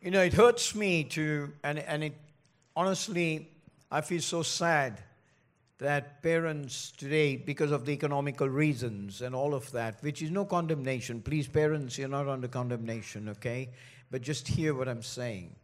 You 0.00 0.12
know, 0.12 0.22
it 0.22 0.32
hurts 0.32 0.76
me 0.76 1.02
to, 1.04 1.52
and, 1.64 1.80
and 1.80 2.04
it 2.04 2.14
honestly, 2.76 3.48
I 3.90 4.00
feel 4.00 4.20
so 4.20 4.44
sad 4.44 5.02
that 5.78 6.22
parents 6.22 6.92
today, 6.96 7.34
because 7.36 7.72
of 7.72 7.84
the 7.84 7.90
economical 7.90 8.48
reasons 8.48 9.22
and 9.22 9.34
all 9.34 9.54
of 9.54 9.68
that, 9.72 10.00
which 10.02 10.22
is 10.22 10.30
no 10.30 10.44
condemnation, 10.44 11.20
please, 11.20 11.48
parents, 11.48 11.98
you're 11.98 12.08
not 12.08 12.28
under 12.28 12.46
condemnation, 12.46 13.28
okay? 13.28 13.70
But 14.08 14.22
just 14.22 14.46
hear 14.46 14.72
what 14.72 14.88
I'm 14.88 15.02
saying. 15.02 15.56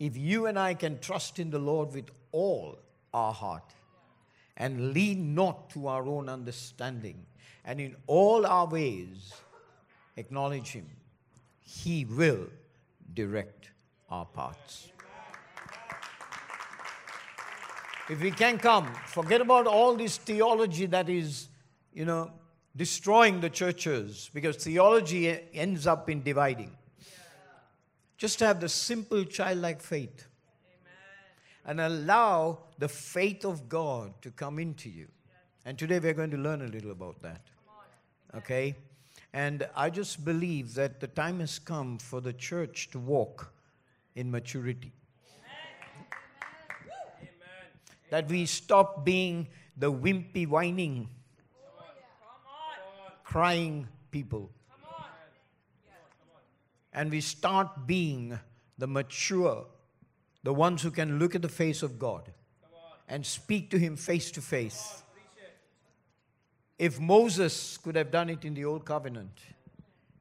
If 0.00 0.16
you 0.16 0.46
and 0.46 0.58
I 0.58 0.74
can 0.74 0.98
trust 0.98 1.38
in 1.38 1.50
the 1.50 1.60
Lord 1.60 1.94
with 1.94 2.10
all 2.32 2.80
our 3.14 3.32
heart 3.32 3.72
and 4.56 4.94
lean 4.94 5.32
not 5.32 5.70
to 5.70 5.86
our 5.86 6.06
own 6.06 6.28
understanding, 6.28 7.24
and 7.64 7.80
in 7.80 7.94
all 8.08 8.46
our 8.46 8.66
ways 8.66 9.32
acknowledge 10.16 10.72
Him, 10.72 10.88
He 11.62 12.04
will 12.04 12.48
direct 13.14 13.70
our 14.08 14.24
parts. 14.24 14.88
If 18.08 18.22
we 18.22 18.30
can 18.30 18.58
come, 18.58 18.92
forget 19.06 19.40
about 19.40 19.66
all 19.66 19.96
this 19.96 20.16
theology 20.16 20.86
that 20.86 21.08
is, 21.08 21.48
you 21.92 22.04
know, 22.04 22.30
destroying 22.76 23.40
the 23.40 23.50
churches 23.50 24.30
because 24.32 24.56
theology 24.56 25.36
ends 25.52 25.86
up 25.86 26.08
in 26.08 26.22
dividing. 26.22 26.76
Just 28.16 28.40
have 28.40 28.60
the 28.60 28.68
simple 28.68 29.24
childlike 29.24 29.82
faith 29.82 30.26
and 31.64 31.80
allow 31.80 32.58
the 32.78 32.88
faith 32.88 33.44
of 33.44 33.68
God 33.68 34.12
to 34.22 34.30
come 34.30 34.60
into 34.60 34.88
you. 34.88 35.08
And 35.64 35.76
today 35.76 35.98
we're 35.98 36.14
going 36.14 36.30
to 36.30 36.36
learn 36.36 36.62
a 36.62 36.68
little 36.68 36.92
about 36.92 37.20
that. 37.22 37.40
Okay? 38.36 38.76
And 39.32 39.68
I 39.74 39.90
just 39.90 40.24
believe 40.24 40.74
that 40.74 41.00
the 41.00 41.08
time 41.08 41.40
has 41.40 41.58
come 41.58 41.98
for 41.98 42.20
the 42.20 42.32
church 42.32 42.88
to 42.92 43.00
walk 43.00 43.52
in 44.16 44.30
maturity. 44.30 44.92
That 48.10 48.28
we 48.28 48.46
stop 48.46 49.04
being 49.04 49.48
the 49.76 49.92
wimpy, 49.92 50.48
whining, 50.48 51.08
crying 53.22 53.86
people. 54.10 54.50
And 56.92 57.10
we 57.10 57.20
start 57.20 57.86
being 57.86 58.38
the 58.78 58.86
mature, 58.86 59.66
the 60.42 60.54
ones 60.54 60.82
who 60.82 60.90
can 60.90 61.18
look 61.18 61.34
at 61.34 61.42
the 61.42 61.48
face 61.48 61.82
of 61.82 61.98
God 61.98 62.32
and 63.06 63.24
speak 63.24 63.70
to 63.70 63.78
Him 63.78 63.96
face 63.96 64.30
to 64.32 64.40
face. 64.40 65.02
If 66.78 66.98
Moses 67.00 67.76
could 67.78 67.96
have 67.96 68.10
done 68.10 68.30
it 68.30 68.44
in 68.44 68.54
the 68.54 68.64
Old 68.64 68.84
Covenant, 68.84 69.40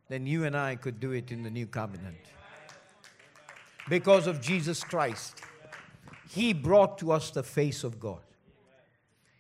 then 0.10 0.26
you 0.26 0.44
and 0.44 0.56
I 0.56 0.76
could 0.76 1.00
do 1.00 1.12
it 1.12 1.32
in 1.32 1.44
the 1.44 1.50
New 1.50 1.68
Covenant. 1.68 2.18
Because 3.88 4.28
of 4.28 4.42
Jesus 4.42 4.84
Christ. 4.84 5.42
He 6.30 6.54
brought 6.54 6.98
to 6.98 7.12
us 7.12 7.30
the 7.30 7.44
face 7.44 7.84
of 7.84 8.00
God. 8.00 8.22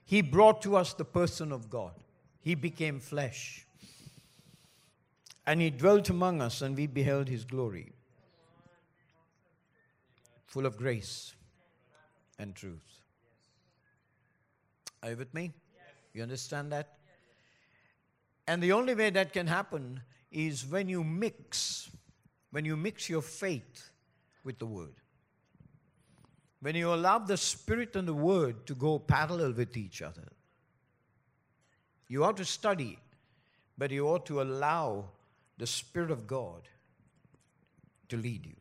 He 0.06 0.22
brought 0.22 0.62
to 0.62 0.76
us 0.76 0.94
the 0.94 1.06
person 1.06 1.52
of 1.52 1.70
God. 1.70 1.94
He 2.42 2.54
became 2.54 3.00
flesh. 3.00 3.66
And 5.48 5.60
He 5.60 5.72
dwelt 5.72 6.10
among 6.10 6.42
us, 6.42 6.62
and 6.62 6.78
we 6.78 6.88
beheld 6.88 7.28
His 7.28 7.44
glory, 7.44 7.92
full 10.46 10.66
of 10.66 10.78
grace 10.78 11.34
and 12.38 12.56
truth. 12.56 13.02
Are 15.02 15.12
you 15.12 15.18
with 15.18 15.34
me? 15.34 15.54
You 16.14 16.24
understand 16.24 16.72
that? 16.72 16.98
And 18.48 18.62
the 18.62 18.72
only 18.72 18.96
way 18.96 19.10
that 19.10 19.34
can 19.34 19.48
happen 19.48 20.02
is 20.32 20.66
when 20.66 20.88
you 20.88 21.04
mix, 21.04 21.90
when 22.52 22.64
you 22.64 22.78
mix 22.78 23.10
your 23.10 23.22
faith 23.22 23.92
with 24.46 24.60
the 24.60 24.66
Word. 24.66 24.94
When 26.62 26.76
you 26.76 26.94
allow 26.94 27.20
the 27.20 27.38
Spirit 27.38 27.96
and 27.96 28.08
the 28.08 28.14
Word 28.14 28.66
to 28.68 28.76
go 28.76 28.98
parallel 28.98 29.52
with 29.52 29.76
each 29.76 30.02
other, 30.02 30.32
you 32.08 32.24
ought 32.24 32.38
to 32.38 32.46
study, 32.46 33.00
but 33.78 33.92
you 33.92 34.08
ought 34.08 34.26
to 34.28 34.42
allow 34.42 35.10
the 35.58 35.68
Spirit 35.68 36.12
of 36.12 36.28
God 36.28 36.68
to 38.10 38.18
lead 38.18 38.46
you. 38.46 38.56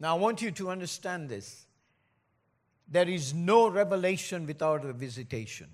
Now, 0.00 0.16
I 0.16 0.18
want 0.18 0.42
you 0.42 0.50
to 0.50 0.68
understand 0.68 1.28
this. 1.28 1.64
There 2.88 3.08
is 3.08 3.32
no 3.32 3.68
revelation 3.68 4.46
without 4.46 4.84
a 4.84 4.92
visitation. 4.92 5.68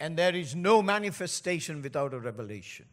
And 0.00 0.16
there 0.16 0.34
is 0.34 0.56
no 0.56 0.82
manifestation 0.82 1.82
without 1.82 2.14
a 2.14 2.18
revelation. 2.18 2.86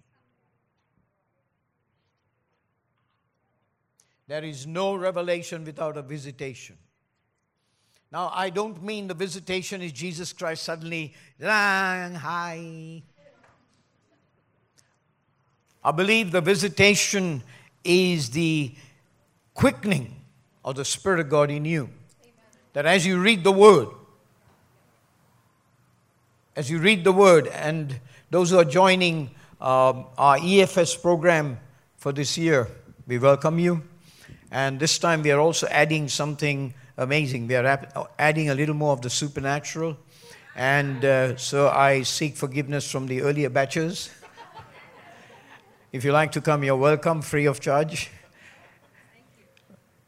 There 4.27 4.43
is 4.43 4.67
no 4.67 4.95
revelation 4.95 5.63
without 5.63 5.95
a 5.95 6.01
visitation. 6.01 6.77
Now, 8.11 8.31
I 8.33 8.49
don't 8.49 8.83
mean 8.83 9.07
the 9.07 9.13
visitation 9.13 9.81
is 9.81 9.91
Jesus 9.91 10.33
Christ 10.33 10.63
suddenly, 10.63 11.13
hi. 11.41 13.03
I 15.83 15.91
believe 15.91 16.31
the 16.31 16.41
visitation 16.41 17.43
is 17.83 18.29
the 18.29 18.73
quickening 19.53 20.13
of 20.63 20.75
the 20.75 20.85
Spirit 20.85 21.21
of 21.21 21.29
God 21.29 21.49
in 21.49 21.63
you. 21.63 21.83
Amen. 21.83 22.33
That 22.73 22.85
as 22.85 23.05
you 23.05 23.21
read 23.21 23.43
the 23.45 23.51
Word, 23.51 23.87
as 26.55 26.69
you 26.69 26.79
read 26.79 27.03
the 27.05 27.13
Word, 27.13 27.47
and 27.47 27.99
those 28.29 28.49
who 28.49 28.57
are 28.57 28.65
joining 28.65 29.31
um, 29.61 30.05
our 30.17 30.37
EFS 30.37 31.01
program 31.01 31.59
for 31.95 32.11
this 32.11 32.37
year, 32.37 32.67
we 33.05 33.17
welcome 33.17 33.59
you. 33.59 33.83
And 34.51 34.79
this 34.79 34.97
time 34.97 35.23
we 35.23 35.31
are 35.31 35.39
also 35.39 35.67
adding 35.67 36.07
something 36.07 36.73
amazing. 36.97 37.47
We 37.47 37.55
are 37.55 38.09
adding 38.17 38.49
a 38.49 38.55
little 38.55 38.75
more 38.75 38.93
of 38.93 39.01
the 39.01 39.09
supernatural. 39.09 39.97
And 40.55 41.03
uh, 41.05 41.37
so 41.37 41.69
I 41.69 42.03
seek 42.03 42.35
forgiveness 42.35 42.89
from 42.89 43.07
the 43.07 43.21
earlier 43.21 43.49
batches. 43.49 44.09
if 45.91 46.03
you 46.03 46.11
like 46.11 46.31
to 46.31 46.41
come, 46.41 46.63
you're 46.63 46.75
welcome, 46.75 47.21
free 47.21 47.45
of 47.45 47.59
charge. 47.59 48.09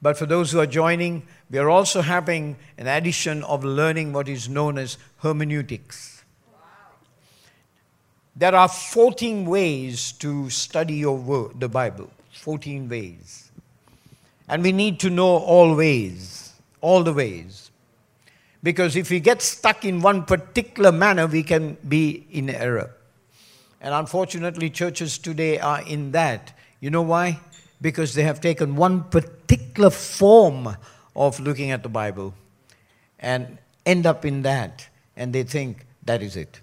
But 0.02 0.18
for 0.18 0.26
those 0.26 0.52
who 0.52 0.60
are 0.60 0.66
joining, 0.66 1.24
we 1.52 1.60
are 1.60 1.70
also 1.70 2.02
having 2.02 2.56
an 2.78 2.88
addition 2.88 3.44
of 3.44 3.66
learning 3.66 4.14
what 4.14 4.30
is 4.30 4.48
known 4.48 4.78
as 4.78 4.98
hermeneutics. 5.18 6.24
There 8.36 8.56
are 8.56 8.70
14 8.70 9.46
ways 9.46 10.14
to 10.14 10.50
study 10.50 10.96
your 10.96 11.18
word, 11.18 11.60
the 11.60 11.68
Bible. 11.68 12.10
14 12.32 12.88
ways. 12.88 13.49
And 14.50 14.64
we 14.64 14.72
need 14.72 15.00
to 15.02 15.10
know 15.10 15.38
all 15.38 15.76
ways, 15.76 16.54
all 16.82 17.04
the 17.04 17.14
ways. 17.14 17.70
Because 18.62 18.96
if 18.96 19.10
we 19.10 19.20
get 19.20 19.42
stuck 19.42 19.86
in 19.86 20.02
one 20.02 20.26
particular 20.26 20.92
manner, 20.92 21.28
we 21.28 21.44
can 21.44 21.78
be 21.88 22.26
in 22.32 22.50
error. 22.50 22.92
And 23.80 23.94
unfortunately, 23.94 24.70
churches 24.70 25.18
today 25.18 25.60
are 25.60 25.82
in 25.84 26.12
that. 26.12 26.52
You 26.82 26.90
know 26.90 27.04
why? 27.04 27.40
Because 27.80 28.16
they 28.16 28.24
have 28.24 28.42
taken 28.42 28.76
one 28.76 29.04
particular 29.04 29.90
form 29.90 30.76
of 31.16 31.40
looking 31.40 31.72
at 31.72 31.84
the 31.84 31.90
Bible 31.90 32.34
and 33.20 33.60
end 33.86 34.06
up 34.06 34.26
in 34.26 34.42
that, 34.42 34.88
and 35.16 35.32
they 35.32 35.44
think 35.44 35.86
that 36.04 36.22
is 36.22 36.36
it. 36.36 36.60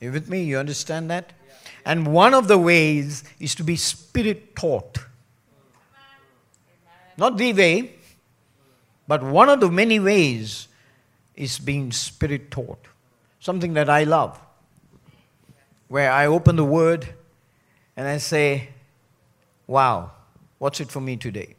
You 0.00 0.12
with 0.12 0.28
me? 0.28 0.42
You 0.44 0.58
understand 0.58 1.10
that? 1.10 1.32
And 1.84 2.06
one 2.06 2.32
of 2.34 2.48
the 2.48 2.58
ways 2.58 3.24
is 3.38 3.54
to 3.56 3.64
be 3.64 3.76
spirit 3.76 4.56
taught. 4.56 4.98
Not 7.16 7.36
the 7.36 7.52
way, 7.52 7.94
but 9.06 9.22
one 9.22 9.48
of 9.48 9.60
the 9.60 9.70
many 9.70 10.00
ways 10.00 10.68
is 11.36 11.58
being 11.58 11.92
spirit 11.92 12.50
taught. 12.50 12.78
Something 13.38 13.74
that 13.74 13.90
I 13.90 14.04
love. 14.04 14.40
Where 15.88 16.10
I 16.10 16.26
open 16.26 16.56
the 16.56 16.64
word 16.64 17.06
and 17.96 18.08
I 18.08 18.16
say, 18.16 18.70
wow, 19.66 20.12
what's 20.58 20.80
it 20.80 20.90
for 20.90 21.00
me 21.00 21.16
today? 21.16 21.54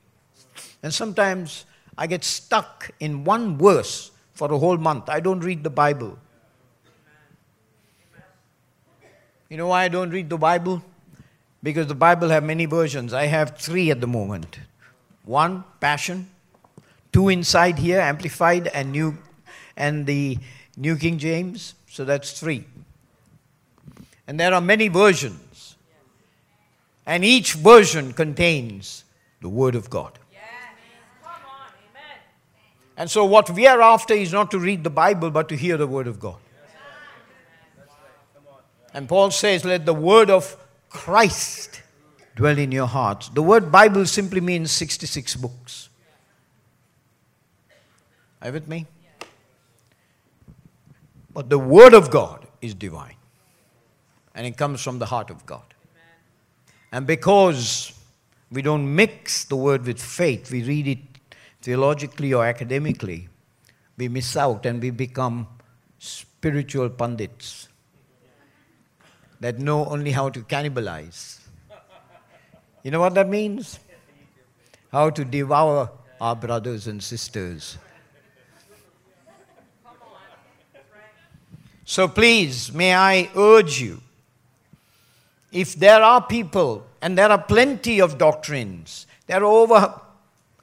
And 0.81 0.94
sometimes 0.94 1.66
I 1.98 2.07
get 2.07 2.24
stuck 2.24 2.92
in 3.00 3.24
one 3.24 3.57
verse 3.57 4.12
for 4.33 4.51
a 4.51 4.57
whole 4.57 4.78
month. 4.78 5.10
I 5.10 5.19
don't 5.19 5.39
read 5.39 5.63
the 5.63 5.69
Bible. 5.69 6.18
You 9.56 9.60
know 9.60 9.68
why 9.68 9.86
I 9.86 9.88
don't 9.88 10.10
read 10.10 10.30
the 10.30 10.38
Bible? 10.38 10.84
Because 11.63 11.88
the 11.88 11.96
Bible 11.96 12.28
have 12.28 12.44
many 12.44 12.66
versions. 12.66 13.13
I 13.13 13.28
have 13.28 13.57
three 13.57 13.90
at 13.90 14.02
the 14.02 14.06
moment. 14.06 14.60
One, 15.24 15.63
Passion. 15.80 16.28
Two 17.13 17.30
inside 17.30 17.80
here, 17.80 18.02
Amplified 18.02 18.68
and 18.68 18.92
New 18.92 19.18
and 19.78 20.06
the 20.06 20.40
New 20.75 20.98
King 20.98 21.18
James. 21.19 21.74
So 21.90 22.04
that's 22.04 22.38
three. 22.38 22.66
And 24.28 24.38
there 24.38 24.54
are 24.54 24.60
many 24.60 24.90
versions. 24.90 25.78
And 27.06 27.24
each 27.24 27.54
version 27.54 28.12
contains 28.12 29.06
the 29.40 29.48
Word 29.48 29.75
of 29.75 29.90
God. 29.90 30.19
And 32.98 33.10
so, 33.10 33.24
what 33.24 33.50
we 33.50 33.68
are 33.68 33.81
after 33.81 34.13
is 34.13 34.34
not 34.34 34.52
to 34.52 34.60
read 34.60 34.84
the 34.84 34.90
Bible, 34.90 35.31
but 35.31 35.48
to 35.48 35.56
hear 35.56 35.78
the 35.78 35.88
Word 35.88 36.07
of 36.07 36.19
God. 36.19 36.40
And 38.95 39.09
Paul 39.09 39.30
says, 39.30 39.65
Let 39.65 39.86
the 39.86 39.94
word 39.94 40.30
of 40.30 40.56
Christ 40.89 41.81
dwell 42.33 42.57
in 42.57 42.71
your 42.71 42.88
hearts. 42.88 43.27
The 43.27 43.42
word 43.42 43.69
Bible 43.69 44.06
simply 44.06 44.39
means 44.39 44.71
66 44.71 45.36
books. 45.36 45.89
Are 48.42 48.47
you 48.47 48.53
with 48.53 48.69
me? 48.69 48.88
But 51.33 51.50
the 51.50 51.59
word 51.59 51.94
of 51.94 52.09
God 52.09 52.47
is 52.62 52.74
divine. 52.74 53.18
And 54.33 54.47
it 54.47 54.56
comes 54.56 54.81
from 54.81 55.00
the 55.00 55.07
heart 55.07 55.30
of 55.30 55.45
God. 55.45 55.74
And 56.94 57.06
because 57.06 57.92
we 58.50 58.62
don't 58.62 58.95
mix 58.95 59.44
the 59.44 59.57
word 59.57 59.86
with 59.86 60.01
faith, 60.01 60.50
we 60.50 60.63
read 60.63 60.88
it 60.88 61.00
theologically 61.62 62.33
or 62.33 62.45
academically, 62.45 63.27
we 63.97 64.07
miss 64.07 64.38
out 64.38 64.65
and 64.65 64.81
we 64.81 64.92
become 64.92 65.47
spiritual 66.00 66.89
pundits 66.89 67.68
that 69.45 69.59
know 69.59 69.86
only 69.86 70.09
how 70.09 70.27
to 70.27 70.39
cannibalize. 70.42 71.39
You 72.81 72.89
know 72.89 73.00
what 73.00 73.13
that 73.13 73.30
means? 73.30 73.77
How 74.92 75.12
to 75.12 75.24
devour 75.24 75.92
our 76.19 76.36
brothers 76.36 76.88
and 76.88 77.03
sisters. 77.03 77.77
So 81.83 82.07
please, 82.07 82.74
may 82.74 82.95
I 82.95 83.30
urge 83.36 83.80
you 83.80 84.01
if 85.51 85.75
there 85.75 86.01
are 86.01 86.25
people, 86.25 86.83
and 87.03 87.15
there 87.15 87.30
are 87.30 87.38
plenty 87.38 88.01
of 88.01 88.18
doctrines, 88.18 89.06
there 89.27 89.44
are 89.44 89.45
over, 89.45 90.01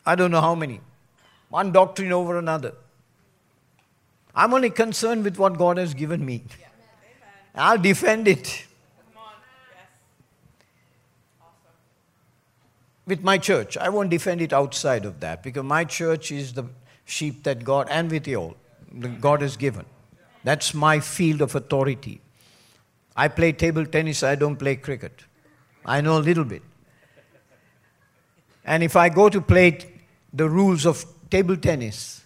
I 0.04 0.16
don't 0.16 0.32
know 0.32 0.40
how 0.40 0.56
many, 0.56 0.80
one 1.50 1.70
doctrine 1.70 2.10
over 2.10 2.36
another. 2.36 2.74
I'm 4.34 4.52
only 4.52 4.70
concerned 4.70 5.22
with 5.22 5.38
what 5.38 5.56
God 5.56 5.76
has 5.76 5.94
given 5.94 6.26
me. 6.26 6.42
I'll 7.54 7.78
defend 7.78 8.26
it. 8.26 8.66
With 13.06 13.22
my 13.22 13.38
church. 13.38 13.76
I 13.76 13.88
won't 13.88 14.10
defend 14.10 14.40
it 14.40 14.52
outside 14.52 15.04
of 15.04 15.20
that 15.20 15.42
because 15.42 15.64
my 15.64 15.84
church 15.84 16.30
is 16.30 16.52
the 16.52 16.64
sheep 17.04 17.42
that 17.44 17.64
God, 17.64 17.88
and 17.90 18.10
with 18.10 18.28
you 18.28 18.36
all, 18.36 18.56
God 19.20 19.42
has 19.42 19.56
given. 19.56 19.84
That's 20.44 20.74
my 20.74 21.00
field 21.00 21.40
of 21.40 21.54
authority. 21.54 22.20
I 23.16 23.28
play 23.28 23.52
table 23.52 23.86
tennis, 23.86 24.22
I 24.22 24.34
don't 24.34 24.56
play 24.56 24.76
cricket. 24.76 25.24
I 25.84 26.00
know 26.00 26.18
a 26.18 26.20
little 26.20 26.44
bit. 26.44 26.62
And 28.64 28.82
if 28.82 28.96
I 28.96 29.08
go 29.08 29.28
to 29.28 29.40
play 29.40 29.78
the 30.32 30.48
rules 30.48 30.86
of 30.86 31.04
table 31.30 31.56
tennis 31.56 32.22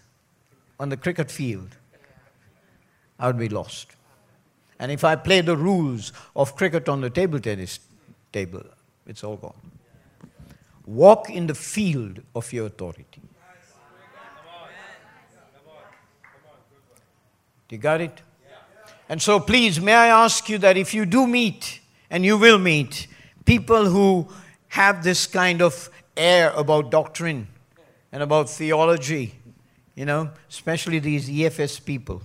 on 0.79 0.91
the 0.91 0.97
cricket 0.97 1.31
field, 1.31 1.77
I 3.19 3.27
would 3.27 3.39
be 3.39 3.49
lost. 3.49 3.89
And 4.79 4.93
if 4.93 5.05
I 5.05 5.17
play 5.17 5.41
the 5.41 5.57
rules 5.57 6.13
of 6.35 6.55
cricket 6.55 6.89
on 6.89 7.01
the 7.01 7.09
table 7.09 7.41
tennis 7.41 7.81
table, 8.33 8.63
it's 9.07 9.25
all 9.25 9.37
gone. 9.37 9.66
Walk 10.87 11.29
in 11.29 11.49
the 11.49 11.55
field 11.55 12.21
of 12.35 12.53
your 12.53 12.67
authority. 12.67 13.21
You 17.69 17.79
got 17.79 18.01
it? 18.01 18.23
And 19.09 19.21
so, 19.21 19.41
please, 19.41 19.81
may 19.81 19.95
I 19.95 20.09
ask 20.09 20.49
you 20.49 20.59
that 20.59 20.77
if 20.77 20.95
you 20.95 21.05
do 21.05 21.27
meet, 21.27 21.81
and 22.11 22.25
you 22.25 22.39
will 22.39 22.59
meet, 22.59 23.09
people 23.45 23.87
who 23.87 24.29
have 24.69 25.03
this 25.03 25.27
kind 25.27 25.63
of 25.63 25.91
air 26.17 26.51
about 26.51 26.91
doctrine 26.91 27.49
and 28.13 28.23
about 28.23 28.49
theology, 28.49 29.35
you 29.95 30.05
know, 30.05 30.31
especially 30.49 30.99
these 30.99 31.29
EFS 31.29 31.85
people. 31.85 32.23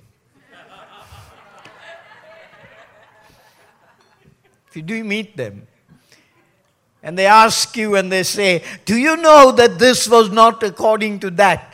if 4.67 4.75
you 4.75 4.81
do 4.81 5.03
meet 5.03 5.35
them, 5.35 5.67
and 7.03 7.17
they 7.17 7.25
ask 7.25 7.75
you 7.75 7.95
and 7.95 8.11
they 8.11 8.23
say, 8.23 8.63
Do 8.85 8.95
you 8.95 9.17
know 9.17 9.51
that 9.51 9.79
this 9.79 10.07
was 10.07 10.29
not 10.29 10.61
according 10.63 11.19
to 11.21 11.29
that? 11.31 11.67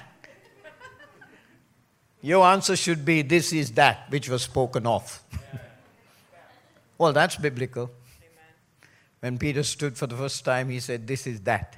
Your 2.22 2.46
answer 2.46 2.76
should 2.76 3.04
be, 3.04 3.22
This 3.22 3.52
is 3.54 3.72
that 3.72 4.10
which 4.10 4.30
was 4.30 4.44
spoken 4.44 4.88
of. 4.88 5.22
well, 6.98 7.14
that's 7.14 7.36
biblical. 7.36 7.84
Amen. 7.84 8.90
When 9.20 9.38
Peter 9.38 9.64
stood 9.64 9.98
for 9.98 10.08
the 10.08 10.16
first 10.16 10.46
time, 10.46 10.70
he 10.70 10.80
said, 10.80 11.08
This 11.08 11.28
is 11.28 11.42
that. 11.42 11.76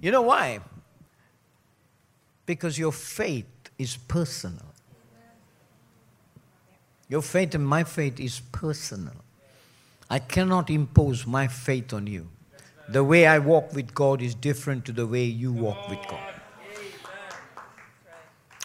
You 0.00 0.10
know 0.10 0.22
why? 0.22 0.60
Because 2.46 2.78
your 2.78 2.92
faith 2.92 3.46
is 3.78 3.96
personal. 3.96 4.66
Your 7.08 7.22
faith 7.22 7.54
and 7.54 7.66
my 7.66 7.84
faith 7.84 8.18
is 8.18 8.40
personal. 8.52 9.21
I 10.12 10.18
cannot 10.18 10.68
impose 10.68 11.26
my 11.26 11.48
faith 11.48 11.94
on 11.94 12.06
you. 12.06 12.28
The 12.90 13.02
way 13.02 13.26
I 13.26 13.38
walk 13.38 13.72
with 13.72 13.94
God 13.94 14.20
is 14.20 14.34
different 14.34 14.84
to 14.84 14.92
the 14.92 15.06
way 15.06 15.24
you 15.24 15.50
walk 15.54 15.88
with 15.88 16.00
God. 16.06 16.34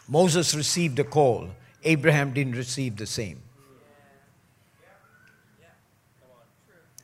Moses 0.09 0.53
received 0.53 0.99
a 0.99 1.05
call, 1.05 1.51
Abraham 1.85 2.33
didn't 2.33 2.57
receive 2.57 2.97
the 2.97 3.05
same. 3.05 3.41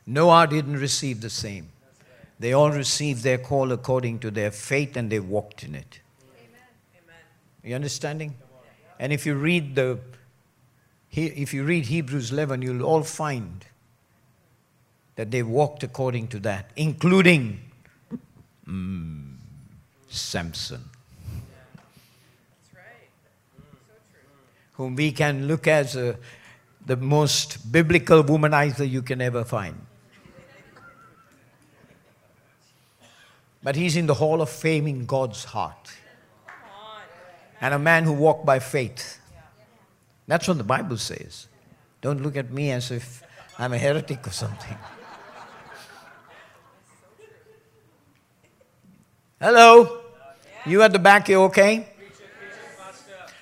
Noah 0.06 0.46
didn't 0.46 0.76
receive 0.76 1.22
the 1.22 1.30
same. 1.30 1.70
They 2.38 2.52
all 2.52 2.70
received 2.70 3.22
their 3.22 3.38
call 3.38 3.72
according 3.72 4.18
to 4.18 4.30
their 4.30 4.50
faith 4.50 4.94
and 4.98 5.10
they 5.10 5.20
walked 5.20 5.62
in 5.62 5.74
it. 5.74 6.00
Are 7.64 7.68
you 7.68 7.74
understanding? 7.74 8.34
And 8.98 9.10
if 9.10 9.24
you 9.24 9.36
read 9.36 9.74
the 9.74 10.00
if 11.12 11.54
you 11.54 11.64
read 11.64 11.86
Hebrews 11.86 12.30
11, 12.30 12.60
you'll 12.60 12.82
all 12.82 13.04
find 13.04 13.64
that 15.16 15.30
they 15.30 15.42
walked 15.42 15.82
according 15.82 16.28
to 16.28 16.38
that, 16.40 16.70
including 16.76 17.60
mm, 18.66 19.36
Samson. 20.08 20.90
whom 24.74 24.96
we 24.96 25.12
can 25.12 25.46
look 25.46 25.66
as 25.66 25.96
a, 25.96 26.16
the 26.86 26.96
most 26.96 27.72
biblical 27.72 28.22
womanizer 28.22 28.88
you 28.88 29.02
can 29.02 29.20
ever 29.20 29.44
find. 29.44 29.74
But 33.62 33.76
he's 33.76 33.96
in 33.96 34.06
the 34.06 34.14
hall 34.14 34.42
of 34.42 34.50
fame 34.50 34.86
in 34.86 35.06
God's 35.06 35.44
heart. 35.44 35.92
And 37.60 37.72
a 37.72 37.78
man 37.78 38.04
who 38.04 38.12
walked 38.12 38.44
by 38.44 38.58
faith. 38.58 39.20
That's 40.26 40.46
what 40.46 40.58
the 40.58 40.64
Bible 40.64 40.98
says. 40.98 41.46
Don't 42.02 42.22
look 42.22 42.36
at 42.36 42.50
me 42.50 42.72
as 42.72 42.90
if 42.90 43.22
I'm 43.58 43.72
a 43.72 43.78
heretic 43.78 44.26
or 44.26 44.32
something. 44.32 44.76
Hello? 49.44 50.00
You 50.64 50.80
at 50.80 50.94
the 50.94 50.98
back, 50.98 51.28
you 51.28 51.42
okay? 51.42 51.86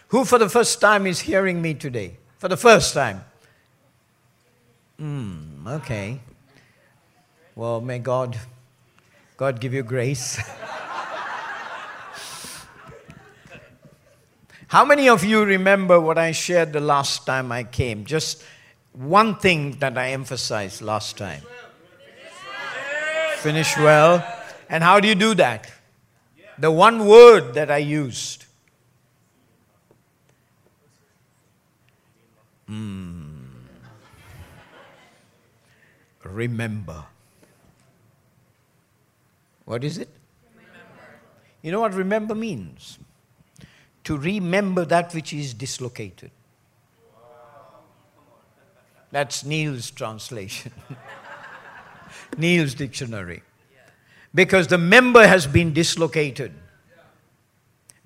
Who 0.08 0.24
for 0.24 0.36
the 0.36 0.48
first 0.48 0.80
time 0.80 1.06
is 1.06 1.20
hearing 1.20 1.62
me 1.62 1.74
today? 1.74 2.16
For 2.38 2.48
the 2.48 2.56
first 2.56 2.92
time. 2.92 3.24
Hmm, 4.98 5.64
okay. 5.64 6.18
Well, 7.54 7.80
may 7.80 8.00
God 8.00 8.36
God 9.36 9.60
give 9.60 9.72
you 9.72 9.84
grace. 9.84 10.38
How 14.66 14.84
many 14.84 15.08
of 15.08 15.22
you 15.22 15.44
remember 15.44 16.00
what 16.00 16.18
I 16.18 16.32
shared 16.32 16.72
the 16.72 16.80
last 16.80 17.26
time 17.26 17.52
I 17.52 17.62
came? 17.62 18.04
Just 18.04 18.42
one 18.92 19.36
thing 19.36 19.78
that 19.78 19.96
I 19.96 20.10
emphasized 20.10 20.82
last 20.82 21.16
time. 21.16 21.42
Finish 23.36 23.76
well. 23.76 24.26
And 24.68 24.82
how 24.82 24.98
do 24.98 25.06
you 25.06 25.14
do 25.14 25.34
that? 25.36 25.70
The 26.58 26.70
one 26.70 27.06
word 27.06 27.54
that 27.54 27.70
I 27.70 27.78
used 27.78 28.46
Mm. 32.72 33.42
Remember. 36.24 37.04
What 39.66 39.84
is 39.84 39.98
it? 39.98 40.08
Remember. 40.54 40.78
You 41.60 41.72
know 41.72 41.80
what 41.80 41.94
remember 41.94 42.34
means? 42.34 42.98
To 44.04 44.16
remember 44.16 44.84
that 44.86 45.14
which 45.14 45.32
is 45.32 45.52
dislocated. 45.52 46.30
That's 49.10 49.44
Neil's 49.44 49.90
translation. 49.90 50.72
Neil's 52.38 52.74
dictionary. 52.74 53.42
Because 54.34 54.68
the 54.68 54.78
member 54.78 55.26
has 55.26 55.46
been 55.46 55.72
dislocated. 55.72 56.52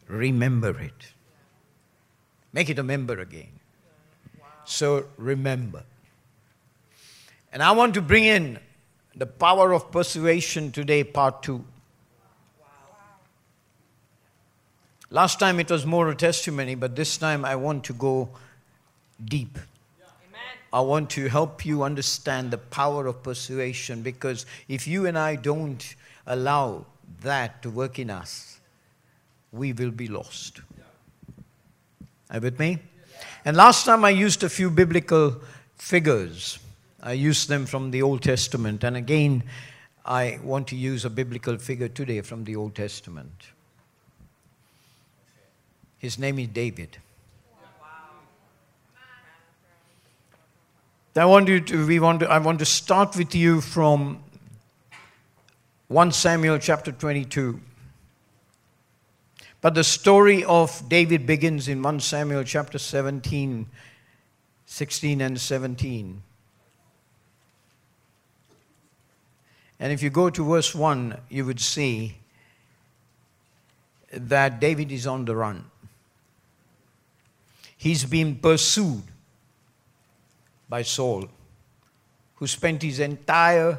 Remember 0.09 0.78
it. 0.80 1.12
Make 2.52 2.71
it 2.71 2.78
a 2.78 2.83
member 2.83 3.21
again. 3.21 3.61
So 4.64 5.06
remember. 5.16 5.85
And 7.52 7.62
I 7.62 7.73
want 7.73 7.95
to 7.95 8.02
bring 8.02 8.25
in 8.25 8.59
the 9.14 9.26
power 9.26 9.73
of 9.73 9.90
persuasion 9.90 10.73
today, 10.73 11.04
part 11.04 11.42
two. 11.42 11.64
Last 15.11 15.38
time 15.38 15.61
it 15.61 15.71
was 15.71 15.87
more 15.87 16.11
a 16.11 16.14
testimony, 16.16 16.75
but 16.75 16.97
this 16.97 17.16
time 17.16 17.45
I 17.45 17.54
want 17.54 17.85
to 17.85 17.92
go 17.92 18.28
deep. 19.25 19.59
I 20.73 20.80
want 20.80 21.11
to 21.11 21.28
help 21.28 21.64
you 21.64 21.85
understand 21.85 22.50
the 22.50 22.59
power 22.59 23.06
of 23.06 23.23
persuasion 23.23 24.02
because 24.02 24.45
if 24.68 24.87
you 24.87 25.06
and 25.06 25.16
I 25.16 25.37
don't 25.37 25.95
allow 26.26 26.87
that 27.23 27.62
to 27.62 27.71
work 27.71 27.99
in 27.99 28.11
us, 28.11 28.61
we 29.52 29.73
will 29.73 29.90
be 29.90 30.09
lost. 30.09 30.61
Are 32.30 32.37
you 32.37 32.40
with 32.40 32.59
me? 32.59 32.78
And 33.45 33.56
last 33.56 33.85
time 33.85 34.04
I 34.04 34.11
used 34.11 34.42
a 34.42 34.49
few 34.49 34.71
biblical 34.71 35.37
figures. 35.76 36.59
I 37.02 37.12
used 37.12 37.49
them 37.49 37.66
from 37.66 37.92
the 37.92 38.02
Old 38.02 38.23
Testament. 38.23 38.83
And 38.83 38.97
again, 38.97 39.45
I 40.04 40.40
want 40.42 40.66
to 40.68 40.76
use 40.76 41.04
a 41.04 41.11
biblical 41.11 41.56
figure 41.59 41.88
today 41.88 42.21
from 42.21 42.45
the 42.45 42.56
Old 42.56 42.75
Testament. 42.75 43.30
His 45.99 46.18
name 46.18 46.38
is 46.38 46.49
David. 46.49 46.99
I 51.16 51.25
want 51.25 51.49
you 51.49 51.61
to, 51.61 51.87
we 51.87 51.99
want 51.99 52.21
to, 52.21 52.30
I 52.30 52.38
want 52.38 52.59
to 52.59 52.66
start 52.66 53.16
with 53.16 53.35
you 53.35 53.62
from 53.62 54.23
1 55.88 56.10
Samuel 56.10 56.58
chapter 56.58 56.90
22. 56.90 57.60
But 59.60 59.74
the 59.74 59.84
story 59.84 60.44
of 60.44 60.88
David 60.88 61.26
begins 61.26 61.68
in 61.68 61.80
1 61.80 62.00
Samuel 62.00 62.42
chapter 62.42 62.78
17, 62.78 63.66
16 64.66 65.20
and 65.20 65.40
17. 65.40 66.22
And 69.78 69.92
if 69.92 70.02
you 70.02 70.10
go 70.10 70.28
to 70.28 70.44
verse 70.44 70.74
1, 70.74 71.20
you 71.28 71.44
would 71.44 71.60
see 71.60 72.16
that 74.10 74.58
David 74.58 74.90
is 74.90 75.06
on 75.06 75.24
the 75.24 75.36
run. 75.36 75.70
He's 77.76 78.04
been 78.04 78.36
pursued 78.36 79.02
by 80.68 80.82
Saul, 80.82 81.28
who 82.36 82.46
spent 82.48 82.82
his 82.82 82.98
entire 82.98 83.78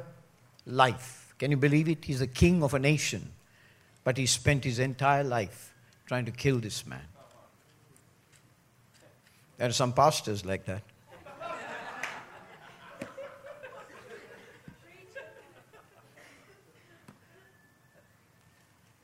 life. 0.66 1.17
Can 1.38 1.52
you 1.52 1.58
believe 1.58 1.88
it? 1.88 2.06
He's 2.06 2.20
the 2.20 2.28
king 2.28 2.64
of 2.64 2.74
a 2.74 2.80
nation, 2.80 3.32
but 4.04 4.18
he 4.18 4.26
spent 4.26 4.64
his 4.64 4.80
entire 4.80 5.24
life 5.24 5.74
trying 6.06 6.26
to 6.26 6.32
kill 6.32 6.60
this 6.60 6.86
man. 6.86 7.06
There 9.58 9.68
are 9.70 9.74
some 9.74 9.94
pastors 9.94 10.46
like 10.46 10.66
that. 10.66 10.84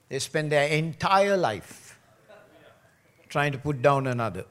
They 0.10 0.20
spend 0.20 0.52
their 0.52 0.68
entire 0.68 1.36
life 1.36 1.98
trying 3.30 3.52
to 3.52 3.58
put 3.58 3.82
down 3.82 4.06
another. 4.06 4.46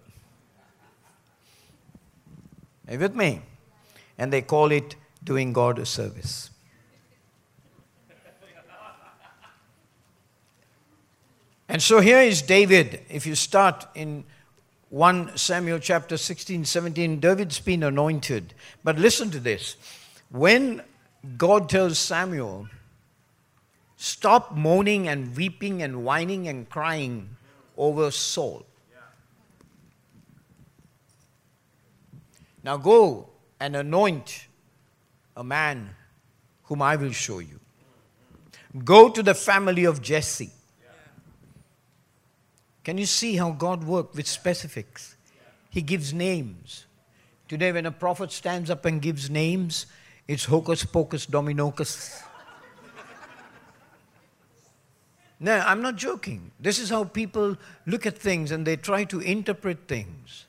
Are 2.88 2.94
you 2.94 2.98
with 2.98 3.14
me? 3.14 3.42
And 4.18 4.32
they 4.32 4.42
call 4.42 4.72
it 4.72 4.96
doing 5.22 5.52
God 5.52 5.78
a 5.78 5.86
service. 5.86 6.50
And 11.72 11.82
so 11.82 12.00
here 12.00 12.20
is 12.20 12.42
David. 12.42 13.00
If 13.08 13.26
you 13.26 13.34
start 13.34 13.86
in 13.94 14.24
1 14.90 15.38
Samuel 15.38 15.78
chapter 15.78 16.18
16, 16.18 16.66
17, 16.66 17.18
David's 17.18 17.60
been 17.60 17.82
anointed. 17.82 18.52
But 18.84 18.98
listen 18.98 19.30
to 19.30 19.40
this. 19.40 19.76
When 20.28 20.82
God 21.38 21.70
tells 21.70 21.98
Samuel, 21.98 22.68
stop 23.96 24.54
moaning 24.54 25.08
and 25.08 25.34
weeping 25.34 25.80
and 25.82 26.04
whining 26.04 26.46
and 26.46 26.68
crying 26.68 27.36
over 27.78 28.10
Saul. 28.10 28.66
Now 32.62 32.76
go 32.76 33.30
and 33.58 33.76
anoint 33.76 34.46
a 35.34 35.42
man 35.42 35.88
whom 36.64 36.82
I 36.82 36.96
will 36.96 37.12
show 37.12 37.38
you. 37.38 37.60
Go 38.84 39.08
to 39.08 39.22
the 39.22 39.34
family 39.34 39.84
of 39.84 40.02
Jesse 40.02 40.50
can 42.84 42.98
you 42.98 43.06
see 43.06 43.36
how 43.36 43.52
God 43.52 43.84
worked 43.84 44.16
with 44.16 44.26
specifics? 44.26 45.16
He 45.70 45.82
gives 45.82 46.12
names. 46.12 46.86
Today, 47.48 47.70
when 47.70 47.86
a 47.86 47.92
prophet 47.92 48.32
stands 48.32 48.70
up 48.70 48.84
and 48.84 49.00
gives 49.00 49.30
names, 49.30 49.86
it's 50.26 50.44
hocus 50.44 50.84
pocus 50.84 51.26
dominocus. 51.26 52.22
no, 55.40 55.58
I'm 55.58 55.80
not 55.80 55.96
joking. 55.96 56.50
This 56.58 56.78
is 56.78 56.90
how 56.90 57.04
people 57.04 57.56
look 57.86 58.04
at 58.04 58.18
things 58.18 58.50
and 58.50 58.66
they 58.66 58.76
try 58.76 59.04
to 59.04 59.20
interpret 59.20 59.86
things. 59.86 60.46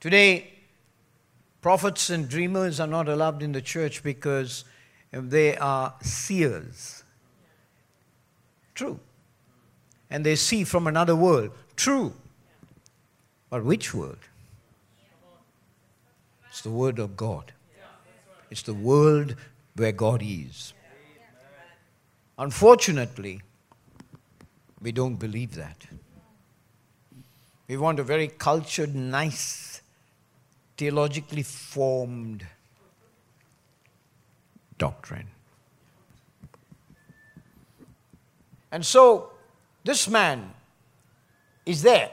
Today, 0.00 0.52
prophets 1.60 2.08
and 2.08 2.28
dreamers 2.28 2.78
are 2.78 2.86
not 2.86 3.08
allowed 3.08 3.42
in 3.42 3.50
the 3.50 3.62
church 3.62 4.04
because 4.04 4.64
they 5.10 5.56
are 5.56 5.94
seers. 6.02 7.02
True 8.76 9.00
and 10.10 10.24
they 10.24 10.36
see 10.36 10.64
from 10.64 10.86
another 10.86 11.14
world. 11.14 11.50
True. 11.76 12.12
But 13.50 13.64
which 13.64 13.94
world? 13.94 14.18
It's 16.48 16.60
the 16.62 16.70
Word 16.70 16.98
of 16.98 17.16
God. 17.16 17.52
It's 18.50 18.62
the 18.62 18.74
world 18.74 19.36
where 19.76 19.92
God 19.92 20.22
is. 20.24 20.72
Unfortunately, 22.38 23.42
we 24.80 24.92
don't 24.92 25.16
believe 25.16 25.54
that. 25.56 25.86
We 27.66 27.76
want 27.76 27.98
a 27.98 28.02
very 28.02 28.28
cultured, 28.28 28.94
nice, 28.94 29.82
theologically 30.76 31.42
formed 31.42 32.46
doctrine. 34.78 35.26
And 38.70 38.84
so, 38.84 39.30
this 39.88 40.06
man 40.06 40.52
is 41.64 41.80
there. 41.80 42.10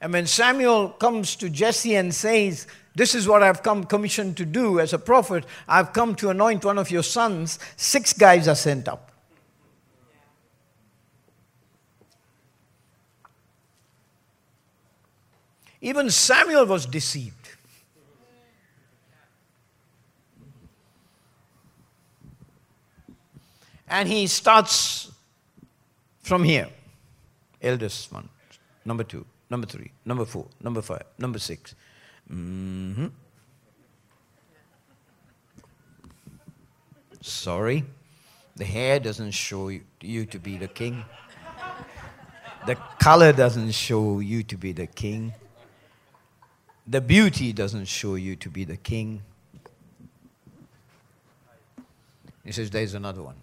And 0.00 0.14
when 0.14 0.26
Samuel 0.26 0.88
comes 0.88 1.36
to 1.36 1.50
Jesse 1.50 1.94
and 1.94 2.14
says, 2.14 2.66
This 2.94 3.14
is 3.14 3.28
what 3.28 3.42
I've 3.42 3.62
come 3.62 3.84
commissioned 3.84 4.38
to 4.38 4.46
do 4.46 4.80
as 4.80 4.94
a 4.94 4.98
prophet, 4.98 5.44
I've 5.68 5.92
come 5.92 6.14
to 6.14 6.30
anoint 6.30 6.64
one 6.64 6.78
of 6.78 6.90
your 6.90 7.02
sons, 7.02 7.58
six 7.76 8.14
guys 8.14 8.48
are 8.48 8.54
sent 8.54 8.88
up. 8.88 9.12
Even 15.82 16.08
Samuel 16.08 16.64
was 16.64 16.86
deceived. 16.86 17.34
And 23.86 24.08
he 24.08 24.26
starts 24.26 25.07
from 26.28 26.44
here, 26.44 26.68
eldest 27.62 28.12
one, 28.12 28.28
number 28.84 29.02
two, 29.02 29.24
number 29.48 29.66
three, 29.66 29.90
number 30.04 30.26
four, 30.26 30.46
number 30.60 30.82
five, 30.82 31.04
number 31.18 31.38
6 31.38 31.74
mm-hmm. 32.30 33.06
Sorry, 37.22 37.82
the 38.56 38.64
hair 38.66 39.00
doesn't 39.00 39.30
show 39.30 39.70
you 40.02 40.26
to 40.26 40.38
be 40.38 40.58
the 40.58 40.68
king. 40.68 41.02
The 42.66 42.74
color 43.00 43.32
doesn't 43.32 43.72
show 43.72 44.20
you 44.20 44.42
to 44.42 44.56
be 44.56 44.72
the 44.72 44.86
king. 44.86 45.32
The 46.86 47.00
beauty 47.00 47.54
doesn't 47.54 47.86
show 47.86 48.16
you 48.16 48.36
to 48.36 48.50
be 48.50 48.64
the 48.64 48.76
king. 48.76 49.22
He 52.44 52.52
says, 52.52 52.70
There's 52.70 52.94
another 52.94 53.22
one. 53.22 53.36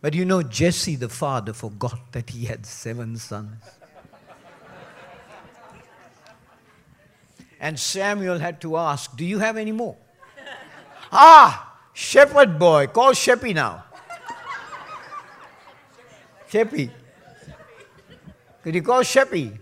But 0.00 0.14
you 0.14 0.24
know, 0.24 0.42
Jesse 0.42 0.96
the 0.96 1.08
father 1.08 1.52
forgot 1.52 2.12
that 2.12 2.30
he 2.30 2.46
had 2.46 2.64
seven 2.64 3.16
sons. 3.16 3.62
and 7.60 7.78
Samuel 7.78 8.38
had 8.38 8.60
to 8.62 8.76
ask, 8.76 9.14
Do 9.16 9.24
you 9.24 9.38
have 9.38 9.56
any 9.56 9.72
more? 9.72 9.96
ah, 11.12 11.76
shepherd 11.92 12.58
boy, 12.58 12.86
call 12.86 13.12
Sheppy 13.12 13.54
now. 13.54 13.84
Sheppy. 16.50 16.90
Could 18.62 18.74
you 18.74 18.82
call 18.82 19.02
Sheppy? 19.02 19.58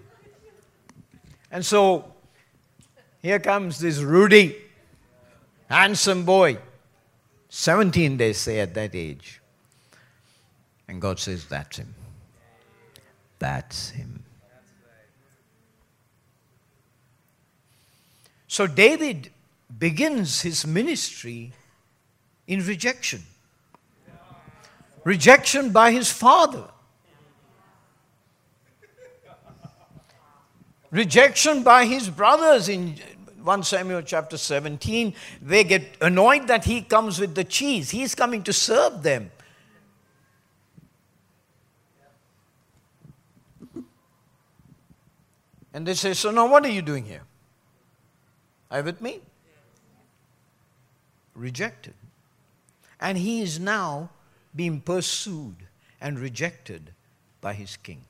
And 1.51 1.65
so 1.65 2.15
here 3.21 3.39
comes 3.41 3.81
this 3.81 3.99
Rudy, 3.99 4.57
handsome 5.69 6.25
boy. 6.25 6.59
17, 7.49 8.17
they 8.17 8.33
say, 8.35 8.61
at 8.61 8.75
that 8.75 8.95
age. 8.95 9.38
And 10.89 11.01
God 11.01 11.21
says, 11.21 11.47
That's 11.47 11.77
him. 11.77 11.95
That's 13.39 13.91
him. 13.91 14.25
So 18.49 18.67
David 18.67 19.31
begins 19.79 20.41
his 20.41 20.67
ministry 20.67 21.53
in 22.47 22.65
rejection. 22.65 23.23
Rejection 25.05 25.71
by 25.71 25.93
his 25.93 26.11
father. 26.11 26.65
Rejection 30.91 31.63
by 31.63 31.85
his 31.85 32.09
brothers 32.09 32.71
in 32.71 32.97
1 33.43 33.63
Samuel 33.63 34.01
chapter 34.01 34.39
17. 34.39 35.15
They 35.43 35.65
get 35.65 35.97
annoyed 36.01 36.49
that 36.49 36.65
he 36.65 36.81
comes 36.81 37.21
with 37.21 37.35
the 37.35 37.45
cheese. 37.45 37.91
He's 37.91 38.15
coming 38.15 38.43
to 38.45 38.53
serve 38.55 39.03
them. 39.03 39.31
And 45.73 45.87
they 45.87 45.95
say, 45.95 46.15
So 46.15 46.31
now 46.31 46.51
what 46.51 46.65
are 46.65 46.71
you 46.71 46.83
doing 46.83 47.05
here? 47.05 47.23
Are 48.71 48.79
you 48.79 48.85
with 48.85 49.01
me? 49.01 49.21
Rejected. 51.35 51.95
And 53.01 53.17
he 53.17 53.43
is 53.43 53.61
now 53.61 54.11
being 54.55 54.81
pursued 54.81 55.57
and 56.01 56.19
rejected 56.19 56.93
by 57.41 57.55
his 57.55 57.77
king. 57.77 58.03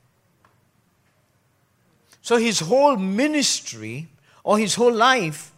So 2.23 2.37
his 2.37 2.61
whole 2.61 2.97
ministry 2.97 4.09
or 4.45 4.59
his 4.59 4.75
whole 4.75 4.93
life 4.93 5.53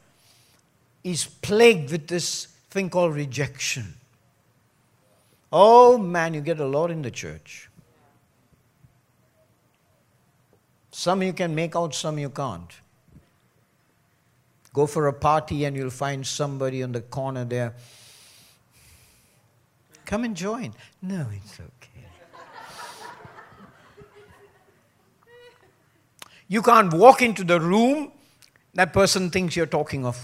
is 1.02 1.24
plagued 1.24 1.90
with 1.90 2.08
this 2.08 2.46
thing 2.70 2.90
called 2.90 3.14
rejection. 3.14 3.94
Oh 5.52 5.98
man, 5.98 6.34
you 6.34 6.40
get 6.40 6.60
a 6.60 6.66
lot 6.66 6.90
in 6.90 7.02
the 7.02 7.10
church. 7.10 7.69
Some 11.00 11.22
you 11.22 11.32
can 11.32 11.54
make 11.54 11.74
out, 11.76 11.94
some 11.94 12.18
you 12.18 12.28
can't. 12.28 12.70
Go 14.74 14.86
for 14.86 15.06
a 15.06 15.14
party 15.14 15.64
and 15.64 15.74
you'll 15.74 15.88
find 15.88 16.26
somebody 16.26 16.82
on 16.82 16.92
the 16.92 17.00
corner 17.00 17.46
there. 17.46 17.72
Come 20.04 20.24
and 20.24 20.36
join. 20.36 20.74
No, 21.00 21.26
it's 21.34 21.58
okay. 21.58 22.04
you 26.48 26.60
can't 26.60 26.92
walk 26.92 27.22
into 27.22 27.44
the 27.44 27.58
room, 27.58 28.12
that 28.74 28.92
person 28.92 29.30
thinks 29.30 29.56
you're 29.56 29.64
talking 29.64 30.04
of. 30.04 30.18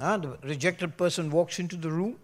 Uh, 0.00 0.16
the 0.16 0.36
rejected 0.42 0.96
person 0.96 1.30
walks 1.30 1.60
into 1.60 1.76
the 1.76 1.92
room 1.92 2.16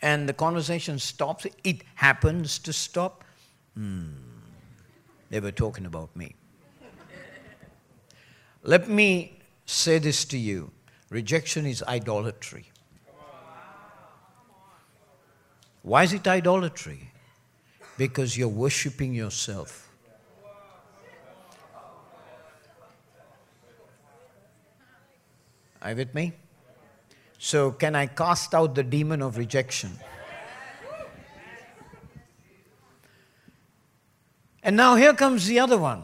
and 0.00 0.28
the 0.28 0.32
conversation 0.32 1.00
stops. 1.00 1.48
It 1.64 1.82
happens 1.96 2.60
to 2.60 2.72
stop. 2.72 3.24
Hmm. 3.74 4.25
They 5.30 5.40
were 5.40 5.52
talking 5.52 5.86
about 5.86 6.14
me. 6.16 6.34
Let 8.62 8.88
me 8.88 9.38
say 9.64 9.98
this 9.98 10.24
to 10.26 10.38
you 10.38 10.70
rejection 11.10 11.66
is 11.66 11.82
idolatry. 11.84 12.70
Why 15.82 16.02
is 16.02 16.12
it 16.12 16.26
idolatry? 16.26 17.12
Because 17.96 18.36
you're 18.36 18.48
worshiping 18.48 19.14
yourself. 19.14 19.88
Are 25.80 25.90
you 25.90 25.96
with 25.96 26.14
me? 26.14 26.32
So, 27.38 27.70
can 27.70 27.94
I 27.94 28.06
cast 28.06 28.54
out 28.54 28.74
the 28.74 28.82
demon 28.82 29.22
of 29.22 29.38
rejection? 29.38 29.96
And 34.66 34.76
now 34.76 34.96
here 34.96 35.14
comes 35.14 35.46
the 35.46 35.60
other 35.60 35.78
one. 35.78 36.02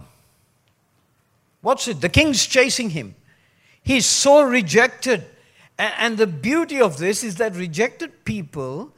What's 1.62 1.88
it? 1.88 2.00
The 2.00 2.09
king's 2.09 2.47
chasing 2.47 2.90
him. 2.90 3.16
He's 3.83 4.07
so 4.07 4.45
rejected. 4.45 5.26
And 5.76 6.16
the 6.16 6.28
beauty 6.28 6.81
of 6.81 6.97
this 6.97 7.25
is 7.25 7.35
that 7.37 7.57
rejected 7.57 8.25
people 8.25 8.92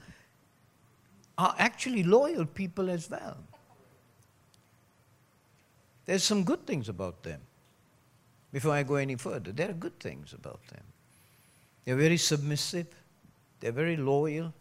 are 1.38 1.54
actually 1.58 2.02
loyal 2.02 2.44
people 2.44 2.90
as 2.90 3.08
well. 3.08 3.38
There's 6.04 6.24
some 6.24 6.44
good 6.44 6.66
things 6.66 6.90
about 6.90 7.22
them. 7.22 7.40
Before 8.52 8.72
I 8.72 8.82
go 8.82 8.96
any 8.96 9.14
further, 9.14 9.50
there 9.50 9.70
are 9.70 9.74
good 9.86 9.98
things 9.98 10.34
about 10.34 10.60
them. 10.68 10.82
They're 11.86 11.96
very 11.96 12.18
submissive, 12.18 12.88
they're 13.60 13.72
very 13.72 13.96
loyal, 13.96 14.52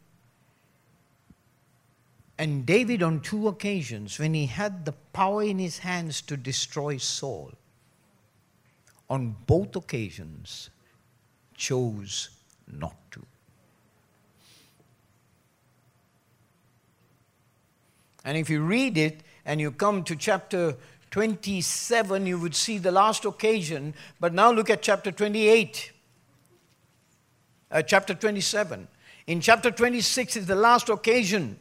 and 2.44 2.66
David, 2.66 3.02
on 3.02 3.22
two 3.22 3.48
occasions, 3.48 4.20
when 4.20 4.34
he 4.34 4.48
had 4.48 4.84
the 4.84 4.92
power 4.92 5.44
in 5.44 5.60
his 5.60 5.78
hands 5.78 6.22
to 6.24 6.36
destroy 6.36 6.98
Saul, 6.98 7.54
on 9.10 9.38
both 9.48 9.78
occasions, 9.78 10.70
chose 11.56 12.32
not 12.70 12.98
to. 13.12 13.22
And 18.26 18.38
if 18.38 18.50
you 18.50 18.62
read 18.62 18.98
it 18.98 19.22
and 19.46 19.62
you 19.62 19.72
come 19.72 20.04
to 20.04 20.14
chapter 20.14 20.76
27, 21.12 22.28
you 22.28 22.38
would 22.38 22.56
see 22.56 22.78
the 22.78 22.92
last 22.92 23.24
occasion. 23.24 23.94
But 24.20 24.34
now 24.34 24.52
look 24.52 24.70
at 24.70 24.82
chapter 24.82 25.14
28, 25.14 25.94
uh, 27.72 27.82
chapter 27.84 28.14
27. 28.14 28.90
In 29.28 29.40
chapter 29.40 29.72
26 29.72 30.36
is 30.36 30.46
the 30.46 30.56
last 30.56 30.90
occasion 30.90 31.58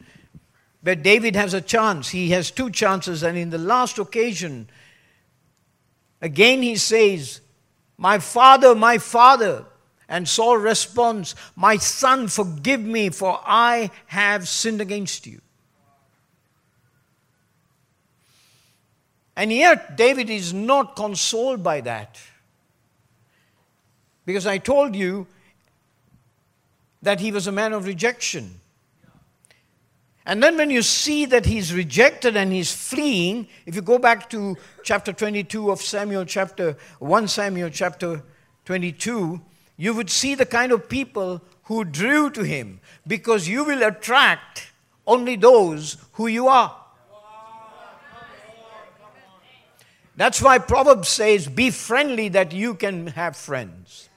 where 0.83 0.95
David 0.95 1.35
has 1.35 1.53
a 1.53 1.61
chance. 1.61 2.09
He 2.09 2.29
has 2.31 2.51
two 2.51 2.69
chances, 2.69 3.23
and 3.23 3.37
in 3.37 3.49
the 3.49 3.57
last 3.57 3.97
occasion, 3.97 4.69
again 6.21 6.61
he 6.61 6.75
says, 6.75 7.41
My 7.97 8.19
father, 8.19 8.75
my 8.75 8.97
father. 8.97 9.65
And 10.09 10.27
Saul 10.27 10.57
responds, 10.57 11.35
My 11.55 11.77
son, 11.77 12.27
forgive 12.27 12.81
me, 12.81 13.09
for 13.09 13.39
I 13.45 13.89
have 14.07 14.47
sinned 14.47 14.81
against 14.81 15.25
you. 15.25 15.39
And 19.35 19.51
yet, 19.51 19.97
David 19.97 20.29
is 20.29 20.53
not 20.53 20.95
consoled 20.95 21.63
by 21.63 21.81
that. 21.81 22.19
Because 24.25 24.45
I 24.45 24.57
told 24.57 24.95
you 24.95 25.25
that 27.01 27.19
he 27.19 27.31
was 27.31 27.47
a 27.47 27.51
man 27.51 27.73
of 27.73 27.85
rejection. 27.85 28.59
And 30.25 30.41
then 30.41 30.55
when 30.55 30.69
you 30.69 30.81
see 30.81 31.25
that 31.25 31.45
he's 31.45 31.73
rejected 31.73 32.37
and 32.37 32.53
he's 32.53 32.73
fleeing, 32.73 33.47
if 33.65 33.75
you 33.75 33.81
go 33.81 33.97
back 33.97 34.29
to 34.29 34.55
chapter 34.83 35.11
22 35.11 35.69
of 35.69 35.81
Samuel, 35.81 36.23
chapter 36.23 36.77
1 36.99 37.27
Samuel, 37.27 37.69
chapter 37.69 38.23
22, 38.65 39.41
you 39.75 39.93
would 39.93 40.09
see 40.09 40.33
the 40.33 40.45
kind 40.45 40.71
of 40.71 40.87
people 40.87 41.41
who 41.63 41.83
drew 41.83 42.29
to 42.29 42.43
him 42.43 42.79
because 43.05 43.49
you 43.49 43.65
will 43.65 43.83
attract 43.83 44.71
only 45.05 45.35
those 45.35 45.97
who 46.13 46.27
you 46.27 46.47
are. 46.47 46.79
That's 50.15 50.41
why 50.41 50.59
Proverbs 50.59 51.09
says, 51.09 51.47
Be 51.47 51.71
friendly 51.71 52.29
that 52.29 52.53
you 52.53 52.75
can 52.75 53.07
have 53.07 53.35
friends. 53.35 54.09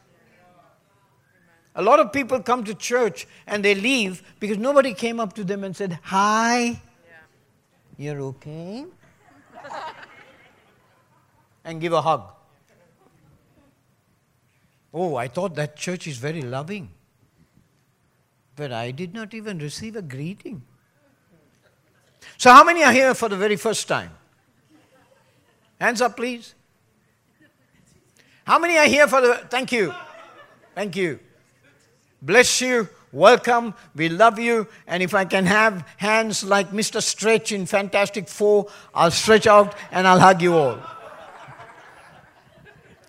A 1.79 1.83
lot 1.83 2.01
of 2.01 2.11
people 2.11 2.41
come 2.41 2.65
to 2.65 2.75
church 2.75 3.27
and 3.47 3.63
they 3.63 3.75
leave 3.75 4.23
because 4.41 4.57
nobody 4.57 4.95
came 4.95 5.21
up 5.21 5.35
to 5.35 5.45
them 5.45 5.63
and 5.63 5.77
said, 5.77 5.99
Hi, 6.05 6.69
yeah. 6.69 6.79
you're 7.99 8.21
okay? 8.23 8.87
and 11.65 11.79
give 11.79 11.93
a 11.93 12.01
hug. 12.01 12.33
Oh, 14.93 15.17
I 15.17 15.29
thought 15.29 15.55
that 15.57 15.77
church 15.77 16.07
is 16.07 16.17
very 16.17 16.41
loving. 16.41 16.89
But 18.57 18.73
I 18.73 18.91
did 18.91 19.13
not 19.13 19.35
even 19.35 19.59
receive 19.59 19.97
a 19.97 20.03
greeting. 20.03 20.63
So, 22.39 22.51
how 22.51 22.65
many 22.65 22.83
are 22.83 22.93
here 22.93 23.15
for 23.15 23.29
the 23.29 23.37
very 23.37 23.57
first 23.57 23.87
time? 23.87 24.13
Hands 25.79 26.01
up, 26.01 26.17
please. 26.17 26.55
How 28.47 28.59
many 28.59 28.79
are 28.79 28.87
here 28.87 29.07
for 29.07 29.21
the. 29.21 29.35
Thank 29.51 29.73
you. 29.73 29.93
Thank 30.75 30.97
you. 30.97 31.21
Bless 32.23 32.61
you. 32.61 32.89
Welcome. 33.13 33.75
We 33.95 34.09
love 34.09 34.39
you. 34.39 34.67
And 34.87 35.03
if 35.03 35.15
I 35.15 35.25
can 35.25 35.47
have 35.47 35.87
hands 35.97 36.45
like 36.45 36.71
Mr. 36.71 37.03
Stretch 37.03 37.53
in 37.53 37.67
Fantastic 37.67 38.29
Four, 38.29 38.69
I'll 38.95 39.11
stretch 39.11 39.47
out 39.47 39.75
and 39.91 40.07
I'll 40.07 40.21
hug 40.21 40.43
you 40.43 40.55
all. 40.55 40.79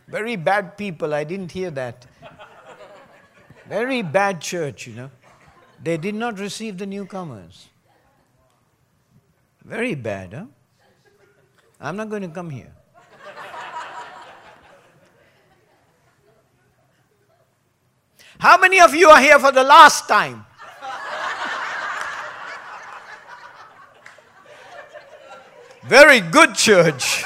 Very 0.08 0.36
bad 0.38 0.78
people. 0.78 1.13
I 1.13 1.24
didn't 1.24 1.52
hear 1.52 1.72
that. 1.72 2.06
Very 3.67 4.02
bad 4.02 4.39
church, 4.39 4.88
you 4.88 4.93
know. 4.93 5.12
They 5.84 5.98
did 5.98 6.15
not 6.15 6.39
receive 6.39 6.78
the 6.78 6.86
newcomers. 6.86 7.67
Very 9.63 9.96
bad, 9.96 10.34
huh? 10.34 10.46
I'm 11.80 11.98
not 11.98 12.10
going 12.10 12.22
to 12.22 12.30
come 12.30 12.50
here. 12.50 12.72
How 18.39 18.58
many 18.58 18.80
of 18.80 18.93
you 18.93 19.10
are 19.10 19.19
here 19.19 19.39
for 19.39 19.52
the 19.52 19.63
last 19.63 20.08
time? 20.08 20.45
Very 25.84 26.19
good, 26.19 26.56
church. 26.56 27.23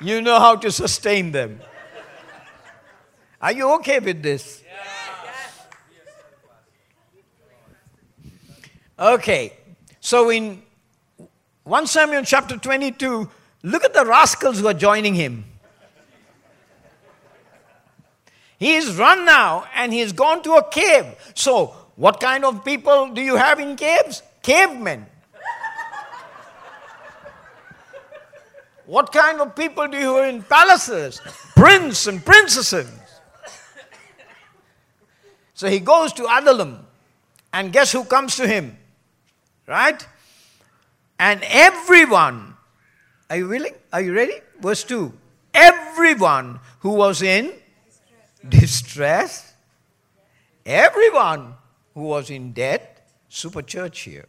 You 0.00 0.20
know 0.20 0.38
how 0.38 0.56
to 0.56 0.70
sustain 0.70 1.32
them. 1.32 1.60
Are 3.40 3.52
you 3.52 3.72
okay 3.74 4.00
with 4.00 4.22
this? 4.22 4.62
Okay. 8.98 9.52
So 10.00 10.30
in 10.30 10.62
1 11.64 11.86
Samuel 11.86 12.22
chapter 12.24 12.56
22, 12.56 13.30
Look 13.66 13.82
at 13.82 13.94
the 13.94 14.06
rascals 14.06 14.60
who 14.60 14.68
are 14.68 14.74
joining 14.74 15.16
him. 15.16 15.44
He's 18.58 18.96
run 18.96 19.24
now 19.24 19.66
and 19.74 19.92
he's 19.92 20.12
gone 20.12 20.42
to 20.44 20.54
a 20.54 20.68
cave. 20.68 21.06
So, 21.34 21.74
what 21.96 22.20
kind 22.20 22.44
of 22.44 22.64
people 22.64 23.10
do 23.12 23.20
you 23.20 23.36
have 23.36 23.60
in 23.60 23.76
caves? 23.76 24.22
Cavemen. 24.42 25.06
what 28.86 29.12
kind 29.12 29.40
of 29.40 29.54
people 29.56 29.88
do 29.88 29.98
you 29.98 30.16
have 30.16 30.34
in 30.34 30.42
palaces? 30.42 31.20
Prince 31.54 32.06
and 32.06 32.24
princesses. 32.24 32.90
So 35.56 35.68
he 35.68 35.80
goes 35.80 36.12
to 36.12 36.24
Adullam, 36.24 36.86
and 37.50 37.72
guess 37.72 37.90
who 37.90 38.04
comes 38.04 38.36
to 38.36 38.46
him? 38.46 38.76
Right? 39.66 40.06
And 41.18 41.40
everyone, 41.44 42.54
are 43.30 43.38
you 43.38 43.48
willing? 43.48 43.74
Are 43.90 44.02
you 44.02 44.14
ready? 44.14 44.34
Verse 44.60 44.84
2. 44.84 45.10
Everyone 45.54 46.60
who 46.80 46.90
was 46.90 47.22
in 47.22 47.54
distress, 48.48 49.54
everyone 50.64 51.54
who 51.94 52.02
was 52.02 52.30
in 52.30 52.52
debt, 52.52 53.08
super 53.28 53.62
church 53.62 54.00
here, 54.00 54.26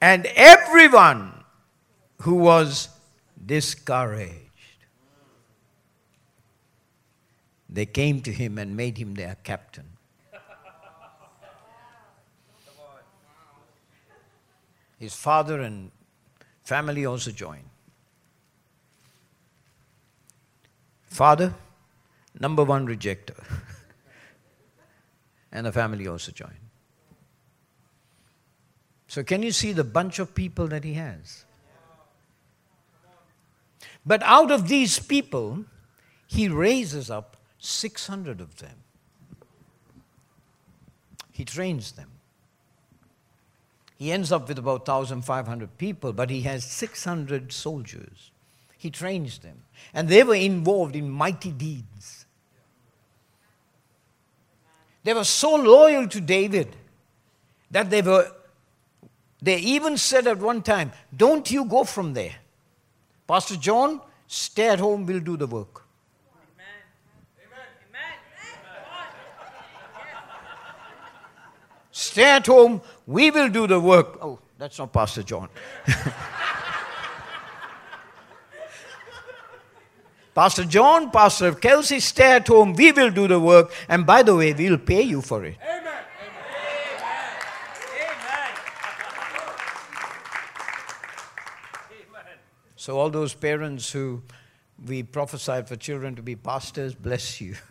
and 0.00 0.26
everyone 0.34 1.44
who 2.22 2.34
was 2.34 2.88
discouraged. 3.44 4.34
They 7.68 7.86
came 7.86 8.20
to 8.22 8.32
him 8.32 8.58
and 8.58 8.76
made 8.76 8.98
him 8.98 9.14
their 9.14 9.36
captain. 9.42 9.84
His 14.98 15.14
father 15.14 15.60
and 15.60 15.92
family 16.64 17.06
also 17.06 17.30
joined. 17.30 17.70
Father, 21.08 21.54
number 22.38 22.64
one 22.64 22.86
rejecter. 22.86 23.42
and 25.52 25.66
the 25.66 25.72
family 25.72 26.06
also 26.06 26.32
joined. 26.32 26.54
So, 29.08 29.22
can 29.22 29.42
you 29.42 29.52
see 29.52 29.72
the 29.72 29.84
bunch 29.84 30.18
of 30.18 30.34
people 30.34 30.68
that 30.68 30.84
he 30.84 30.94
has? 30.94 31.44
But 34.04 34.22
out 34.22 34.50
of 34.50 34.68
these 34.68 34.98
people, 34.98 35.64
he 36.26 36.48
raises 36.48 37.10
up 37.10 37.36
600 37.58 38.40
of 38.40 38.58
them. 38.58 38.76
He 41.32 41.44
trains 41.44 41.92
them. 41.92 42.10
He 43.98 44.12
ends 44.12 44.30
up 44.30 44.48
with 44.48 44.58
about 44.58 44.86
1,500 44.86 45.76
people, 45.76 46.12
but 46.12 46.30
he 46.30 46.42
has 46.42 46.64
600 46.64 47.52
soldiers. 47.52 48.30
He 48.78 48.90
trains 48.90 49.38
them. 49.40 49.64
And 49.92 50.08
they 50.08 50.22
were 50.22 50.36
involved 50.36 50.96
in 50.96 51.10
mighty 51.10 51.50
deeds. 51.50 52.26
They 55.02 55.12
were 55.12 55.24
so 55.24 55.56
loyal 55.56 56.06
to 56.08 56.20
David 56.20 56.74
that 57.70 57.90
they 57.90 58.02
were, 58.02 58.30
they 59.42 59.58
even 59.58 59.98
said 59.98 60.26
at 60.26 60.38
one 60.38 60.62
time, 60.62 60.92
Don't 61.14 61.50
you 61.50 61.64
go 61.64 61.84
from 61.84 62.14
there. 62.14 62.36
Pastor 63.26 63.56
John, 63.56 64.00
stay 64.26 64.68
at 64.68 64.78
home, 64.78 65.04
we'll 65.06 65.20
do 65.20 65.36
the 65.36 65.46
work. 65.46 65.84
Stay 71.90 72.36
at 72.36 72.46
home, 72.46 72.80
we 73.08 73.30
will 73.32 73.48
do 73.48 73.66
the 73.66 73.80
work. 73.80 74.18
Oh, 74.22 74.38
that's 74.56 74.78
not 74.78 74.92
Pastor 74.92 75.24
John. 75.24 75.48
Pastor 80.38 80.66
John, 80.66 81.10
Pastor 81.10 81.52
Kelsey, 81.52 81.98
stay 81.98 82.36
at 82.36 82.46
home, 82.46 82.72
we 82.74 82.92
will 82.92 83.10
do 83.10 83.26
the 83.26 83.40
work, 83.40 83.72
and 83.88 84.06
by 84.06 84.22
the 84.22 84.36
way, 84.36 84.52
we'll 84.52 84.78
pay 84.78 85.02
you 85.02 85.20
for 85.20 85.44
it. 85.44 85.56
Amen. 85.60 85.82
Amen. 85.82 86.04
Amen. 92.08 92.38
So, 92.76 92.96
all 93.00 93.10
those 93.10 93.34
parents 93.34 93.90
who 93.90 94.22
we 94.86 95.02
prophesied 95.02 95.66
for 95.66 95.74
children 95.74 96.14
to 96.14 96.22
be 96.22 96.36
pastors, 96.36 96.94
bless 96.94 97.40
you. 97.40 97.56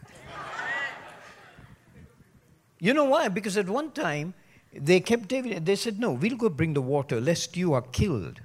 You 2.82 2.94
know 2.94 3.06
why? 3.06 3.30
Because 3.30 3.56
at 3.56 3.70
one 3.70 3.92
time, 3.92 4.34
they 4.74 5.00
kept 5.00 5.30
David, 5.30 5.66
they 5.66 5.78
said, 5.78 6.02
No, 6.02 6.12
we'll 6.12 6.36
go 6.36 6.50
bring 6.50 6.74
the 6.74 6.82
water, 6.82 7.22
lest 7.22 7.56
you 7.56 7.72
are 7.72 7.82
killed. 7.82 8.42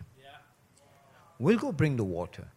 We'll 1.41 1.59
go 1.59 1.73
bring 1.73 1.97
the 1.97 2.05
water. 2.05 2.52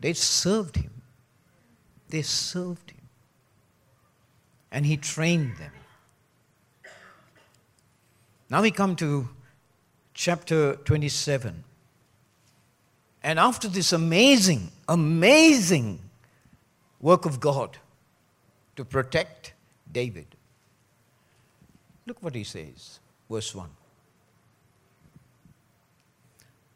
They 0.00 0.12
served 0.12 0.76
him. 0.76 1.02
They 2.08 2.22
served 2.22 2.90
him. 2.90 3.08
And 4.70 4.86
he 4.86 4.96
trained 4.96 5.56
them. 5.56 5.72
Now 8.50 8.62
we 8.62 8.70
come 8.70 8.96
to 8.96 9.28
chapter 10.14 10.76
27. 10.76 11.64
And 13.22 13.38
after 13.38 13.68
this 13.68 13.92
amazing, 13.92 14.70
amazing 14.88 16.00
work 17.00 17.24
of 17.24 17.40
God 17.40 17.76
to 18.76 18.84
protect 18.84 19.52
David. 19.90 20.26
Look 22.06 22.22
what 22.22 22.34
he 22.34 22.44
says, 22.44 23.00
verse 23.28 23.54
1. 23.54 23.68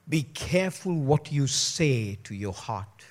Be 0.08 0.24
careful 0.24 0.94
what 0.94 1.32
you 1.32 1.46
say 1.46 2.18
to 2.24 2.34
your 2.34 2.52
heart. 2.52 3.06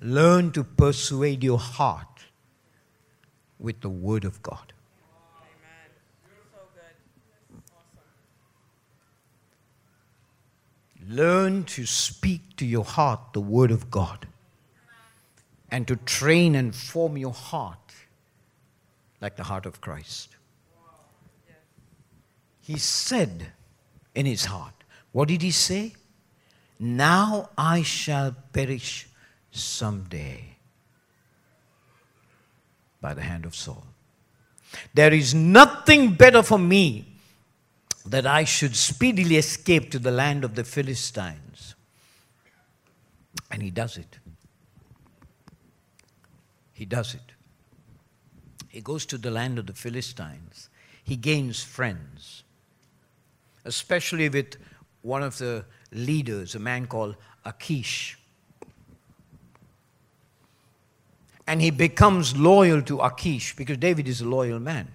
Learn 0.00 0.50
to 0.52 0.64
persuade 0.64 1.44
your 1.44 1.58
heart 1.58 2.24
with 3.58 3.80
the 3.82 3.90
word 3.90 4.24
of 4.24 4.42
God. 4.42 4.72
Learn 11.06 11.64
to 11.64 11.84
speak 11.86 12.56
to 12.56 12.64
your 12.64 12.84
heart 12.84 13.20
the 13.32 13.40
word 13.40 13.70
of 13.70 13.90
God 13.90 14.26
and 15.70 15.86
to 15.88 15.96
train 15.96 16.54
and 16.54 16.74
form 16.74 17.16
your 17.16 17.32
heart 17.32 17.78
like 19.20 19.36
the 19.36 19.44
heart 19.44 19.66
of 19.66 19.80
Christ. 19.80 20.36
He 22.60 22.78
said 22.78 23.48
in 24.14 24.24
his 24.24 24.46
heart, 24.46 24.74
What 25.12 25.28
did 25.28 25.42
he 25.42 25.50
say? 25.50 25.94
Now 26.78 27.50
I 27.58 27.82
shall 27.82 28.34
perish 28.52 29.09
someday 29.50 30.56
by 33.00 33.14
the 33.14 33.22
hand 33.22 33.44
of 33.44 33.54
Saul. 33.54 33.84
There 34.94 35.12
is 35.12 35.34
nothing 35.34 36.14
better 36.14 36.42
for 36.42 36.58
me 36.58 37.06
that 38.06 38.26
I 38.26 38.44
should 38.44 38.76
speedily 38.76 39.36
escape 39.36 39.90
to 39.90 39.98
the 39.98 40.10
land 40.10 40.44
of 40.44 40.54
the 40.54 40.64
Philistines. 40.64 41.74
And 43.50 43.62
he 43.62 43.70
does 43.70 43.96
it. 43.96 44.18
He 46.72 46.84
does 46.84 47.14
it. 47.14 47.20
He 48.68 48.80
goes 48.80 49.04
to 49.06 49.18
the 49.18 49.30
land 49.30 49.58
of 49.58 49.66
the 49.66 49.72
Philistines. 49.72 50.70
He 51.02 51.16
gains 51.16 51.62
friends, 51.62 52.44
especially 53.64 54.28
with 54.28 54.56
one 55.02 55.22
of 55.22 55.38
the 55.38 55.64
leaders, 55.92 56.54
a 56.54 56.58
man 56.58 56.86
called 56.86 57.16
Achish. 57.44 58.16
And 61.50 61.60
he 61.60 61.72
becomes 61.72 62.36
loyal 62.36 62.80
to 62.82 63.00
Achish 63.00 63.56
because 63.56 63.76
David 63.76 64.06
is 64.06 64.20
a 64.20 64.24
loyal 64.24 64.60
man. 64.60 64.86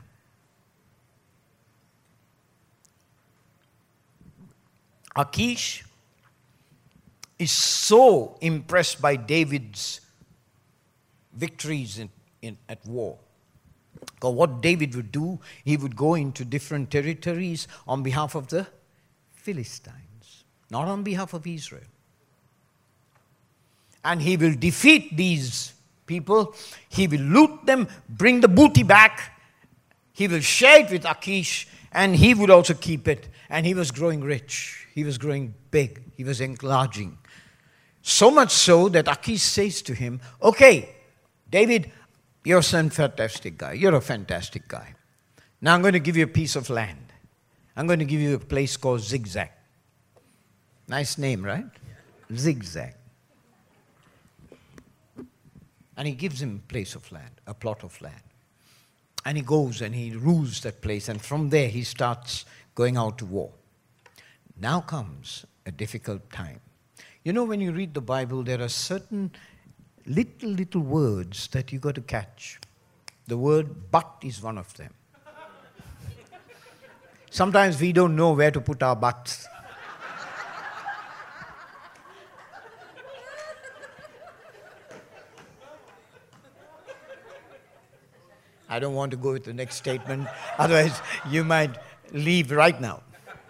Achish 5.17 5.83
is 7.37 7.51
so 7.51 8.37
impressed 8.39 9.01
by 9.01 9.17
David's 9.17 9.99
victories 11.33 11.99
in, 11.99 12.09
in, 12.41 12.57
at 12.69 12.85
war. 12.85 13.17
Because 14.13 14.33
what 14.33 14.61
David 14.61 14.95
would 14.95 15.11
do, 15.11 15.37
he 15.65 15.75
would 15.75 15.97
go 15.97 16.13
into 16.13 16.45
different 16.45 16.89
territories 16.89 17.67
on 17.85 18.01
behalf 18.01 18.33
of 18.33 18.47
the 18.47 18.65
Philistines, 19.33 20.45
not 20.71 20.87
on 20.87 21.03
behalf 21.03 21.33
of 21.33 21.45
Israel. 21.45 21.91
And 24.05 24.21
he 24.21 24.37
will 24.37 24.55
defeat 24.55 25.17
these 25.17 25.74
people, 26.05 26.55
he 26.89 27.07
will 27.07 27.21
loot 27.21 27.65
them, 27.65 27.87
bring 28.09 28.41
the 28.41 28.47
booty 28.47 28.83
back, 28.83 29.39
he 30.13 30.27
will 30.27 30.39
share 30.39 30.81
it 30.81 30.91
with 30.91 31.05
Achish, 31.05 31.67
and 31.91 32.15
he 32.15 32.33
would 32.33 32.49
also 32.49 32.73
keep 32.73 33.07
it. 33.07 33.27
And 33.49 33.65
he 33.65 33.73
was 33.73 33.91
growing 33.91 34.21
rich, 34.21 34.87
he 34.93 35.03
was 35.03 35.17
growing 35.17 35.53
big, 35.71 36.01
he 36.15 36.23
was 36.23 36.41
enlarging. 36.41 37.17
So 38.01 38.29
much 38.29 38.51
so 38.51 38.89
that 38.89 39.07
Achish 39.07 39.41
says 39.41 39.81
to 39.83 39.93
him, 39.93 40.21
Okay, 40.41 40.95
David, 41.49 41.91
you're 42.43 42.59
a 42.59 42.63
fantastic 42.63 43.57
guy. 43.57 43.73
You're 43.73 43.95
a 43.95 44.01
fantastic 44.01 44.67
guy. 44.67 44.93
Now 45.61 45.73
I'm 45.73 45.81
going 45.81 45.93
to 45.93 45.99
give 45.99 46.15
you 46.15 46.25
a 46.25 46.27
piece 46.27 46.55
of 46.55 46.69
land. 46.69 47.11
I'm 47.75 47.87
going 47.87 47.99
to 47.99 48.05
give 48.05 48.21
you 48.21 48.35
a 48.35 48.39
place 48.39 48.77
called 48.77 49.01
Zigzag. 49.01 49.49
Nice 50.87 51.17
name, 51.17 51.43
right? 51.43 51.65
Zigzag. 52.33 52.93
And 55.97 56.07
he 56.07 56.13
gives 56.13 56.41
him 56.41 56.61
a 56.63 56.71
place 56.71 56.95
of 56.95 57.09
land, 57.11 57.41
a 57.47 57.53
plot 57.53 57.83
of 57.83 57.99
land. 58.01 58.21
And 59.25 59.37
he 59.37 59.43
goes 59.43 59.81
and 59.81 59.95
he 59.95 60.15
rules 60.15 60.61
that 60.61 60.81
place, 60.81 61.09
and 61.09 61.21
from 61.21 61.49
there 61.49 61.69
he 61.69 61.83
starts 61.83 62.45
going 62.75 62.97
out 62.97 63.17
to 63.19 63.25
war. 63.25 63.51
Now 64.59 64.81
comes 64.81 65.45
a 65.65 65.71
difficult 65.71 66.29
time. 66.31 66.59
You 67.23 67.33
know, 67.33 67.43
when 67.43 67.59
you 67.59 67.71
read 67.71 67.93
the 67.93 68.01
Bible, 68.01 68.43
there 68.43 68.61
are 68.61 68.69
certain 68.69 69.31
little, 70.05 70.49
little 70.49 70.81
words 70.81 71.47
that 71.47 71.71
you 71.71 71.79
got 71.79 71.95
to 71.95 72.01
catch. 72.01 72.59
The 73.27 73.37
word 73.37 73.89
but 73.89 74.17
is 74.21 74.41
one 74.41 74.57
of 74.57 74.71
them. 74.75 74.93
Sometimes 77.31 77.81
we 77.81 77.91
don't 77.91 78.15
know 78.15 78.33
where 78.33 78.51
to 78.51 78.61
put 78.61 78.83
our 78.83 78.95
butts. 78.95 79.47
I 88.75 88.79
don't 88.79 88.93
want 88.93 89.11
to 89.11 89.17
go 89.17 89.31
with 89.31 89.45
the 89.45 89.53
next 89.53 89.75
statement, 89.75 90.27
otherwise, 90.57 90.99
you 91.29 91.45
might 91.45 91.77
leave 92.11 92.51
right 92.51 92.79
now. 92.79 93.01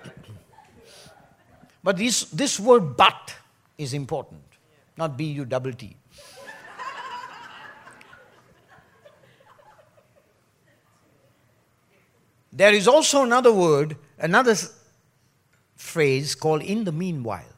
But 1.83 1.97
this, 1.97 2.25
this 2.25 2.59
word 2.59 2.95
but 2.95 3.33
is 3.75 3.93
important, 3.93 4.43
not 4.97 5.17
B 5.17 5.25
U 5.25 5.45
double 5.45 5.73
T. 5.73 5.95
There 12.53 12.73
is 12.73 12.87
also 12.87 13.23
another 13.23 13.51
word, 13.51 13.97
another 14.17 14.55
phrase 15.75 16.35
called 16.35 16.61
in 16.61 16.83
the 16.85 16.91
meanwhile. 16.91 17.53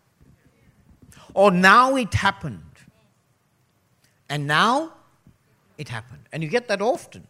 Or 1.33 1.51
now 1.51 1.97
it 1.97 2.13
happened. 2.13 2.63
And 4.29 4.47
now 4.47 4.93
it 5.77 5.89
happened. 5.89 6.23
And 6.31 6.41
you 6.41 6.49
get 6.49 6.67
that 6.69 6.81
often. 6.81 7.27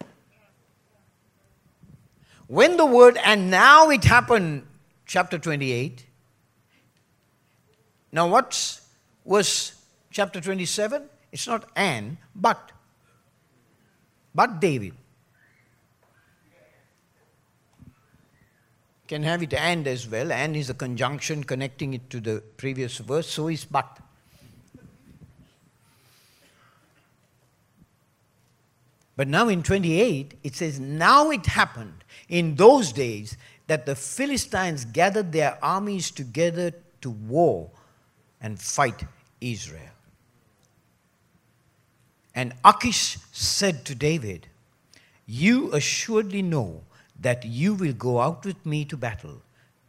When 2.48 2.78
the 2.78 2.86
word 2.86 3.18
and 3.24 3.52
now 3.52 3.90
it 3.90 4.06
happened, 4.06 4.66
chapter 5.06 5.38
28. 5.38 6.06
Now, 8.12 8.28
what 8.28 8.80
was 9.26 9.74
chapter 10.12 10.40
27? 10.40 11.04
It's 11.32 11.46
not 11.46 11.70
and, 11.76 12.18
but. 12.34 12.72
But 14.34 14.62
David. 14.62 14.94
Can 19.08 19.24
have 19.24 19.44
it 19.44 19.54
and 19.54 19.88
as 19.88 20.08
well. 20.08 20.32
And 20.32 20.56
is 20.56 20.70
a 20.70 20.74
conjunction 20.74 21.44
connecting 21.44 21.94
it 21.94 22.10
to 22.10 22.20
the 22.20 22.42
previous 22.56 22.98
verse, 22.98 23.28
so 23.28 23.50
is 23.50 23.66
but. 23.66 24.00
But 29.18 29.28
now 29.28 29.50
in 29.50 29.64
28, 29.64 30.36
it 30.44 30.56
says, 30.56 30.80
Now 30.80 31.32
it 31.32 31.48
happened 31.48 32.04
in 32.30 32.56
those 32.56 32.94
days 32.94 33.36
that 33.66 33.88
the 33.88 33.96
Philistines 33.96 34.86
gathered 34.86 35.32
their 35.32 35.58
armies 35.62 36.12
together 36.12 36.72
to 37.02 37.10
war 37.10 37.72
and 38.40 38.62
fight 38.62 39.04
Israel. 39.42 39.82
And 42.36 42.54
Achish 42.64 43.18
said 43.32 43.84
to 43.86 43.96
David, 43.96 44.48
You 45.26 45.74
assuredly 45.74 46.44
know 46.44 46.84
that 47.20 47.44
you 47.44 47.74
will 47.74 47.94
go 47.94 48.20
out 48.20 48.46
with 48.46 48.64
me 48.64 48.86
to 48.86 48.96
battle, 48.96 49.42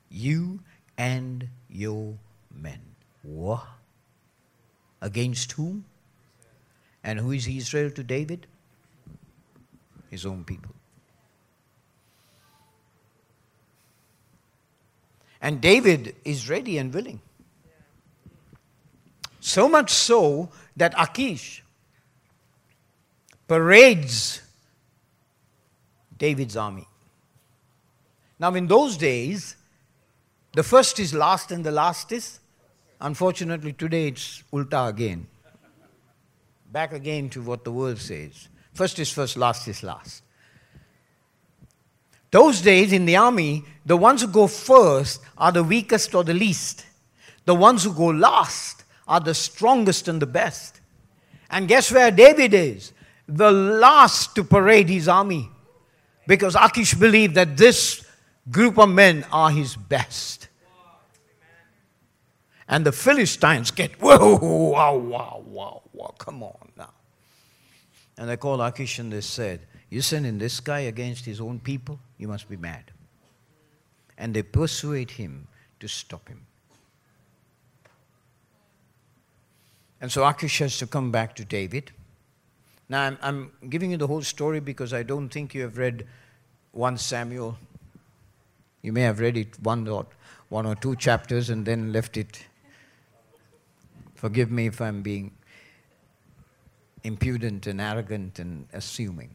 you 0.09 0.61
and 0.97 1.47
your 1.69 2.15
men. 2.51 2.81
What? 3.23 3.67
Against 5.03 5.53
whom? 5.53 5.85
And 7.05 7.19
who 7.19 7.33
is 7.33 7.47
Israel 7.47 7.91
to 7.91 8.03
David? 8.03 8.47
His 10.11 10.25
own 10.27 10.45
people. 10.45 10.75
And 15.41 15.61
David 15.61 16.17
is 16.25 16.49
ready 16.49 16.79
and 16.79 16.93
willing. 16.93 17.21
So 19.41 19.69
much 19.69 19.91
so 19.91 20.51
that 20.77 20.95
Achish 20.99 21.63
parades 23.47 24.43
David's 26.19 26.57
army. 26.57 26.87
Now, 28.39 28.55
in 28.55 28.67
those 28.67 28.97
days, 28.97 29.57
the 30.53 30.63
first 30.63 30.99
is 30.99 31.15
last 31.15 31.51
and 31.51 31.65
the 31.65 31.71
last 31.71 32.13
is, 32.13 32.41
unfortunately, 33.01 33.73
today 33.73 34.09
it's 34.09 34.43
ulta 34.53 34.89
again. 34.89 35.29
Back 36.71 36.93
again 36.93 37.31
to 37.31 37.43
what 37.43 37.65
the 37.65 37.73
world 37.73 37.99
says. 37.99 38.49
First 38.79 39.01
is 39.01 39.11
first, 39.11 39.37
last 39.37 39.67
is 39.67 39.83
last. 39.83 40.23
Those 42.31 42.61
days 42.61 42.93
in 42.93 43.07
the 43.07 43.17
army, 43.17 43.65
the 43.85 43.97
ones 43.97 44.23
who 44.23 44.29
go 44.29 44.47
first 44.47 45.21
are 45.37 45.51
the 45.51 45.65
weakest 45.65 46.15
or 46.15 46.23
the 46.23 46.33
least. 46.33 46.87
The 47.45 47.57
ones 47.57 47.83
who 47.83 47.93
go 47.93 48.07
last 48.07 48.85
are 49.09 49.19
the 49.19 49.35
strongest 49.35 50.07
and 50.07 50.23
the 50.23 50.27
best. 50.27 50.81
And 51.51 51.67
guess 51.67 51.91
where 51.91 52.13
David 52.13 52.55
is? 52.55 52.93
The 53.27 53.51
last 53.51 54.37
to 54.37 54.45
parade 54.45 54.89
his 54.89 55.09
army. 55.09 55.51
Because 56.29 56.55
Achish 56.55 56.95
believed 56.95 57.35
that 57.35 57.57
this 57.57 58.07
group 58.49 58.79
of 58.79 58.91
men 58.91 59.27
are 59.33 59.51
his 59.51 59.75
best. 59.75 60.47
And 62.69 62.87
the 62.87 62.93
Philistines 62.93 63.73
get, 63.73 63.91
whoa, 64.01 64.37
wow, 64.37 64.95
wow, 64.95 65.43
wow, 65.45 65.83
wow, 65.93 66.15
come 66.17 66.45
on 66.45 66.71
now. 66.77 66.93
And 68.19 68.29
they 68.29 68.37
called 68.37 68.61
Achish 68.61 68.99
and 68.99 69.13
they 69.13 69.21
said, 69.21 69.61
You 69.89 70.03
sending 70.03 70.39
this 70.39 70.59
guy 70.59 70.81
against 70.81 71.25
his 71.25 71.41
own 71.41 71.61
people? 71.61 72.01
You 72.19 72.27
must 72.27 72.49
be 72.51 72.57
mad. 72.57 72.91
And 74.19 74.35
they 74.35 74.43
persuade 74.43 75.13
him 75.13 75.47
to 75.79 75.87
stop 75.87 76.29
him. 76.29 76.45
And 80.01 80.11
so 80.11 80.27
Achish 80.27 80.59
has 80.59 80.79
to 80.79 80.87
come 80.87 81.13
back 81.13 81.37
to 81.37 81.45
David. 81.45 81.93
Now, 82.89 83.03
I'm, 83.03 83.19
I'm 83.23 83.53
giving 83.69 83.93
you 83.93 83.97
the 83.97 84.07
whole 84.09 84.23
story 84.23 84.59
because 84.59 84.93
I 84.93 85.05
don't 85.05 85.29
think 85.29 85.55
you 85.55 85.63
have 85.63 85.79
read 85.79 86.05
1 86.73 86.99
Samuel. 86.99 87.57
You 88.83 88.93
may 88.93 89.03
have 89.03 89.21
read 89.21 89.37
it 89.37 89.61
one 89.63 89.87
or, 89.87 90.07
one 90.49 90.67
or 90.67 90.75
two 90.75 90.97
chapters 90.97 91.51
and 91.51 91.65
then 91.65 91.93
left 91.93 92.17
it. 92.17 92.47
Forgive 94.17 94.51
me 94.51 94.67
if 94.67 94.81
I'm 94.81 95.03
being 95.03 95.33
impudent 97.05 97.67
and 97.67 97.81
arrogant 97.81 98.39
and 98.39 98.67
assuming. 98.73 99.35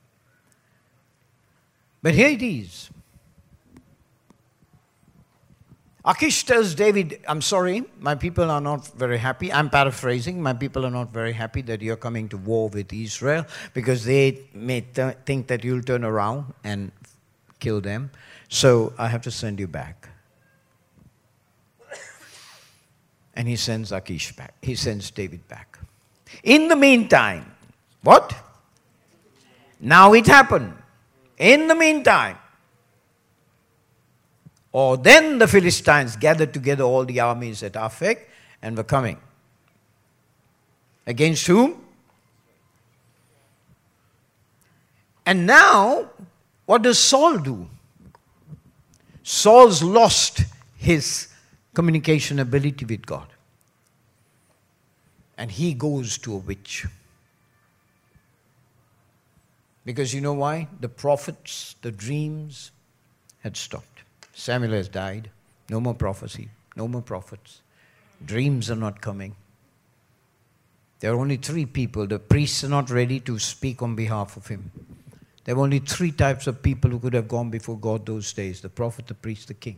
But 2.01 2.13
here 2.13 2.29
it 2.29 2.41
is. 2.41 2.89
Achish 6.05 6.43
tells 6.43 6.75
David, 6.75 7.21
I'm 7.29 7.41
sorry, 7.41 7.85
my 8.01 8.15
people 8.15 8.51
are 8.51 8.59
not 8.59 8.87
very 8.87 9.17
happy. 9.17 9.53
I'm 9.53 9.69
paraphrasing. 9.69 10.41
My 10.41 10.51
people 10.51 10.85
are 10.85 10.91
not 10.91 11.13
very 11.13 11.31
happy 11.31 11.61
that 11.61 11.81
you're 11.81 11.95
coming 11.95 12.27
to 12.29 12.37
war 12.37 12.67
with 12.67 12.91
Israel 12.91 13.45
because 13.73 14.03
they 14.03 14.41
may 14.53 14.81
th- 14.81 15.15
think 15.25 15.47
that 15.47 15.63
you'll 15.63 15.81
turn 15.81 16.03
around 16.03 16.53
and 16.65 16.91
kill 17.61 17.79
them. 17.79 18.11
So 18.49 18.91
I 18.97 19.07
have 19.07 19.21
to 19.21 19.31
send 19.31 19.61
you 19.61 19.67
back. 19.67 20.09
And 23.35 23.47
he 23.47 23.55
sends 23.55 23.93
Achish 23.93 24.35
back. 24.35 24.53
He 24.61 24.75
sends 24.75 25.09
David 25.09 25.47
back. 25.47 25.79
In 26.43 26.67
the 26.67 26.75
meantime, 26.75 27.52
what? 28.03 28.35
Now 29.79 30.13
it 30.13 30.27
happened. 30.27 30.73
In 31.37 31.67
the 31.67 31.75
meantime, 31.75 32.37
or 34.71 34.97
then 34.97 35.37
the 35.37 35.47
Philistines 35.47 36.15
gathered 36.15 36.53
together 36.53 36.83
all 36.83 37.05
the 37.05 37.19
armies 37.19 37.63
at 37.63 37.73
Aphek 37.73 38.25
and 38.61 38.75
were 38.75 38.83
coming. 38.83 39.19
Against 41.05 41.47
whom? 41.47 41.83
And 45.25 45.45
now, 45.45 46.09
what 46.65 46.81
does 46.81 46.97
Saul 46.97 47.37
do? 47.37 47.67
Saul's 49.21 49.83
lost 49.83 50.41
his 50.75 51.27
communication 51.73 52.39
ability 52.39 52.85
with 52.85 53.05
God. 53.05 53.27
And 55.37 55.51
he 55.51 55.73
goes 55.73 56.17
to 56.19 56.33
a 56.33 56.37
witch. 56.37 56.85
Because 59.85 60.13
you 60.13 60.21
know 60.21 60.33
why? 60.33 60.67
The 60.79 60.89
prophets, 60.89 61.75
the 61.81 61.91
dreams 61.91 62.71
had 63.39 63.57
stopped. 63.57 64.03
Samuel 64.33 64.71
has 64.71 64.87
died. 64.87 65.29
No 65.69 65.79
more 65.79 65.93
prophecy. 65.93 66.49
No 66.75 66.87
more 66.87 67.01
prophets. 67.01 67.61
Dreams 68.25 68.71
are 68.71 68.75
not 68.75 69.01
coming. 69.01 69.35
There 70.99 71.11
are 71.11 71.19
only 71.19 71.37
three 71.37 71.65
people. 71.65 72.07
The 72.07 72.19
priests 72.19 72.63
are 72.63 72.69
not 72.69 72.89
ready 72.89 73.19
to 73.21 73.37
speak 73.37 73.81
on 73.81 73.95
behalf 73.95 74.37
of 74.37 74.47
him. 74.47 74.71
There 75.43 75.55
were 75.55 75.63
only 75.63 75.79
three 75.79 76.11
types 76.11 76.47
of 76.47 76.61
people 76.61 76.89
who 76.89 76.99
could 76.99 77.13
have 77.13 77.27
gone 77.27 77.49
before 77.49 77.77
God 77.77 78.05
those 78.05 78.31
days 78.31 78.61
the 78.61 78.69
prophet, 78.69 79.07
the 79.07 79.13
priest, 79.13 79.49
the 79.49 79.53
king. 79.53 79.77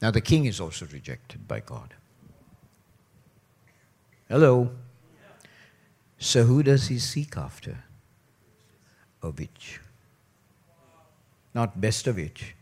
Now, 0.00 0.10
the 0.10 0.20
king 0.20 0.44
is 0.44 0.60
also 0.60 0.86
rejected 0.86 1.48
by 1.48 1.60
God. 1.60 1.94
Hello? 4.28 4.70
So, 6.18 6.44
who 6.44 6.62
does 6.62 6.86
he 6.86 6.98
seek 6.98 7.36
after? 7.36 7.84
A 9.24 9.30
witch. 9.30 9.80
Not 11.54 11.80
best 11.80 12.06
of 12.06 12.16
which. 12.16 12.54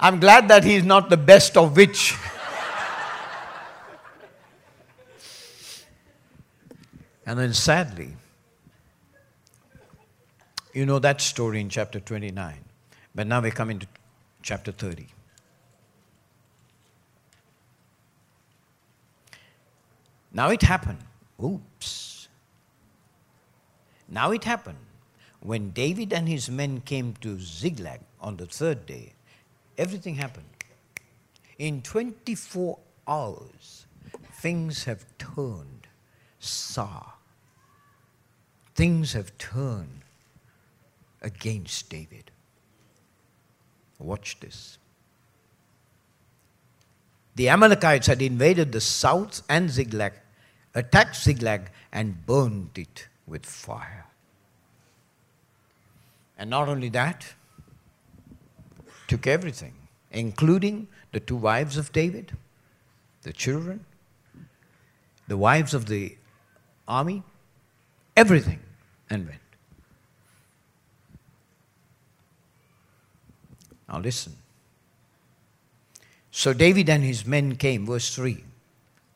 I'm 0.00 0.18
glad 0.18 0.48
that 0.48 0.64
he's 0.64 0.82
not 0.82 1.10
the 1.10 1.18
best 1.18 1.58
of 1.58 1.76
which. 1.76 2.14
and 7.26 7.38
then 7.38 7.52
sadly, 7.52 8.16
you 10.72 10.86
know 10.86 10.98
that 11.00 11.20
story 11.20 11.60
in 11.60 11.68
chapter 11.68 12.00
29. 12.00 12.64
But 13.14 13.26
now 13.26 13.42
we 13.42 13.50
come 13.50 13.68
into 13.68 13.86
chapter 14.42 14.72
30. 14.72 15.08
Now 20.36 20.50
it 20.50 20.62
happened. 20.62 20.98
Oops. 21.42 22.28
Now 24.08 24.30
it 24.32 24.44
happened 24.44 24.84
when 25.40 25.70
David 25.70 26.12
and 26.12 26.28
his 26.28 26.50
men 26.50 26.80
came 26.82 27.14
to 27.22 27.38
Ziklag 27.40 28.00
on 28.20 28.36
the 28.36 28.46
third 28.46 28.86
day 28.86 29.12
Everything 29.78 30.14
happened. 30.14 30.46
In 31.58 31.82
24 31.82 32.78
hours, 33.06 33.86
things 34.40 34.84
have 34.84 35.04
turned 35.18 35.86
sour. 36.38 37.12
Things 38.74 39.12
have 39.12 39.36
turned 39.38 40.02
against 41.22 41.88
David. 41.90 42.30
Watch 43.98 44.38
this. 44.40 44.78
The 47.34 47.50
Amalekites 47.50 48.06
had 48.06 48.22
invaded 48.22 48.72
the 48.72 48.80
south 48.80 49.42
and 49.48 49.70
Ziklag, 49.70 50.14
attacked 50.76 51.16
Ziklag, 51.16 51.70
and 51.90 52.26
burned 52.26 52.76
it 52.76 53.08
with 53.26 53.46
fire. 53.46 54.06
And 56.38 56.50
not 56.50 56.68
only 56.68 56.90
that, 56.90 57.34
took 59.08 59.26
everything, 59.26 59.72
including 60.10 60.86
the 61.12 61.20
two 61.20 61.36
wives 61.36 61.78
of 61.78 61.92
David, 61.92 62.36
the 63.22 63.32
children, 63.32 63.84
the 65.26 65.36
wives 65.38 65.72
of 65.72 65.86
the 65.86 66.16
army, 66.86 67.22
everything, 68.16 68.60
and 69.08 69.26
went. 69.26 69.40
Now 73.88 73.98
listen. 74.00 74.34
So 76.30 76.52
David 76.52 76.90
and 76.90 77.02
his 77.02 77.24
men 77.24 77.56
came, 77.56 77.86
verse 77.86 78.14
3, 78.14 78.44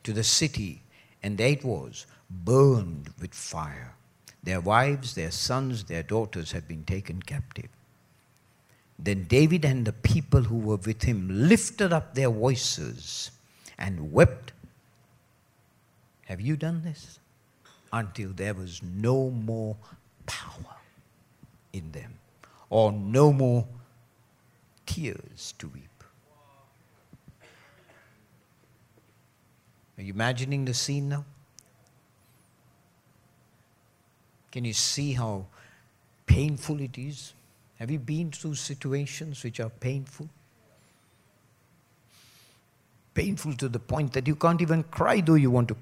to 0.04 0.12
the 0.14 0.24
city, 0.24 0.79
and 1.22 1.40
it 1.40 1.64
was, 1.64 2.06
burned 2.30 3.10
with 3.20 3.34
fire. 3.34 3.94
Their 4.42 4.60
wives, 4.60 5.14
their 5.14 5.30
sons, 5.30 5.84
their 5.84 6.02
daughters 6.02 6.52
had 6.52 6.66
been 6.66 6.84
taken 6.84 7.22
captive. 7.22 7.68
Then 8.98 9.24
David 9.24 9.64
and 9.64 9.86
the 9.86 9.92
people 9.92 10.42
who 10.42 10.58
were 10.58 10.76
with 10.76 11.02
him 11.02 11.28
lifted 11.30 11.92
up 11.92 12.14
their 12.14 12.30
voices 12.30 13.30
and 13.78 14.12
wept. 14.12 14.52
Have 16.26 16.40
you 16.40 16.56
done 16.56 16.82
this? 16.82 17.18
Until 17.92 18.30
there 18.30 18.54
was 18.54 18.82
no 18.82 19.30
more 19.30 19.76
power 20.26 20.76
in 21.72 21.90
them, 21.92 22.14
or 22.68 22.92
no 22.92 23.32
more 23.32 23.66
tears 24.86 25.54
to 25.58 25.68
weep. 25.68 25.89
Are 30.00 30.02
you 30.02 30.14
imagining 30.14 30.64
the 30.64 30.72
scene 30.72 31.10
now? 31.10 31.26
Can 34.50 34.64
you 34.64 34.72
see 34.72 35.12
how 35.12 35.44
painful 36.24 36.80
it 36.80 36.96
is? 36.96 37.34
Have 37.78 37.90
you 37.90 37.98
been 37.98 38.32
through 38.32 38.54
situations 38.54 39.44
which 39.44 39.60
are 39.60 39.68
painful? 39.68 40.26
Painful 43.12 43.52
to 43.56 43.68
the 43.68 43.78
point 43.78 44.14
that 44.14 44.26
you 44.26 44.36
can't 44.36 44.62
even 44.62 44.84
cry 44.84 45.20
though 45.20 45.34
you 45.34 45.50
want 45.50 45.68
to 45.68 45.76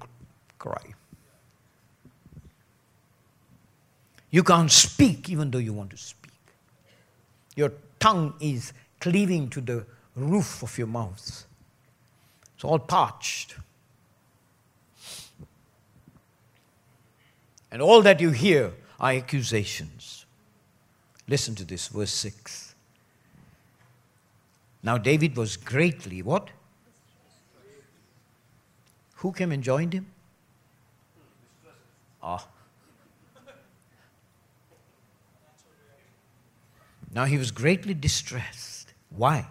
cry. 0.57 0.93
You 4.31 4.43
can't 4.43 4.69
speak 4.69 5.29
even 5.29 5.49
though 5.49 5.59
you 5.59 5.71
want 5.71 5.91
to 5.91 5.97
speak. 5.97 6.33
Your 7.55 7.71
tongue 8.01 8.33
is 8.41 8.73
cleaving 8.99 9.49
to 9.51 9.61
the 9.61 9.85
roof 10.17 10.61
of 10.61 10.77
your 10.77 10.87
mouth. 10.87 11.45
It's 12.53 12.65
all 12.65 12.79
parched. 12.79 13.55
And 17.71 17.81
all 17.81 18.01
that 18.01 18.19
you 18.19 18.31
hear 18.31 18.73
are 18.99 19.11
accusations. 19.11 20.25
Listen 21.27 21.55
to 21.55 21.65
this, 21.65 21.87
verse 21.87 22.11
6. 22.11 22.75
Now 24.81 24.97
David 24.97 25.35
was 25.35 25.57
greatly 25.57 26.21
what? 26.21 26.49
Who 29.15 29.31
came 29.33 29.51
and 29.51 29.61
joined 29.61 29.93
him? 29.93 30.07
Ah. 32.23 32.47
Now 37.13 37.25
he 37.25 37.37
was 37.37 37.51
greatly 37.51 37.93
distressed. 37.93 38.93
Why? 39.09 39.47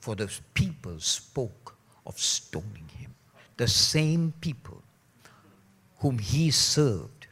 For 0.00 0.14
the 0.14 0.30
people 0.54 0.98
spoke 1.00 1.74
of 2.06 2.18
stoning 2.18 2.88
him. 2.98 3.14
The 3.56 3.68
same 3.68 4.34
people 4.40 4.82
whom 5.98 6.18
he 6.18 6.50
served, 6.50 7.26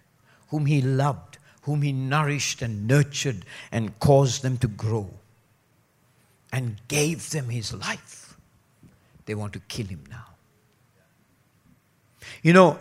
whom 0.49 0.67
he 0.67 0.81
loved, 0.81 1.39
whom 1.63 1.83
he 1.83 1.93
nourished 1.93 2.63
and 2.63 2.87
nurtured 2.87 3.45
and 3.73 3.99
caused 4.01 4.43
them 4.43 4.59
to 4.59 4.69
grow 4.69 5.11
and 6.53 6.77
gave 6.89 7.31
them 7.31 7.49
his 7.49 7.73
life. 7.73 8.37
They 9.27 9.35
want 9.35 9.53
to 9.55 9.61
kill 9.61 9.87
him 9.87 10.05
now. 10.11 10.27
You 12.43 12.53
know, 12.53 12.79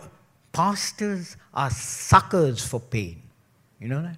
pastors 0.52 1.36
are 1.52 1.70
suckers 1.70 2.64
for 2.64 2.80
pain. 2.80 3.22
You 3.80 3.88
know 3.88 4.02
that? 4.02 4.16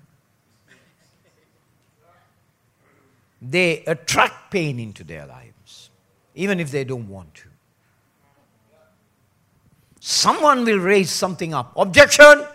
They 3.40 3.84
attract 3.84 4.50
pain 4.50 4.80
into 4.80 5.04
their 5.04 5.26
lives, 5.26 5.90
even 6.34 6.58
if 6.58 6.70
they 6.70 6.84
don't 6.84 7.08
want 7.08 7.34
to. 7.36 7.48
Someone 10.08 10.64
will 10.64 10.78
raise 10.78 11.10
something 11.10 11.52
up. 11.52 11.72
Objection! 11.76 12.46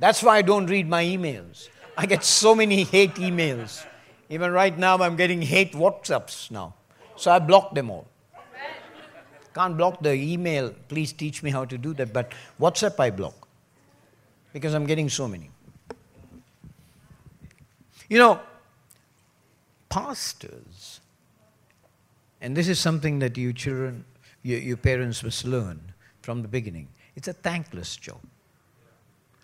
That's 0.00 0.24
why 0.24 0.38
I 0.38 0.42
don't 0.42 0.66
read 0.66 0.88
my 0.88 1.04
emails. 1.04 1.68
I 1.96 2.06
get 2.06 2.24
so 2.24 2.56
many 2.56 2.82
hate 2.82 3.14
emails. 3.14 3.86
Even 4.28 4.50
right 4.50 4.76
now, 4.76 4.98
I'm 4.98 5.14
getting 5.14 5.40
hate 5.40 5.72
WhatsApps 5.72 6.50
now. 6.50 6.74
So 7.14 7.30
I 7.30 7.38
block 7.38 7.76
them 7.76 7.92
all. 7.92 8.08
Can't 9.54 9.76
block 9.76 10.02
the 10.02 10.14
email. 10.14 10.74
Please 10.88 11.12
teach 11.12 11.44
me 11.44 11.52
how 11.52 11.64
to 11.64 11.78
do 11.78 11.94
that. 11.94 12.12
But 12.12 12.32
WhatsApp, 12.60 12.98
I 12.98 13.10
block 13.10 13.45
because 14.56 14.72
I'm 14.72 14.86
getting 14.86 15.10
so 15.10 15.28
many. 15.28 15.50
You 18.08 18.18
know, 18.18 18.40
pastors, 19.90 21.00
and 22.40 22.56
this 22.56 22.66
is 22.66 22.78
something 22.78 23.18
that 23.18 23.36
you 23.36 23.52
children, 23.52 24.06
you, 24.42 24.56
your 24.56 24.78
parents 24.78 25.22
must 25.22 25.44
learn 25.44 25.92
from 26.22 26.40
the 26.40 26.48
beginning. 26.48 26.88
It's 27.16 27.28
a 27.28 27.34
thankless 27.34 27.96
job 27.96 28.16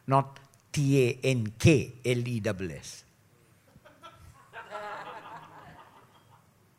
not 0.07 0.41
T 0.73 1.07
A 1.07 1.19
N 1.27 1.53
K 1.59 1.93
L 2.07 2.27
E 2.27 2.43
S 2.43 2.55
S. 2.61 3.05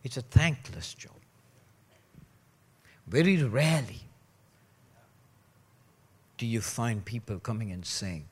It's 0.03 0.17
a 0.17 0.21
thankless 0.21 0.95
job. 0.95 1.13
Very 3.05 3.37
rarely 3.43 4.01
do 6.43 6.47
you 6.47 6.59
find 6.59 7.05
people 7.05 7.39
coming 7.39 7.71
and 7.71 7.85
saying, 7.85 8.25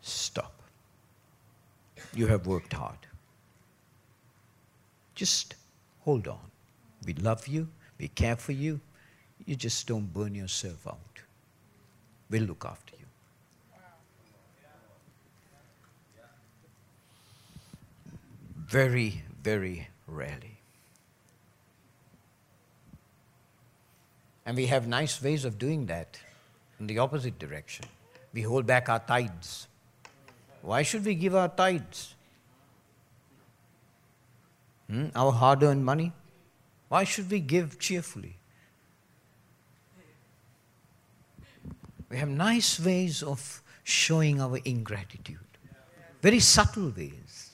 Stop. 0.00 0.62
You 2.14 2.26
have 2.28 2.46
worked 2.46 2.72
hard. 2.72 3.06
Just 5.14 5.56
hold 6.00 6.26
on. 6.26 6.50
We 7.06 7.12
love 7.12 7.46
you, 7.46 7.68
we 7.98 8.08
care 8.08 8.36
for 8.36 8.52
you. 8.52 8.80
You 9.44 9.56
just 9.56 9.86
don't 9.86 10.10
burn 10.10 10.34
yourself 10.34 10.86
out 10.86 11.18
We'll 12.30 12.44
look 12.44 12.64
after 12.64 12.94
you. 12.98 13.06
Very, 18.56 19.22
very 19.42 19.88
rarely. 20.06 20.53
And 24.46 24.56
we 24.56 24.66
have 24.66 24.86
nice 24.86 25.22
ways 25.22 25.44
of 25.44 25.58
doing 25.58 25.86
that 25.86 26.18
in 26.78 26.86
the 26.86 26.98
opposite 26.98 27.38
direction. 27.38 27.86
We 28.32 28.42
hold 28.42 28.66
back 28.66 28.88
our 28.88 28.98
tithes. 28.98 29.68
Why 30.62 30.82
should 30.82 31.04
we 31.04 31.14
give 31.14 31.34
our 31.34 31.48
tithes? 31.48 32.14
Hmm? 34.88 35.06
Our 35.14 35.32
hard 35.32 35.62
earned 35.62 35.84
money? 35.84 36.12
Why 36.88 37.04
should 37.04 37.30
we 37.30 37.40
give 37.40 37.78
cheerfully? 37.78 38.36
We 42.10 42.18
have 42.18 42.28
nice 42.28 42.78
ways 42.78 43.22
of 43.22 43.62
showing 43.82 44.40
our 44.40 44.58
ingratitude, 44.58 45.38
very 46.22 46.38
subtle 46.38 46.90
ways. 46.96 47.50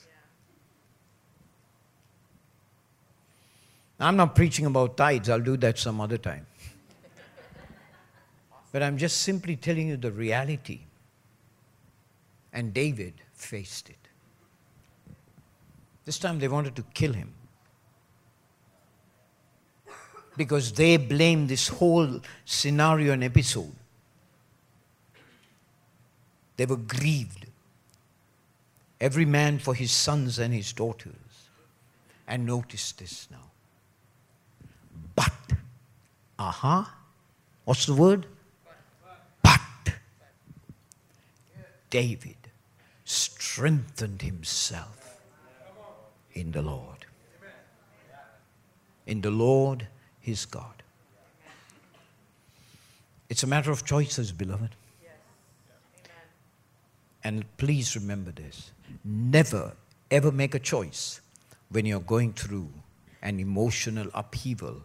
I'm 3.99 4.15
not 4.15 4.35
preaching 4.35 4.65
about 4.65 4.97
tithes, 4.97 5.29
I'll 5.29 5.39
do 5.39 5.57
that 5.57 5.77
some 5.77 5.99
other 5.99 6.17
time. 6.17 6.45
But 8.71 8.83
I'm 8.83 8.97
just 8.97 9.21
simply 9.21 9.55
telling 9.55 9.89
you 9.89 9.97
the 9.97 10.11
reality. 10.11 10.81
And 12.53 12.73
David 12.73 13.13
faced 13.33 13.89
it. 13.89 13.97
This 16.05 16.17
time 16.19 16.39
they 16.39 16.47
wanted 16.47 16.75
to 16.77 16.83
kill 16.93 17.13
him. 17.13 17.33
Because 20.37 20.71
they 20.71 20.97
blamed 20.97 21.49
this 21.49 21.67
whole 21.67 22.21
scenario 22.45 23.13
and 23.13 23.23
episode. 23.23 23.73
They 26.57 26.65
were 26.65 26.77
grieved. 26.77 27.47
Every 28.99 29.25
man 29.25 29.59
for 29.59 29.73
his 29.73 29.91
sons 29.91 30.39
and 30.39 30.53
his 30.53 30.73
daughters. 30.73 31.15
And 32.27 32.45
notice 32.45 32.93
this 32.93 33.27
now. 33.29 33.51
But, 35.15 35.33
aha, 36.39 36.79
uh-huh, 36.79 36.91
what's 37.65 37.85
the 37.85 37.93
word? 37.93 38.25
David 41.91 42.37
strengthened 43.05 44.23
himself 44.23 45.21
in 46.33 46.51
the 46.51 46.63
Lord. 46.63 47.05
In 49.05 49.21
the 49.21 49.29
Lord 49.29 49.87
his 50.19 50.45
God. 50.45 50.81
It's 53.29 53.43
a 53.43 53.47
matter 53.47 53.71
of 53.71 53.85
choices, 53.85 54.31
beloved. 54.31 54.75
And 57.23 57.45
please 57.57 57.95
remember 57.95 58.31
this 58.31 58.71
never, 59.05 59.73
ever 60.09 60.31
make 60.31 60.55
a 60.55 60.59
choice 60.59 61.21
when 61.69 61.85
you're 61.85 61.99
going 61.99 62.33
through 62.33 62.69
an 63.21 63.39
emotional 63.39 64.07
upheaval, 64.13 64.81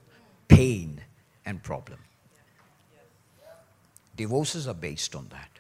pain, 0.49 1.01
and 1.47 1.63
problem. 1.63 1.99
Divorces 4.17 4.69
are 4.69 4.75
based 4.75 5.15
on 5.15 5.29
that. 5.31 5.56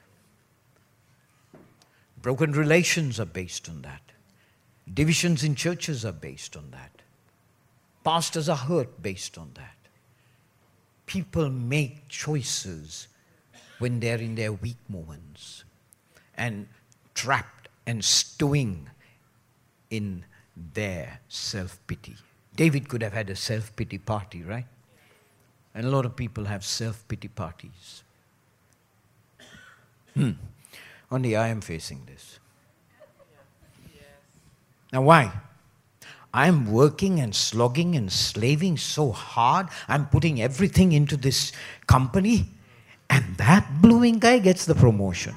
Broken 2.22 2.52
relations 2.52 3.20
are 3.20 3.26
based 3.26 3.68
on 3.68 3.82
that. 3.82 4.02
Divisions 4.92 5.42
in 5.44 5.54
churches 5.54 6.04
are 6.04 6.12
based 6.12 6.56
on 6.56 6.70
that. 6.70 7.02
Pastors 8.04 8.48
are 8.48 8.56
hurt 8.56 9.02
based 9.02 9.36
on 9.36 9.50
that. 9.54 9.76
People 11.06 11.50
make 11.50 12.08
choices 12.08 13.08
when 13.78 14.00
they're 14.00 14.18
in 14.18 14.34
their 14.34 14.52
weak 14.52 14.78
moments 14.88 15.64
and 16.36 16.68
trapped 17.14 17.68
and 17.86 18.04
stewing 18.04 18.88
in 19.90 20.24
their 20.74 21.20
self 21.28 21.78
pity. 21.86 22.16
David 22.54 22.88
could 22.88 23.02
have 23.02 23.12
had 23.12 23.28
a 23.30 23.36
self 23.36 23.74
pity 23.76 23.98
party, 23.98 24.42
right? 24.42 24.66
And 25.74 25.86
a 25.86 25.90
lot 25.90 26.06
of 26.06 26.16
people 26.16 26.46
have 26.46 26.64
self 26.64 27.06
pity 27.06 27.28
parties. 27.28 28.02
Hmm. 30.14 30.32
Only 31.10 31.36
I 31.36 31.48
am 31.48 31.60
facing 31.60 32.04
this. 32.06 32.40
Now, 34.92 35.02
why? 35.02 35.32
I'm 36.32 36.70
working 36.70 37.20
and 37.20 37.34
slogging 37.34 37.96
and 37.96 38.12
slaving 38.12 38.76
so 38.76 39.10
hard. 39.10 39.68
I'm 39.88 40.06
putting 40.06 40.42
everything 40.42 40.92
into 40.92 41.16
this 41.16 41.52
company, 41.86 42.46
and 43.08 43.36
that 43.36 43.80
blooming 43.80 44.18
guy 44.18 44.38
gets 44.38 44.66
the 44.66 44.74
promotion. 44.74 45.34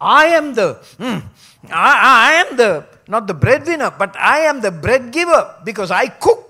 I 0.00 0.26
am 0.26 0.54
the, 0.54 0.74
mm, 0.98 1.22
I, 1.70 2.30
I 2.30 2.32
am 2.44 2.56
the, 2.56 2.86
not 3.08 3.26
the 3.26 3.34
breadwinner, 3.34 3.90
but 3.90 4.14
I 4.16 4.40
am 4.40 4.60
the 4.60 4.70
bread 4.70 5.12
giver 5.12 5.56
because 5.64 5.90
I 5.90 6.08
cook. 6.08 6.43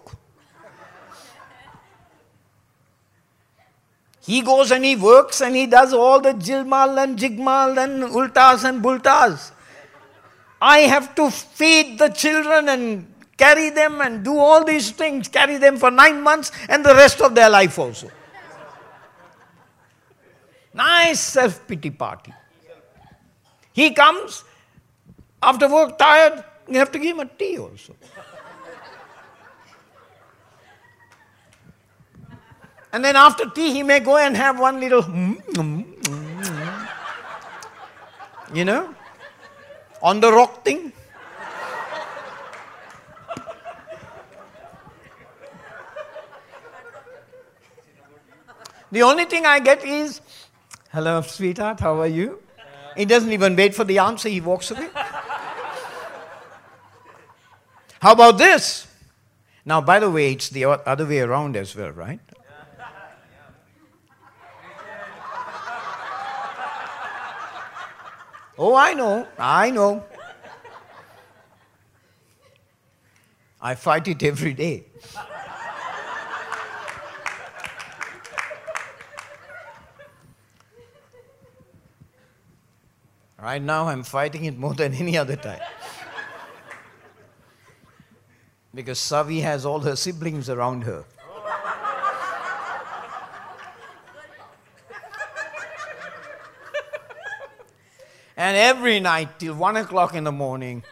He 4.26 4.40
goes 4.40 4.70
and 4.70 4.84
he 4.84 4.96
works 4.96 5.42
and 5.42 5.54
he 5.54 5.66
does 5.66 5.92
all 5.92 6.18
the 6.18 6.32
jilmal 6.32 7.02
and 7.02 7.18
jigmal 7.18 7.76
and 7.76 8.04
ultas 8.04 8.64
and 8.64 8.82
bultas. 8.82 9.50
I 10.62 10.78
have 10.80 11.14
to 11.16 11.30
feed 11.30 11.98
the 11.98 12.08
children 12.08 12.70
and 12.70 13.12
carry 13.36 13.68
them 13.68 14.00
and 14.00 14.24
do 14.24 14.38
all 14.38 14.64
these 14.64 14.92
things, 14.92 15.28
carry 15.28 15.58
them 15.58 15.76
for 15.76 15.90
nine 15.90 16.22
months 16.22 16.52
and 16.70 16.82
the 16.82 16.94
rest 16.94 17.20
of 17.20 17.34
their 17.34 17.50
life 17.50 17.78
also. 17.78 18.10
Nice 20.72 21.20
self 21.20 21.66
pity 21.68 21.90
party. 21.90 22.32
He 23.74 23.90
comes 23.92 24.42
after 25.42 25.68
work 25.68 25.98
tired, 25.98 26.42
you 26.66 26.78
have 26.78 26.90
to 26.92 26.98
give 26.98 27.18
him 27.18 27.20
a 27.20 27.26
tea 27.26 27.58
also. 27.58 27.94
And 32.94 33.04
then 33.04 33.16
after 33.16 33.50
tea, 33.50 33.72
he 33.72 33.82
may 33.82 33.98
go 33.98 34.16
and 34.18 34.36
have 34.36 34.60
one 34.60 34.78
little, 34.78 35.02
mm, 35.02 35.34
mm, 35.46 35.84
mm, 36.02 36.88
you 38.54 38.64
know, 38.64 38.94
on 40.00 40.20
the 40.20 40.30
rock 40.30 40.64
thing. 40.64 40.92
The 48.92 49.02
only 49.02 49.24
thing 49.24 49.44
I 49.44 49.58
get 49.58 49.84
is, 49.84 50.20
hello, 50.92 51.20
sweetheart, 51.22 51.80
how 51.80 52.00
are 52.00 52.06
you? 52.06 52.40
He 52.96 53.06
doesn't 53.06 53.32
even 53.32 53.56
wait 53.56 53.74
for 53.74 53.82
the 53.82 53.98
answer, 53.98 54.28
he 54.28 54.40
walks 54.40 54.70
away. 54.70 54.88
How 58.00 58.12
about 58.12 58.38
this? 58.38 58.86
Now, 59.64 59.80
by 59.80 59.98
the 59.98 60.08
way, 60.12 60.30
it's 60.30 60.48
the 60.48 60.66
other 60.66 61.04
way 61.04 61.18
around 61.18 61.56
as 61.56 61.74
well, 61.74 61.90
right? 61.90 62.20
Oh, 68.56 68.74
I 68.76 68.94
know, 68.94 69.26
I 69.36 69.70
know. 69.70 70.04
I 73.60 73.74
fight 73.74 74.06
it 74.08 74.22
every 74.22 74.54
day. 74.54 74.84
right 83.40 83.60
now, 83.62 83.88
I'm 83.88 84.02
fighting 84.02 84.44
it 84.46 84.56
more 84.58 84.74
than 84.74 84.94
any 84.94 85.18
other 85.18 85.36
time. 85.36 85.60
because 88.74 88.98
Savi 88.98 89.42
has 89.42 89.64
all 89.64 89.80
her 89.80 89.96
siblings 89.96 90.48
around 90.48 90.82
her. 90.84 91.04
And 98.44 98.58
every 98.58 99.00
night 99.00 99.38
till 99.38 99.54
one 99.54 99.78
o'clock 99.78 100.14
in 100.14 100.24
the 100.24 100.30
morning, 100.30 100.84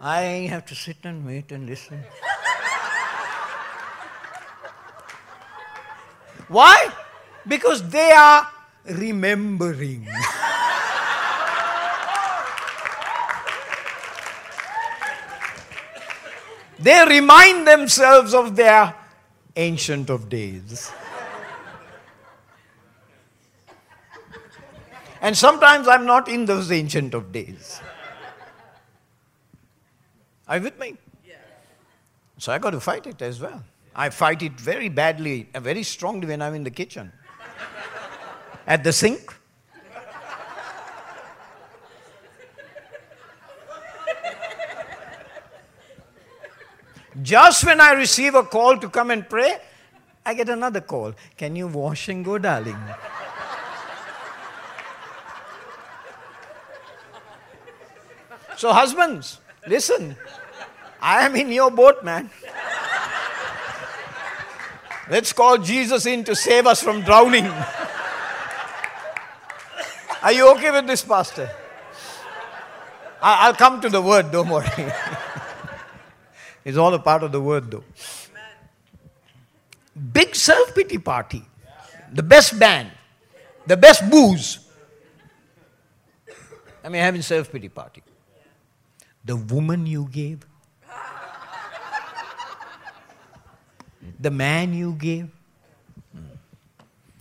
I 0.00 0.46
have 0.54 0.64
to 0.66 0.76
sit 0.76 0.98
and 1.02 1.26
wait 1.26 1.50
and 1.50 1.66
listen. 1.66 2.04
Why? 6.46 6.92
Because 7.44 7.82
they 7.90 8.12
are 8.12 8.46
remembering. 8.84 10.06
they 16.78 17.04
remind 17.04 17.66
themselves 17.66 18.32
of 18.32 18.54
their 18.54 18.94
ancient 19.56 20.08
of 20.08 20.28
days. 20.28 20.92
And 25.20 25.36
sometimes 25.36 25.86
I'm 25.86 26.06
not 26.06 26.28
in 26.28 26.46
those 26.46 26.72
ancient 26.72 27.14
of 27.14 27.30
days. 27.32 27.80
Are 30.48 30.56
you 30.56 30.62
with 30.62 30.78
me? 30.78 30.96
So 32.38 32.52
I 32.52 32.58
got 32.58 32.70
to 32.70 32.80
fight 32.80 33.06
it 33.06 33.20
as 33.20 33.38
well. 33.38 33.62
I 33.94 34.08
fight 34.08 34.42
it 34.42 34.52
very 34.52 34.88
badly, 34.88 35.48
uh, 35.54 35.60
very 35.60 35.82
strongly 35.82 36.26
when 36.28 36.40
I'm 36.40 36.54
in 36.54 36.64
the 36.64 36.70
kitchen. 36.70 37.12
At 38.66 38.82
the 38.82 38.92
sink. 38.92 39.34
Just 47.20 47.66
when 47.66 47.80
I 47.80 47.92
receive 47.92 48.34
a 48.34 48.42
call 48.42 48.78
to 48.78 48.88
come 48.88 49.10
and 49.10 49.28
pray, 49.28 49.58
I 50.24 50.32
get 50.32 50.48
another 50.48 50.80
call. 50.80 51.12
Can 51.36 51.56
you 51.56 51.66
wash 51.66 52.08
and 52.08 52.24
go, 52.24 52.38
darling? 52.38 52.78
So, 58.60 58.74
husbands, 58.74 59.40
listen. 59.66 60.14
I 61.00 61.24
am 61.24 61.34
in 61.34 61.50
your 61.50 61.70
boat, 61.70 62.04
man. 62.04 62.28
Let's 65.08 65.32
call 65.32 65.56
Jesus 65.56 66.04
in 66.04 66.24
to 66.24 66.36
save 66.36 66.66
us 66.66 66.82
from 66.82 67.00
drowning. 67.00 67.46
Are 70.22 70.32
you 70.32 70.52
okay 70.52 70.70
with 70.70 70.86
this, 70.86 71.00
Pastor? 71.00 71.48
I'll 73.22 73.54
come 73.54 73.80
to 73.80 73.88
the 73.88 74.02
word, 74.02 74.30
don't 74.30 74.50
worry. 74.50 74.68
it's 76.62 76.76
all 76.76 76.92
a 76.92 76.98
part 76.98 77.22
of 77.22 77.32
the 77.32 77.40
word, 77.40 77.70
though. 77.70 77.84
Big 80.12 80.36
self 80.36 80.74
pity 80.74 80.98
party. 80.98 81.42
The 82.12 82.22
best 82.22 82.58
band. 82.58 82.90
The 83.66 83.78
best 83.78 84.10
booze. 84.10 84.58
I 86.84 86.90
mean, 86.90 87.00
having 87.00 87.22
self 87.22 87.50
pity 87.50 87.70
party. 87.70 88.02
The 89.30 89.36
woman 89.36 89.86
you 89.86 90.08
gave. 90.10 90.44
the 94.18 94.32
man 94.32 94.74
you 94.74 94.94
gave. 94.94 95.28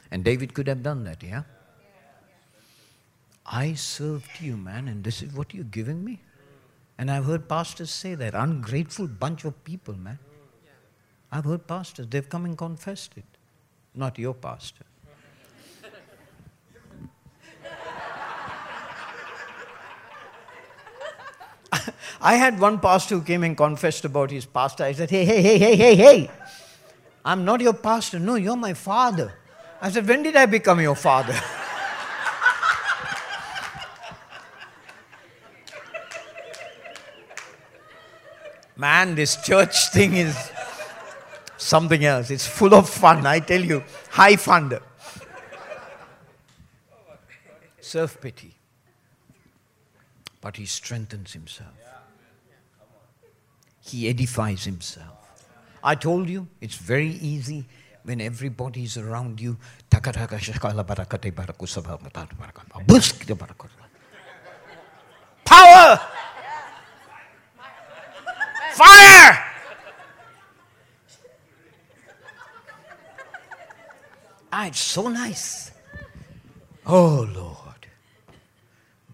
And 0.09 0.23
David 0.23 0.55
could 0.55 0.67
have 0.67 0.81
done 0.81 1.03
that, 1.03 1.21
yeah? 1.21 1.43
I 3.45 3.75
served 3.75 4.41
you, 4.41 4.57
man, 4.57 4.87
and 4.87 5.03
this 5.03 5.21
is 5.21 5.31
what 5.33 5.53
you're 5.53 5.71
giving 5.75 6.03
me? 6.03 6.19
And 6.97 7.11
I've 7.11 7.25
heard 7.25 7.47
pastors 7.47 7.91
say 7.91 8.15
that. 8.15 8.33
Ungrateful 8.33 9.05
bunch 9.05 9.45
of 9.45 9.63
people, 9.63 9.93
man. 9.93 10.17
I've 11.31 11.45
heard 11.45 11.67
pastors, 11.67 12.07
they've 12.09 12.27
come 12.27 12.45
and 12.45 12.57
confessed 12.57 13.17
it. 13.17 13.37
Not 13.93 14.17
your 14.17 14.33
pastor. 14.33 14.88
I 22.21 22.35
had 22.35 22.59
one 22.59 22.79
pastor 22.79 23.15
who 23.15 23.21
came 23.21 23.43
and 23.43 23.55
confessed 23.55 24.03
about 24.05 24.31
his 24.31 24.45
pastor. 24.45 24.83
I 24.83 24.91
said, 24.91 25.09
Hey, 25.09 25.25
hey, 25.25 25.41
hey, 25.41 25.57
hey, 25.57 25.75
hey, 25.75 25.95
hey. 25.95 26.29
I'm 27.23 27.45
not 27.45 27.61
your 27.61 27.73
pastor. 27.73 28.19
No, 28.19 28.35
you're 28.35 28.55
my 28.55 28.73
father. 28.73 29.33
I 29.81 29.89
said, 29.91 30.07
When 30.07 30.23
did 30.23 30.35
I 30.35 30.45
become 30.45 30.81
your 30.81 30.95
father? 30.95 31.33
Man, 38.75 39.15
this 39.15 39.35
church 39.43 39.89
thing 39.91 40.15
is 40.15 40.51
something 41.57 42.03
else. 42.05 42.31
It's 42.31 42.47
full 42.47 42.73
of 42.73 42.89
fun, 42.89 43.25
I 43.25 43.39
tell 43.39 43.61
you. 43.61 43.83
High 44.09 44.37
fun. 44.37 44.79
Self 47.81 48.21
pity. 48.21 48.55
But 50.39 50.55
he 50.55 50.65
strengthens 50.65 51.33
himself, 51.33 51.73
he 53.89 54.07
edifies 54.09 54.65
himself. 54.65 55.17
I 55.83 55.95
told 55.95 56.29
you, 56.29 56.47
it's 56.61 56.75
very 56.75 57.11
easy 57.11 57.65
when 58.03 58.21
everybody 58.21 58.83
is 58.83 58.97
around 58.97 59.39
you. 59.39 59.57
Power! 65.45 65.99
Fire! 68.73 69.45
Ah, 74.51 74.65
it's 74.67 74.79
so 74.79 75.07
nice. 75.09 75.71
Oh 76.85 77.27
Lord. 77.33 77.87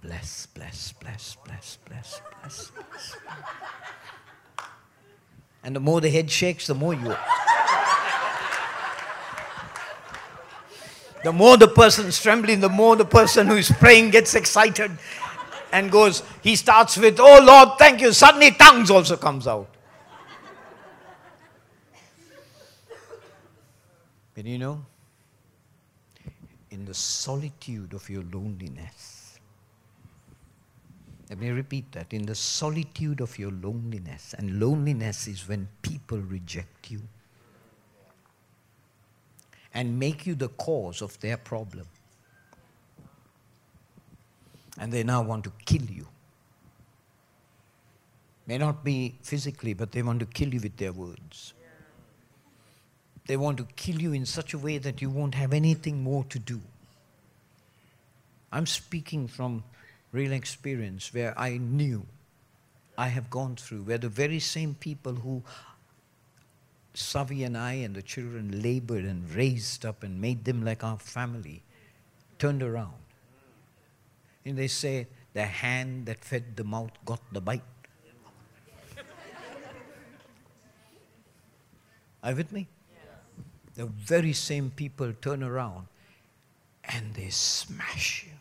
Bless, 0.01 0.45
bless, 0.47 0.93
bless, 0.93 1.35
bless, 1.45 1.77
bless, 1.85 2.21
bless, 2.41 2.71
bless. 2.71 3.17
And 5.65 5.75
the 5.75 5.79
more 5.79 5.99
the 5.99 6.11
head 6.11 6.29
shakes, 6.29 6.67
the 6.67 6.75
more 6.75 6.93
you. 6.93 7.15
the 11.23 11.33
more 11.33 11.57
the 11.57 11.67
person's 11.67 12.21
trembling, 12.21 12.59
the 12.59 12.69
more 12.69 12.95
the 12.95 13.03
person 13.03 13.47
who 13.47 13.55
is 13.55 13.71
praying 13.71 14.11
gets 14.11 14.35
excited 14.35 14.91
and 15.71 15.91
goes, 15.91 16.21
he 16.43 16.55
starts 16.55 16.97
with, 16.97 17.19
Oh 17.19 17.43
Lord, 17.43 17.79
thank 17.79 17.99
you. 17.99 18.13
Suddenly 18.13 18.51
tongues 18.51 18.91
also 18.91 19.17
comes 19.17 19.47
out. 19.47 19.67
But 24.35 24.45
you 24.45 24.59
know, 24.59 24.85
in 26.69 26.85
the 26.85 26.93
solitude 26.93 27.93
of 27.93 28.07
your 28.07 28.23
loneliness, 28.31 29.14
let 31.29 31.39
me 31.39 31.49
repeat 31.49 31.91
that. 31.93 32.13
In 32.13 32.25
the 32.25 32.35
solitude 32.35 33.21
of 33.21 33.37
your 33.39 33.51
loneliness, 33.51 34.35
and 34.37 34.59
loneliness 34.59 35.27
is 35.27 35.47
when 35.47 35.67
people 35.81 36.19
reject 36.19 36.91
you 36.91 37.01
and 39.73 39.99
make 39.99 40.25
you 40.25 40.35
the 40.35 40.49
cause 40.49 41.01
of 41.01 41.19
their 41.19 41.37
problem 41.37 41.87
and 44.77 44.91
they 44.91 45.03
now 45.03 45.21
want 45.21 45.43
to 45.43 45.51
kill 45.65 45.83
you. 45.83 46.07
May 48.47 48.57
not 48.57 48.83
be 48.83 49.15
physically, 49.21 49.73
but 49.73 49.91
they 49.91 50.03
want 50.03 50.19
to 50.19 50.25
kill 50.25 50.53
you 50.53 50.59
with 50.59 50.77
their 50.77 50.91
words. 50.91 51.53
They 53.25 53.37
want 53.37 53.57
to 53.57 53.65
kill 53.75 53.99
you 53.99 54.13
in 54.13 54.25
such 54.25 54.53
a 54.53 54.57
way 54.57 54.77
that 54.77 55.01
you 55.01 55.09
won't 55.09 55.33
have 55.33 55.51
anything 55.51 56.03
more 56.03 56.25
to 56.25 56.37
do. 56.37 56.61
I'm 58.51 58.67
speaking 58.67 59.27
from 59.27 59.63
real 60.15 60.31
experience 60.31 61.13
where 61.13 61.37
I 61.37 61.57
knew, 61.57 62.05
I 62.97 63.09
have 63.09 63.29
gone 63.29 63.55
through, 63.55 63.83
where 63.83 63.97
the 63.97 64.09
very 64.09 64.39
same 64.39 64.73
people 64.73 65.13
who 65.13 65.43
Savi 66.93 67.45
and 67.45 67.57
I 67.57 67.73
and 67.73 67.93
the 67.93 68.01
children 68.01 68.61
labored 68.61 69.03
and 69.03 69.29
raised 69.33 69.85
up 69.85 70.03
and 70.03 70.21
made 70.21 70.45
them 70.45 70.63
like 70.63 70.83
our 70.83 70.97
family 70.97 71.61
turned 72.39 72.63
around 72.63 72.93
and 74.45 74.57
they 74.57 74.67
say, 74.67 75.07
the 75.33 75.43
hand 75.43 76.05
that 76.05 76.23
fed 76.23 76.55
the 76.55 76.63
mouth 76.63 76.91
got 77.03 77.19
the 77.33 77.41
bite. 77.41 77.63
Are 82.23 82.31
you 82.31 82.37
with 82.37 82.51
me? 82.51 82.67
The 83.73 83.87
very 83.87 84.33
same 84.33 84.71
people 84.71 85.11
turn 85.21 85.43
around 85.43 85.87
and 86.85 87.13
they 87.13 87.29
smash 87.29 88.25
you. 88.27 88.34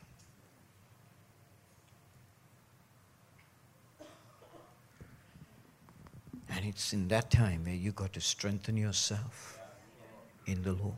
And 6.55 6.65
it's 6.65 6.93
in 6.93 7.09
that 7.09 7.31
time 7.31 7.65
where 7.65 7.75
you 7.75 7.91
got 7.93 8.13
to 8.13 8.21
strengthen 8.21 8.77
yourself 8.77 9.59
in 10.47 10.63
the 10.63 10.73
Lord. 10.73 10.95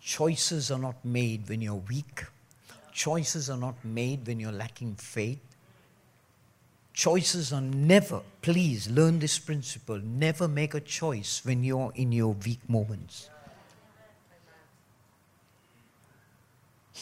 Choices 0.00 0.70
are 0.70 0.78
not 0.78 1.04
made 1.04 1.48
when 1.48 1.60
you're 1.60 1.74
weak. 1.74 2.24
Choices 2.92 3.48
are 3.48 3.56
not 3.56 3.84
made 3.84 4.26
when 4.26 4.40
you're 4.40 4.52
lacking 4.52 4.94
faith. 4.96 5.40
Choices 6.92 7.52
are 7.52 7.60
never, 7.60 8.20
please 8.42 8.90
learn 8.90 9.18
this 9.18 9.38
principle, 9.38 9.98
never 9.98 10.46
make 10.46 10.74
a 10.74 10.80
choice 10.80 11.40
when 11.44 11.64
you're 11.64 11.92
in 11.94 12.12
your 12.12 12.34
weak 12.44 12.60
moments. 12.68 13.30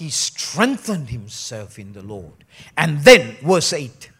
He 0.00 0.08
strengthened 0.08 1.10
himself 1.10 1.78
in 1.78 1.92
the 1.92 2.00
Lord. 2.00 2.46
And 2.74 3.00
then, 3.00 3.36
verse 3.42 3.74
8, 3.74 4.10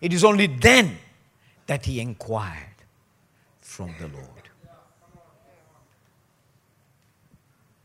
it 0.00 0.12
is 0.12 0.22
only 0.22 0.46
then 0.46 0.96
that 1.66 1.84
he 1.84 1.98
inquired 1.98 2.76
from 3.60 3.96
the 3.98 4.06
Lord. 4.06 4.48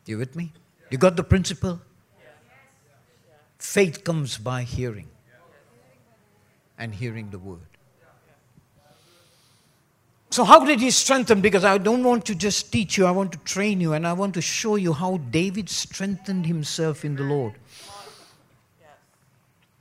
You 0.06 0.20
with 0.20 0.36
me? 0.36 0.54
You 0.92 1.00
got 1.00 1.16
the 1.16 1.24
principle? 1.24 1.82
Faith 3.58 4.04
comes 4.04 4.38
by 4.38 4.62
hearing 4.62 5.08
and 6.78 6.94
hearing 6.94 7.32
the 7.32 7.40
word. 7.40 7.77
So, 10.38 10.44
how 10.44 10.64
did 10.64 10.82
he 10.82 10.92
strengthen? 10.92 11.42
Because 11.42 11.66
I 11.66 11.80
don't 11.80 12.04
want 12.04 12.24
to 12.26 12.36
just 12.36 12.72
teach 12.72 12.96
you, 12.96 13.08
I 13.08 13.10
want 13.10 13.32
to 13.32 13.40
train 13.40 13.82
you, 13.82 13.94
and 13.94 14.06
I 14.06 14.14
want 14.14 14.36
to 14.36 14.42
show 14.42 14.76
you 14.76 14.94
how 14.94 15.18
David 15.18 15.68
strengthened 15.68 16.46
himself 16.46 17.04
in 17.04 17.16
the 17.16 17.24
Lord. 17.24 17.54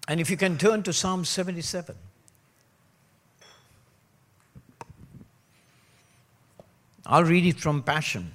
And 0.09 0.19
if 0.19 0.31
you 0.31 0.39
can 0.39 0.57
turn 0.57 0.83
to 0.85 0.95
Psalm 0.95 1.27
77. 1.27 1.95
I'll 7.05 7.25
read 7.25 7.45
it 7.45 7.61
from 7.61 7.83
Passion. 7.83 8.33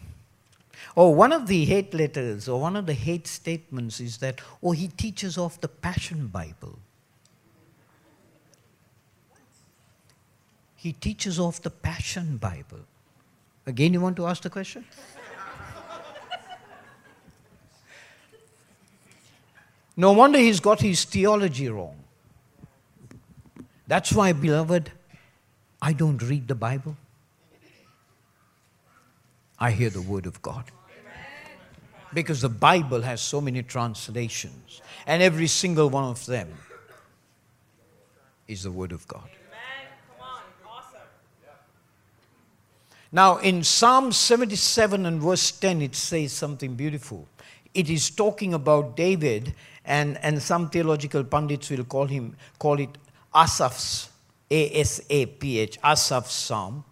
Oh, 0.95 1.09
one 1.09 1.33
of 1.33 1.47
the 1.47 1.65
hate 1.65 1.91
letters 1.91 2.47
or 2.47 2.61
one 2.61 2.75
of 2.75 2.85
the 2.85 2.93
hate 2.93 3.25
statements 3.25 3.99
is 3.99 4.19
that, 4.19 4.41
oh, 4.61 4.73
he 4.73 4.89
teaches 4.89 5.39
off 5.39 5.59
the 5.59 5.69
Passion 5.69 6.27
Bible. 6.27 6.77
He 10.81 10.93
teaches 10.93 11.39
off 11.39 11.61
the 11.61 11.69
Passion 11.69 12.37
Bible. 12.37 12.79
Again, 13.67 13.93
you 13.93 14.01
want 14.01 14.15
to 14.15 14.25
ask 14.25 14.41
the 14.41 14.49
question? 14.49 14.83
no 19.95 20.11
wonder 20.11 20.39
he's 20.39 20.59
got 20.59 20.81
his 20.81 21.03
theology 21.03 21.69
wrong. 21.69 21.97
That's 23.85 24.11
why, 24.11 24.33
beloved, 24.33 24.91
I 25.79 25.93
don't 25.93 26.19
read 26.23 26.47
the 26.47 26.55
Bible. 26.55 26.97
I 29.59 29.69
hear 29.69 29.91
the 29.91 30.01
Word 30.01 30.25
of 30.25 30.41
God. 30.41 30.63
Because 32.11 32.41
the 32.41 32.49
Bible 32.49 33.03
has 33.03 33.21
so 33.21 33.39
many 33.39 33.61
translations, 33.61 34.81
and 35.05 35.21
every 35.21 35.45
single 35.45 35.91
one 35.91 36.05
of 36.05 36.25
them 36.25 36.49
is 38.47 38.63
the 38.63 38.71
Word 38.71 38.93
of 38.93 39.07
God. 39.07 39.29
Now, 43.11 43.37
in 43.37 43.63
Psalm 43.63 44.11
77 44.13 45.05
and 45.05 45.21
verse 45.21 45.51
10, 45.51 45.81
it 45.81 45.95
says 45.95 46.31
something 46.31 46.75
beautiful. 46.75 47.27
It 47.73 47.89
is 47.89 48.09
talking 48.09 48.53
about 48.53 48.95
David, 48.95 49.53
and, 49.83 50.17
and 50.19 50.41
some 50.41 50.69
theological 50.69 51.23
pundits 51.23 51.69
will 51.69 51.83
call, 51.83 52.05
him, 52.05 52.37
call 52.57 52.79
it 52.79 52.89
Asaph's, 53.35 54.09
A 54.49 54.79
S 54.79 55.01
A 55.09 55.25
P 55.25 55.59
H, 55.59 55.77
Asaph's 55.81 56.31
Psalm. 56.31 56.85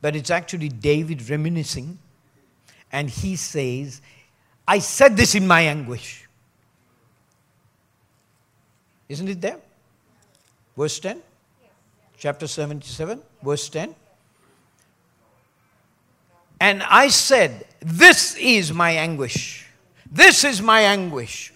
But 0.00 0.16
it's 0.16 0.30
actually 0.30 0.68
David 0.68 1.28
reminiscing, 1.28 1.98
and 2.90 3.08
he 3.08 3.36
says, 3.36 4.00
I 4.66 4.80
said 4.80 5.16
this 5.16 5.34
in 5.34 5.46
my 5.46 5.62
anguish. 5.62 6.26
Isn't 9.08 9.28
it 9.28 9.40
there? 9.40 9.58
Verse 10.76 10.98
10? 10.98 11.22
Chapter 12.16 12.46
77, 12.46 13.20
verse 13.42 13.68
10. 13.68 13.94
And 16.64 16.82
I 16.84 17.08
said, 17.08 17.66
This 17.80 18.36
is 18.36 18.72
my 18.72 18.92
anguish. 18.92 19.66
This 20.10 20.44
is 20.44 20.62
my 20.62 20.80
anguish. 20.80 21.52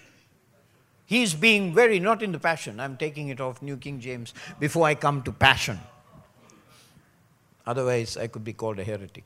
He's 1.07 1.33
being 1.33 1.73
very, 1.73 1.99
not 1.99 2.23
in 2.23 2.33
the 2.33 2.39
passion. 2.39 2.79
I'm 2.79 2.99
taking 2.99 3.29
it 3.29 3.41
off 3.41 3.63
New 3.63 3.79
King 3.79 4.01
James 4.01 4.35
before 4.61 4.87
I 4.87 4.95
come 4.95 5.23
to 5.23 5.33
passion. 5.33 5.81
Otherwise, 7.67 8.19
I 8.19 8.27
could 8.27 8.45
be 8.45 8.53
called 8.53 8.81
a 8.81 8.85
heretic. 8.85 9.25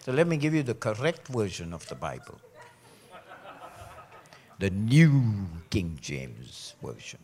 So 0.00 0.10
let 0.10 0.26
me 0.26 0.36
give 0.36 0.54
you 0.54 0.64
the 0.64 0.74
correct 0.74 1.28
version 1.28 1.72
of 1.72 1.86
the 1.86 1.94
Bible 1.94 2.40
the 4.58 4.70
New 4.70 5.46
King 5.70 5.98
James 6.00 6.74
Version. 6.82 7.20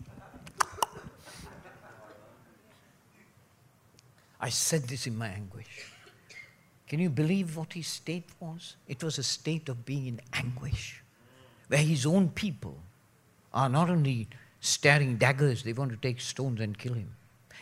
I 4.41 4.51
said 4.51 4.85
this 4.85 5.09
in 5.09 5.19
my 5.19 5.29
anguish. 5.29 5.98
Can 6.89 7.01
you 7.01 7.11
believe 7.11 7.57
what 7.57 7.75
his 7.75 7.87
state 7.87 8.25
was? 8.41 8.77
It 8.87 9.03
was 9.03 9.19
a 9.19 9.23
state 9.23 9.69
of 9.69 9.85
being 9.85 10.07
in 10.07 10.21
anguish, 10.33 11.03
where 11.69 11.81
his 11.81 12.07
own 12.07 12.31
people 12.31 12.79
are 13.53 13.69
not 13.69 13.91
only 13.91 14.27
staring 14.61 15.17
daggers, 15.17 15.63
they 15.63 15.75
want 15.75 15.91
to 15.91 15.97
take 15.99 16.21
stones 16.21 16.61
and 16.61 16.77
kill 16.79 16.95
him. 16.95 17.15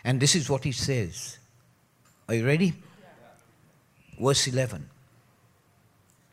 And 0.04 0.20
this 0.20 0.36
is 0.36 0.48
what 0.48 0.62
he 0.62 0.70
says. 0.70 1.38
Are 2.28 2.34
you 2.34 2.46
ready? 2.46 2.74
Verse 4.20 4.46
11. 4.46 4.88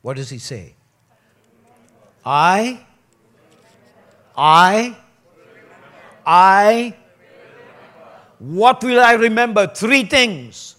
What 0.04 0.18
does 0.18 0.30
he 0.30 0.38
say? 0.38 0.76
I, 2.26 2.86
I, 4.38 4.96
I, 6.26 6.96
what 8.40 8.84
will 8.84 9.00
I 9.00 9.14
remember? 9.14 9.68
Three 9.68 10.04
things. 10.04 10.76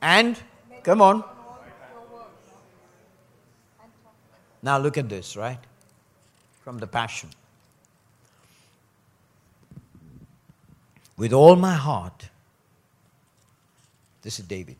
And, 0.00 0.38
come 0.82 1.02
on. 1.02 1.24
Now 4.62 4.78
look 4.78 4.98
at 4.98 5.08
this, 5.08 5.36
right? 5.36 5.58
From 6.62 6.78
the 6.78 6.86
Passion. 6.86 7.30
With 11.16 11.32
all 11.32 11.56
my 11.56 11.74
heart, 11.74 12.28
this 14.22 14.38
is 14.38 14.44
David, 14.44 14.76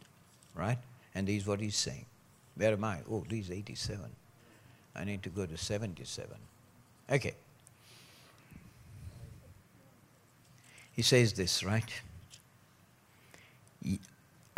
right? 0.55 0.79
And 1.15 1.27
this 1.27 1.43
is 1.43 1.47
what 1.47 1.61
he's 1.61 1.77
saying. 1.77 2.05
Where 2.57 2.73
am 2.73 2.85
I? 2.85 2.99
Oh, 3.11 3.25
this 3.29 3.47
is 3.47 3.51
87. 3.51 4.05
I 4.95 5.05
need 5.05 5.23
to 5.23 5.31
go 5.31 5.47
to 5.47 5.57
77. 5.57 6.37
Okay. 7.11 7.35
He 10.93 11.03
says 11.03 11.33
this, 11.33 11.63
right? 11.63 11.89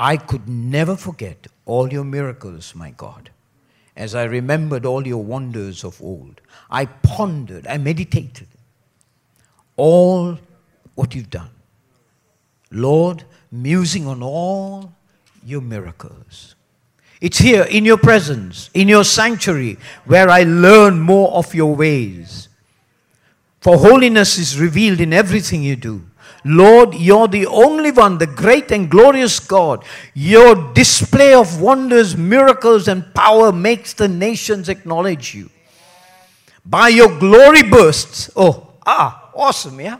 I 0.00 0.16
could 0.16 0.48
never 0.48 0.96
forget 0.96 1.46
all 1.66 1.92
your 1.92 2.04
miracles, 2.04 2.74
my 2.74 2.90
God. 2.90 3.28
As 3.94 4.14
I 4.14 4.24
remembered 4.24 4.86
all 4.86 5.06
your 5.06 5.22
wonders 5.22 5.84
of 5.84 6.00
old, 6.00 6.40
I 6.70 6.86
pondered, 6.86 7.66
I 7.66 7.76
meditated 7.76 8.48
all 9.76 10.38
what 10.94 11.14
you've 11.14 11.28
done. 11.28 11.50
Lord, 12.70 13.24
musing 13.52 14.06
on 14.06 14.22
all 14.22 14.90
your 15.44 15.60
miracles. 15.60 16.54
It's 17.20 17.36
here 17.36 17.64
in 17.64 17.84
your 17.84 17.98
presence, 17.98 18.70
in 18.72 18.88
your 18.88 19.04
sanctuary, 19.04 19.76
where 20.06 20.30
I 20.30 20.44
learn 20.44 20.98
more 20.98 21.30
of 21.32 21.54
your 21.54 21.76
ways. 21.76 22.48
For 23.60 23.76
holiness 23.76 24.38
is 24.38 24.58
revealed 24.58 25.02
in 25.02 25.12
everything 25.12 25.62
you 25.62 25.76
do. 25.76 26.09
Lord, 26.44 26.94
you're 26.94 27.28
the 27.28 27.46
only 27.46 27.90
one, 27.90 28.18
the 28.18 28.26
great 28.26 28.70
and 28.70 28.90
glorious 28.90 29.40
God. 29.40 29.84
Your 30.14 30.72
display 30.72 31.34
of 31.34 31.60
wonders, 31.60 32.16
miracles, 32.16 32.88
and 32.88 33.14
power 33.14 33.52
makes 33.52 33.94
the 33.94 34.08
nations 34.08 34.68
acknowledge 34.68 35.34
you. 35.34 35.50
By 36.64 36.88
your 36.88 37.18
glory 37.18 37.62
bursts, 37.62 38.30
oh, 38.36 38.72
ah, 38.86 39.30
awesome, 39.34 39.80
yeah? 39.80 39.98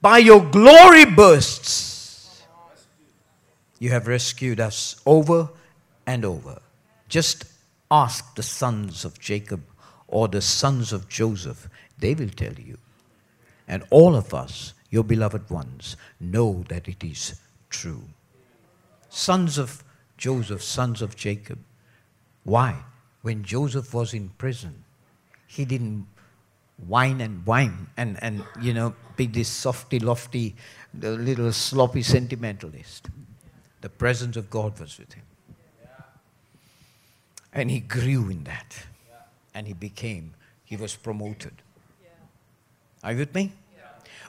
By 0.00 0.18
your 0.18 0.42
glory 0.42 1.04
bursts, 1.04 2.42
you 3.78 3.90
have 3.90 4.06
rescued 4.06 4.60
us 4.60 5.00
over 5.04 5.48
and 6.06 6.24
over. 6.24 6.60
Just 7.08 7.44
ask 7.90 8.34
the 8.34 8.42
sons 8.42 9.04
of 9.04 9.18
Jacob 9.18 9.62
or 10.06 10.28
the 10.28 10.42
sons 10.42 10.92
of 10.92 11.08
Joseph, 11.08 11.68
they 11.98 12.14
will 12.14 12.28
tell 12.28 12.52
you. 12.54 12.78
And 13.70 13.84
all 13.90 14.16
of 14.16 14.34
us, 14.34 14.74
your 14.90 15.04
beloved 15.04 15.48
ones, 15.48 15.96
know 16.18 16.64
that 16.68 16.88
it 16.88 17.04
is 17.04 17.40
true. 17.70 18.02
Sons 19.08 19.58
of 19.58 19.84
Joseph, 20.18 20.60
sons 20.60 21.00
of 21.00 21.14
Jacob. 21.14 21.60
Why? 22.42 22.82
When 23.22 23.44
Joseph 23.44 23.94
was 23.94 24.12
in 24.12 24.30
prison, 24.30 24.82
he 25.46 25.64
didn't 25.64 26.08
whine 26.88 27.20
and 27.20 27.46
whine 27.46 27.86
and, 27.96 28.18
and 28.20 28.42
you 28.60 28.74
know, 28.74 28.92
be 29.16 29.26
this 29.26 29.48
softy, 29.48 30.00
lofty, 30.00 30.56
little 30.92 31.52
sloppy 31.52 32.02
sentimentalist. 32.02 33.08
The 33.82 33.88
presence 33.88 34.36
of 34.36 34.50
God 34.50 34.80
was 34.80 34.98
with 34.98 35.12
him. 35.12 35.24
And 37.52 37.70
he 37.70 37.78
grew 37.78 38.30
in 38.30 38.42
that. 38.44 38.84
And 39.54 39.68
he 39.68 39.74
became, 39.74 40.34
he 40.64 40.76
was 40.76 40.96
promoted. 40.96 41.52
Are 43.04 43.12
you 43.12 43.18
with 43.18 43.34
me? 43.34 43.52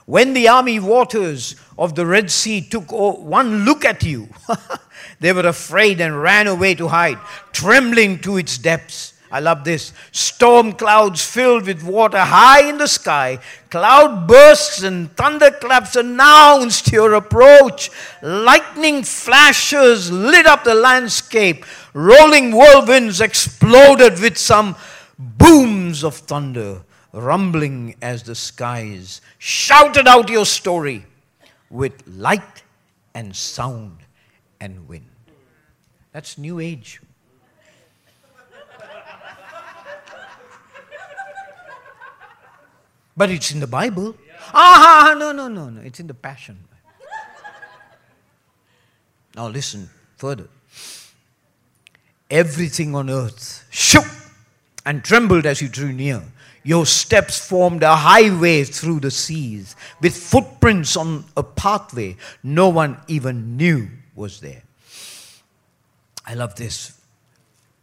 When 0.06 0.34
the 0.34 0.48
army 0.48 0.80
waters 0.80 1.54
of 1.78 1.94
the 1.94 2.06
Red 2.06 2.30
Sea 2.30 2.60
took 2.60 2.90
one 2.90 3.64
look 3.64 3.84
at 3.84 4.02
you, 4.02 4.28
they 5.20 5.32
were 5.32 5.46
afraid 5.46 6.00
and 6.00 6.20
ran 6.20 6.48
away 6.48 6.74
to 6.74 6.88
hide, 6.88 7.18
trembling 7.52 8.18
to 8.20 8.36
its 8.36 8.58
depths. 8.58 9.14
I 9.30 9.40
love 9.40 9.64
this. 9.64 9.94
Storm 10.10 10.72
clouds 10.72 11.24
filled 11.24 11.66
with 11.66 11.82
water 11.82 12.18
high 12.18 12.68
in 12.68 12.76
the 12.76 12.86
sky. 12.86 13.38
Cloud 13.70 14.26
bursts 14.26 14.82
and 14.82 15.10
thunderclaps 15.16 15.96
announced 15.96 16.92
your 16.92 17.14
approach. 17.14 17.90
Lightning 18.20 19.02
flashes 19.04 20.12
lit 20.12 20.44
up 20.44 20.64
the 20.64 20.74
landscape. 20.74 21.64
Rolling 21.94 22.50
whirlwinds 22.52 23.22
exploded 23.22 24.20
with 24.20 24.36
some 24.36 24.76
booms 25.18 26.04
of 26.04 26.16
thunder 26.16 26.82
rumbling 27.12 27.94
as 28.00 28.22
the 28.22 28.34
skies, 28.34 29.20
shouted 29.38 30.08
out 30.08 30.28
your 30.28 30.46
story 30.46 31.04
with 31.70 32.02
light 32.06 32.62
and 33.14 33.34
sound 33.34 33.98
and 34.60 34.88
wind. 34.88 35.06
That's 36.12 36.38
New 36.38 36.58
Age. 36.60 37.00
But 43.16 43.30
it's 43.30 43.50
in 43.50 43.60
the 43.60 43.66
Bible. 43.66 44.16
Ah, 44.54 45.14
no, 45.18 45.32
no, 45.32 45.48
no, 45.48 45.68
no. 45.68 45.80
It's 45.82 46.00
in 46.00 46.06
the 46.06 46.14
Passion. 46.14 46.58
Now 49.36 49.48
listen 49.48 49.88
further. 50.16 50.48
Everything 52.30 52.94
on 52.94 53.10
earth 53.10 53.66
shook 53.70 54.06
and 54.86 55.04
trembled 55.04 55.46
as 55.46 55.60
you 55.60 55.68
drew 55.68 55.92
near. 55.92 56.22
Your 56.64 56.86
steps 56.86 57.44
formed 57.46 57.82
a 57.82 57.96
highway 57.96 58.64
through 58.64 59.00
the 59.00 59.10
seas 59.10 59.74
with 60.00 60.16
footprints 60.16 60.96
on 60.96 61.24
a 61.36 61.42
pathway 61.42 62.16
no 62.42 62.68
one 62.68 62.98
even 63.08 63.56
knew 63.56 63.88
was 64.14 64.40
there. 64.40 64.62
I 66.24 66.34
love 66.34 66.54
this. 66.54 67.00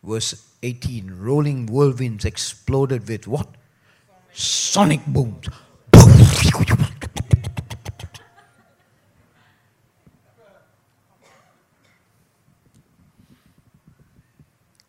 Verse 0.01 0.45
18 0.63 1.17
Rolling 1.19 1.67
whirlwinds 1.67 2.23
exploded 2.23 3.07
with 3.07 3.27
what? 3.27 3.47
Sonic 4.31 5.05
booms. 5.05 5.49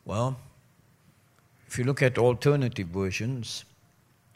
Well, 0.05 0.41
if 1.69 1.79
you 1.79 1.85
look 1.85 2.03
at 2.03 2.19
alternative 2.19 2.89
versions, 2.89 3.65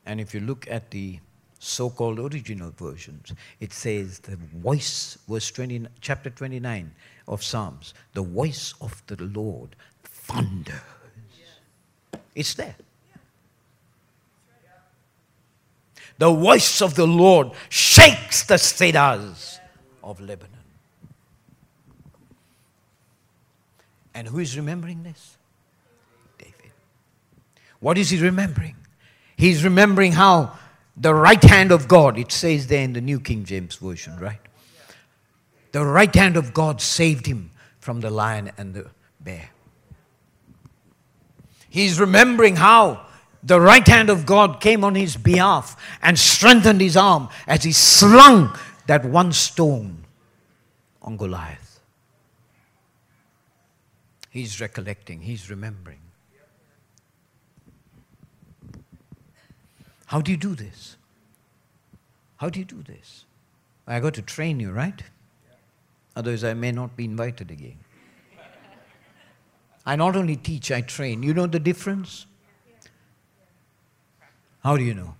and 0.06 0.20
if 0.20 0.34
you 0.34 0.40
look 0.40 0.66
at 0.70 0.90
the 0.90 1.18
so 1.58 1.88
called 1.88 2.18
original 2.18 2.70
versions, 2.70 3.32
it 3.60 3.72
says 3.72 4.18
the 4.20 4.36
voice, 4.36 5.16
verse 5.28 5.50
20, 5.50 5.86
chapter 6.00 6.30
29 6.30 6.92
of 7.26 7.42
Psalms, 7.42 7.94
the 8.12 8.22
voice 8.22 8.74
of 8.80 9.02
the 9.06 9.22
Lord 9.22 9.74
thunders. 10.02 10.74
It's 12.34 12.54
there. 12.54 12.76
The 16.18 16.30
voice 16.30 16.80
of 16.80 16.94
the 16.94 17.06
Lord 17.06 17.50
shakes 17.68 18.44
the 18.44 18.58
cedars 18.58 19.58
of 20.02 20.20
Lebanon. 20.20 20.50
And 24.14 24.28
who 24.28 24.38
is 24.38 24.56
remembering 24.56 25.02
this? 25.02 25.36
David. 26.38 26.70
What 27.80 27.98
is 27.98 28.10
he 28.10 28.20
remembering? 28.20 28.76
He's 29.44 29.62
remembering 29.62 30.12
how 30.12 30.56
the 30.96 31.14
right 31.14 31.44
hand 31.44 31.70
of 31.70 31.86
God, 31.86 32.18
it 32.18 32.32
says 32.32 32.66
there 32.66 32.82
in 32.82 32.94
the 32.94 33.02
New 33.02 33.20
King 33.20 33.44
James 33.44 33.76
Version, 33.76 34.16
right? 34.18 34.40
The 35.72 35.84
right 35.84 36.14
hand 36.14 36.38
of 36.38 36.54
God 36.54 36.80
saved 36.80 37.26
him 37.26 37.50
from 37.78 38.00
the 38.00 38.08
lion 38.08 38.52
and 38.56 38.72
the 38.72 38.86
bear. 39.20 39.50
He's 41.68 42.00
remembering 42.00 42.56
how 42.56 43.04
the 43.42 43.60
right 43.60 43.86
hand 43.86 44.08
of 44.08 44.24
God 44.24 44.62
came 44.62 44.82
on 44.82 44.94
his 44.94 45.14
behalf 45.14 45.76
and 46.00 46.18
strengthened 46.18 46.80
his 46.80 46.96
arm 46.96 47.28
as 47.46 47.64
he 47.64 47.72
slung 47.72 48.58
that 48.86 49.04
one 49.04 49.30
stone 49.30 50.06
on 51.02 51.18
Goliath. 51.18 51.80
He's 54.30 54.58
recollecting, 54.58 55.20
he's 55.20 55.50
remembering. 55.50 56.03
How 60.06 60.20
do 60.20 60.30
you 60.30 60.36
do 60.36 60.54
this? 60.54 60.96
How 62.36 62.50
do 62.50 62.58
you 62.58 62.64
do 62.64 62.82
this? 62.82 63.24
I 63.86 64.00
got 64.00 64.14
to 64.14 64.22
train 64.22 64.60
you, 64.60 64.70
right? 64.70 65.02
Otherwise, 66.16 66.44
I 66.44 66.54
may 66.54 66.72
not 66.72 66.96
be 66.96 67.04
invited 67.04 67.50
again. 67.50 67.78
I 69.86 69.96
not 69.96 70.16
only 70.16 70.36
teach, 70.36 70.70
I 70.70 70.80
train. 70.80 71.22
You 71.22 71.34
know 71.34 71.46
the 71.46 71.58
difference? 71.58 72.26
How 74.62 74.76
do 74.76 74.82
you 74.82 74.94
know? 74.94 75.14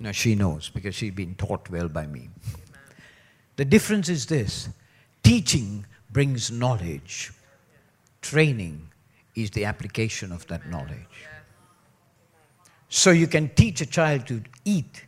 Now, 0.00 0.12
she 0.12 0.34
knows 0.34 0.70
because 0.70 0.94
she's 0.94 1.12
been 1.12 1.34
taught 1.34 1.68
well 1.68 1.88
by 1.88 2.06
me. 2.06 2.30
The 3.56 3.64
difference 3.64 4.08
is 4.08 4.26
this 4.26 4.68
teaching 5.22 5.84
brings 6.10 6.50
knowledge, 6.50 7.32
training 8.22 8.88
is 9.34 9.50
the 9.50 9.64
application 9.64 10.32
of 10.32 10.46
that 10.46 10.68
knowledge. 10.70 11.27
So 12.88 13.10
you 13.10 13.26
can 13.26 13.50
teach 13.50 13.80
a 13.80 13.86
child 13.86 14.26
to 14.28 14.42
eat, 14.64 15.04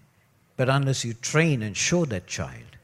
but 0.56 0.68
unless 0.68 1.04
you 1.04 1.14
train 1.14 1.62
and 1.62 1.76
show 1.76 2.04
that 2.06 2.26
child, 2.26 2.76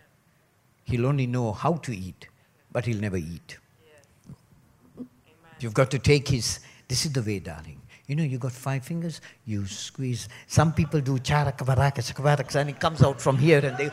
he'll 0.84 1.06
only 1.06 1.26
know 1.26 1.52
how 1.52 1.74
to 1.74 1.94
eat, 1.94 2.28
but 2.72 2.86
he'll 2.86 3.00
never 3.00 3.18
eat. 3.18 3.58
You've 5.60 5.74
got 5.74 5.90
to 5.90 5.98
take 5.98 6.28
his, 6.28 6.60
this 6.88 7.06
is 7.06 7.12
the 7.12 7.22
way, 7.22 7.38
darling. 7.38 7.80
You 8.06 8.14
know, 8.16 8.22
you 8.22 8.38
got 8.38 8.52
five 8.52 8.84
fingers, 8.84 9.20
you 9.46 9.66
squeeze. 9.66 10.28
Some 10.46 10.72
people 10.72 11.00
do 11.00 11.18
charakavarakas, 11.18 12.54
and 12.54 12.70
it 12.70 12.78
comes 12.78 13.02
out 13.02 13.20
from 13.20 13.36
here 13.36 13.64
and 13.64 13.76
they. 13.76 13.90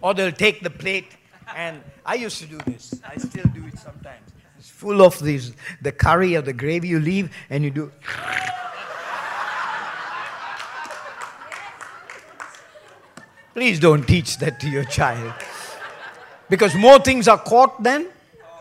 Or 0.00 0.14
they'll 0.14 0.32
take 0.32 0.62
the 0.62 0.70
plate, 0.70 1.16
and 1.54 1.82
I 2.04 2.14
used 2.14 2.38
to 2.38 2.46
do 2.46 2.58
this. 2.66 3.00
I 3.06 3.16
still 3.16 3.46
do 3.54 3.64
it 3.66 3.78
sometimes. 3.78 4.30
It's 4.58 4.70
full 4.70 5.02
of 5.02 5.18
these, 5.20 5.52
the 5.82 5.92
curry 5.92 6.36
or 6.36 6.42
the 6.42 6.52
gravy 6.52 6.88
you 6.88 7.00
leave, 7.00 7.30
and 7.50 7.64
you 7.64 7.70
do. 7.70 7.92
Please 13.54 13.80
don't 13.80 14.06
teach 14.06 14.38
that 14.38 14.60
to 14.60 14.68
your 14.68 14.84
child. 14.84 15.32
Because 16.48 16.74
more 16.74 16.98
things 16.98 17.26
are 17.28 17.38
caught 17.38 17.82
than 17.82 18.08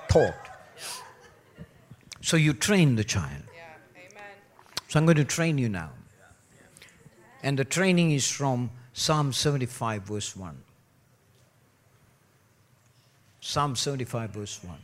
taught. 0.08 0.34
So 2.22 2.36
you 2.36 2.54
train 2.54 2.96
the 2.96 3.04
child. 3.04 3.44
So 4.88 5.00
I'm 5.00 5.06
going 5.06 5.18
to 5.18 5.26
train 5.26 5.58
you 5.58 5.70
now. 5.70 5.92
And 7.44 7.60
the 7.60 7.66
training 7.66 8.12
is 8.12 8.30
from 8.30 8.72
Psalm 8.94 9.32
75, 9.34 10.04
verse 10.04 10.36
1. 10.36 10.64
Psalm 13.48 13.78
75, 13.78 14.32
verse 14.32 14.60
1. 14.62 14.78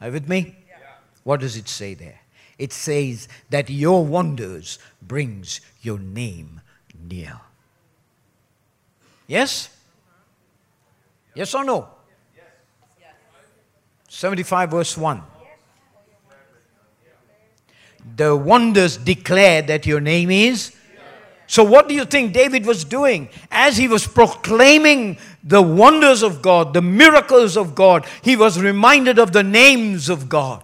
Are 0.00 0.06
you 0.06 0.12
with 0.12 0.28
me? 0.28 0.54
What 1.24 1.40
does 1.40 1.56
it 1.56 1.68
say 1.68 1.94
there? 1.94 2.20
It 2.60 2.72
says 2.72 3.26
that 3.50 3.68
your 3.68 4.06
wonders 4.06 4.78
brings 5.02 5.60
your 5.82 5.98
name 5.98 6.60
near. 7.08 7.40
Yes? 9.26 9.66
Mm-hmm. 9.66 11.38
Yes 11.40 11.54
or 11.56 11.64
no? 11.64 11.88
75 14.08 14.70
verse 14.70 14.96
1. 14.96 15.20
The 18.14 18.36
wonders 18.36 18.96
declare 18.96 19.62
that 19.62 19.86
your 19.86 20.00
name 20.00 20.30
is. 20.30 20.72
So, 21.50 21.64
what 21.64 21.88
do 21.88 21.96
you 21.96 22.04
think 22.04 22.32
David 22.32 22.64
was 22.64 22.84
doing? 22.84 23.28
As 23.50 23.76
he 23.76 23.88
was 23.88 24.06
proclaiming 24.06 25.18
the 25.42 25.60
wonders 25.60 26.22
of 26.22 26.42
God, 26.42 26.74
the 26.74 26.80
miracles 26.80 27.56
of 27.56 27.74
God, 27.74 28.06
he 28.22 28.36
was 28.36 28.60
reminded 28.60 29.18
of 29.18 29.32
the 29.32 29.42
names 29.42 30.08
of 30.08 30.28
God. 30.28 30.62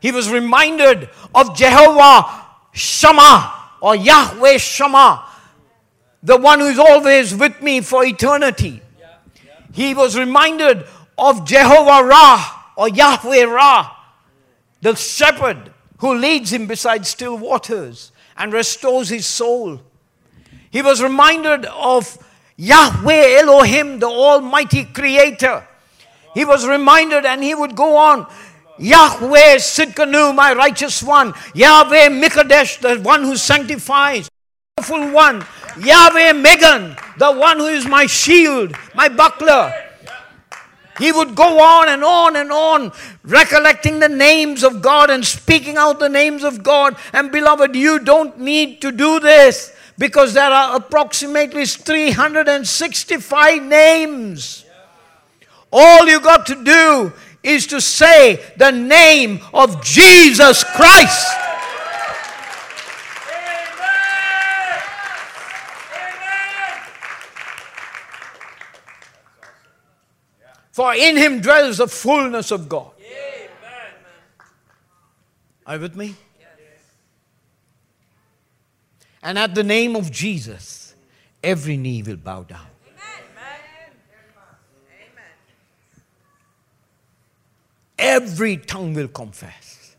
He 0.00 0.10
was 0.10 0.28
reminded 0.28 1.08
of 1.32 1.56
Jehovah 1.56 2.44
Shammah 2.72 3.54
or 3.80 3.94
Yahweh 3.94 4.56
Shammah, 4.56 5.24
the 6.20 6.36
one 6.36 6.58
who 6.58 6.66
is 6.66 6.80
always 6.80 7.32
with 7.32 7.62
me 7.62 7.80
for 7.80 8.04
eternity. 8.04 8.82
He 9.70 9.94
was 9.94 10.18
reminded 10.18 10.84
of 11.16 11.46
Jehovah 11.46 12.04
Ra 12.04 12.64
or 12.76 12.88
Yahweh 12.88 13.44
Ra, 13.44 13.88
the 14.80 14.96
shepherd 14.96 15.70
who 15.98 16.14
leads 16.14 16.52
him 16.52 16.66
beside 16.66 17.06
still 17.06 17.36
waters 17.36 18.12
and 18.36 18.52
restores 18.52 19.08
his 19.08 19.26
soul. 19.26 19.80
He 20.70 20.82
was 20.82 21.02
reminded 21.02 21.66
of 21.66 22.18
Yahweh 22.56 23.38
Elohim, 23.40 23.98
the 23.98 24.06
Almighty 24.06 24.84
Creator. 24.84 25.66
He 26.34 26.44
was 26.44 26.66
reminded, 26.66 27.24
and 27.24 27.42
he 27.42 27.54
would 27.54 27.76
go 27.76 27.96
on. 27.96 28.26
Yahweh 28.78 29.56
Tsidkenu, 29.56 30.34
my 30.34 30.52
righteous 30.52 31.02
one. 31.02 31.32
Yahweh 31.54 32.08
Mikadesh, 32.08 32.80
the 32.80 33.00
one 33.02 33.22
who 33.22 33.36
sanctifies. 33.36 34.28
Powerful 34.76 35.12
one. 35.12 35.44
Yahweh 35.78 36.32
Magen, 36.32 36.96
the 37.18 37.32
one 37.32 37.58
who 37.58 37.66
is 37.66 37.86
my 37.86 38.06
shield, 38.06 38.74
my 38.94 39.08
buckler. 39.08 39.72
He 40.98 41.10
would 41.10 41.34
go 41.34 41.60
on 41.60 41.88
and 41.88 42.04
on 42.04 42.36
and 42.36 42.52
on, 42.52 42.92
recollecting 43.24 43.98
the 43.98 44.08
names 44.08 44.62
of 44.62 44.80
God 44.80 45.10
and 45.10 45.24
speaking 45.24 45.76
out 45.76 45.98
the 45.98 46.08
names 46.08 46.44
of 46.44 46.62
God. 46.62 46.96
And 47.12 47.32
beloved, 47.32 47.74
you 47.74 47.98
don't 47.98 48.38
need 48.38 48.80
to 48.82 48.92
do 48.92 49.18
this 49.18 49.74
because 49.98 50.34
there 50.34 50.50
are 50.50 50.76
approximately 50.76 51.66
365 51.66 53.62
names. 53.62 54.64
All 55.72 56.06
you 56.06 56.20
got 56.20 56.46
to 56.46 56.62
do 56.62 57.12
is 57.42 57.66
to 57.68 57.80
say 57.80 58.40
the 58.56 58.70
name 58.70 59.40
of 59.52 59.82
Jesus 59.82 60.62
Christ. 60.62 61.43
For 70.74 70.92
in 70.92 71.16
him 71.16 71.40
dwells 71.40 71.76
the 71.78 71.86
fullness 71.86 72.50
of 72.50 72.68
God. 72.68 72.90
Amen. 72.98 73.48
Are 75.64 75.76
you 75.76 75.80
with 75.82 75.94
me? 75.94 76.16
And 79.22 79.38
at 79.38 79.54
the 79.54 79.62
name 79.62 79.94
of 79.94 80.10
Jesus, 80.10 80.96
every 81.44 81.76
knee 81.76 82.02
will 82.02 82.16
bow 82.16 82.42
down. 82.42 82.66
Every 87.96 88.56
tongue 88.56 88.94
will 88.94 89.06
confess. 89.06 89.94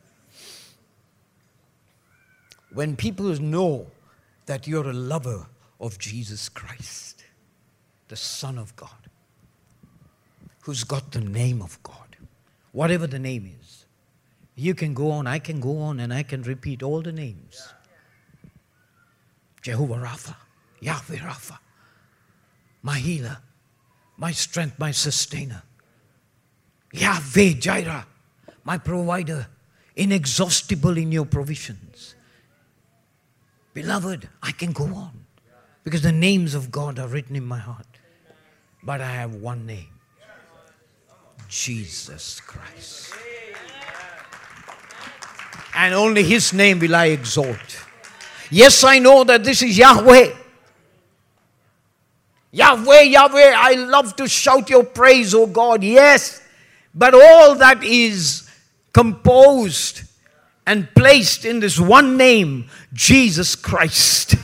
When 2.74 2.98
people 2.98 3.34
know 3.40 3.88
that 4.46 4.68
you're 4.68 4.90
a 4.90 4.94
lover 4.94 5.46
of 5.80 5.98
Jesus 6.00 6.50
Christ, 6.50 7.24
the 8.10 8.18
Son 8.18 8.58
of 8.58 8.76
God, 8.76 9.05
who's 10.66 10.84
got 10.84 11.12
the 11.12 11.22
name 11.22 11.62
of 11.62 11.82
God, 11.84 12.18
whatever 12.72 13.06
the 13.06 13.20
name 13.20 13.56
is. 13.62 13.86
You 14.56 14.74
can 14.74 14.96
go 14.96 15.12
on, 15.12 15.28
I 15.28 15.38
can 15.38 15.60
go 15.60 15.78
on, 15.78 16.00
and 16.00 16.12
I 16.12 16.24
can 16.24 16.42
repeat 16.42 16.82
all 16.82 17.02
the 17.02 17.12
names 17.12 17.72
Jehovah 19.62 19.96
Rapha, 19.96 20.36
Yahweh 20.80 21.18
Rapha, 21.18 21.60
my 22.82 22.98
healer, 22.98 23.38
my 24.18 24.32
strength, 24.32 24.80
my 24.80 24.90
sustainer, 24.90 25.62
Yahweh 26.92 27.54
Jireh, 27.60 28.08
my 28.64 28.80
provider, 28.80 29.46
inexhaustible 29.96 30.98
in 30.98 31.12
your 31.12 31.26
provisions. 31.26 32.16
Beloved, 33.76 34.28
I 34.42 34.52
can 34.52 34.72
go 34.72 34.86
on 34.86 35.26
because 35.84 36.02
the 36.02 36.12
names 36.12 36.56
of 36.56 36.72
God 36.72 36.98
are 36.98 37.08
written 37.08 37.36
in 37.36 37.46
my 37.46 37.60
heart. 37.60 37.86
But 38.82 39.02
I 39.02 39.12
have 39.12 39.36
one 39.36 39.68
name 39.68 39.95
Jesus 41.56 42.42
Christ. 42.42 43.14
And 45.74 45.94
only 45.94 46.22
His 46.22 46.52
name 46.52 46.80
will 46.80 46.96
I 46.96 47.08
exalt. 47.08 47.86
Yes, 48.52 48.84
I 48.84 49.00
know 49.00 49.24
that 49.24 49.44
this 49.44 49.62
is 49.62 49.78
Yahweh. 49.78 50.34
Yahweh, 52.52 53.02
Yahweh, 53.02 53.54
I 53.56 53.74
love 53.74 54.18
to 54.18 54.28
shout 54.28 54.70
your 54.70 54.84
praise, 54.84 55.34
O 55.34 55.48
God, 55.48 55.82
yes. 55.82 56.42
But 56.94 57.14
all 57.14 57.56
that 57.56 57.84
is 57.84 58.50
composed 58.94 60.02
and 60.68 60.94
placed 60.94 61.46
in 61.46 61.62
this 61.62 61.80
one 61.80 62.18
name, 62.18 62.70
Jesus 62.94 63.56
Christ. 63.56 64.36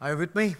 Are 0.00 0.10
you 0.10 0.16
with 0.16 0.34
me? 0.34 0.56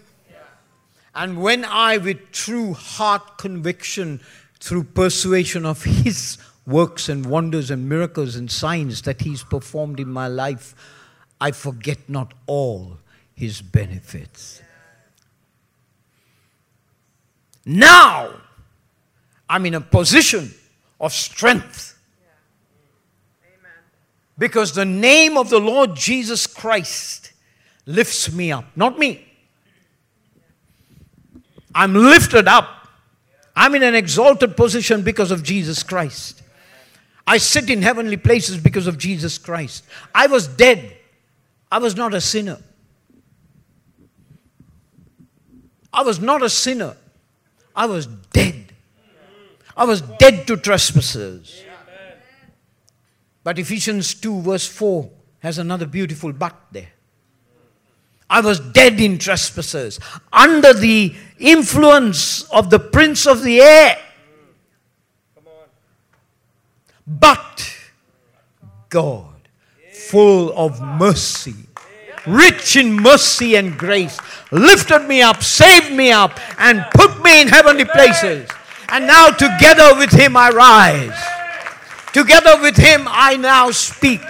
And 1.15 1.41
when 1.41 1.63
I, 1.63 1.97
with 1.97 2.31
true 2.31 2.73
heart 2.73 3.37
conviction, 3.37 4.19
through 4.63 4.83
persuasion 4.83 5.65
of 5.65 5.83
His 5.83 6.37
works 6.65 7.09
and 7.09 7.25
wonders 7.25 7.69
and 7.69 7.89
miracles 7.89 8.37
and 8.37 8.49
signs 8.49 9.01
that 9.01 9.21
He's 9.21 9.43
performed 9.43 9.99
in 9.99 10.07
my 10.07 10.27
life, 10.27 10.73
I 11.41 11.51
forget 11.51 11.97
not 12.07 12.33
all 12.47 12.97
His 13.35 13.61
benefits. 13.61 14.61
Now, 17.65 18.33
I'm 19.49 19.65
in 19.65 19.73
a 19.73 19.81
position 19.81 20.53
of 20.99 21.11
strength. 21.11 21.99
Because 24.37 24.71
the 24.71 24.85
name 24.85 25.37
of 25.37 25.49
the 25.49 25.59
Lord 25.59 25.95
Jesus 25.95 26.47
Christ 26.47 27.33
lifts 27.85 28.31
me 28.31 28.51
up, 28.51 28.65
not 28.75 28.97
me. 28.97 29.32
I'm 31.75 31.93
lifted 31.93 32.47
up. 32.47 32.87
I'm 33.55 33.75
in 33.75 33.83
an 33.83 33.95
exalted 33.95 34.57
position 34.57 35.03
because 35.03 35.31
of 35.31 35.43
Jesus 35.43 35.83
Christ. 35.83 36.41
I 37.25 37.37
sit 37.37 37.69
in 37.69 37.81
heavenly 37.81 38.17
places 38.17 38.57
because 38.57 38.87
of 38.87 38.97
Jesus 38.97 39.37
Christ. 39.37 39.85
I 40.13 40.27
was 40.27 40.47
dead. 40.47 40.97
I 41.71 41.79
was 41.79 41.95
not 41.95 42.13
a 42.13 42.21
sinner. 42.21 42.59
I 45.93 46.03
was 46.03 46.19
not 46.19 46.41
a 46.41 46.49
sinner. 46.49 46.95
I 47.75 47.85
was 47.85 48.07
dead. 48.07 48.73
I 49.75 49.85
was 49.85 50.01
dead 50.01 50.47
to 50.47 50.57
trespasses. 50.57 51.63
But 53.43 53.59
Ephesians 53.59 54.13
2, 54.15 54.41
verse 54.41 54.67
4 54.67 55.09
has 55.39 55.57
another 55.57 55.85
beautiful 55.85 56.31
but 56.31 56.55
there. 56.71 56.89
I 58.29 58.41
was 58.41 58.59
dead 58.59 58.99
in 58.99 59.17
trespasses, 59.17 59.99
under 60.31 60.73
the 60.73 61.13
influence 61.39 62.43
of 62.51 62.69
the 62.69 62.79
prince 62.79 63.27
of 63.27 63.43
the 63.43 63.61
air. 63.61 63.97
But 67.05 67.77
God, 68.89 69.49
full 69.91 70.57
of 70.57 70.81
mercy, 70.81 71.55
rich 72.25 72.75
in 72.75 72.93
mercy 72.93 73.55
and 73.55 73.77
grace, 73.77 74.17
lifted 74.51 75.07
me 75.07 75.21
up, 75.21 75.43
saved 75.43 75.91
me 75.91 76.11
up, 76.11 76.39
and 76.59 76.85
put 76.93 77.21
me 77.21 77.41
in 77.41 77.47
heavenly 77.47 77.85
places. 77.85 78.49
And 78.89 79.07
now 79.07 79.29
together 79.29 79.95
with 79.97 80.11
Him 80.11 80.37
I 80.37 80.49
rise. 80.49 82.13
Together 82.13 82.61
with 82.61 82.77
Him 82.77 83.07
I 83.07 83.35
now 83.35 83.71
speak. 83.71 84.21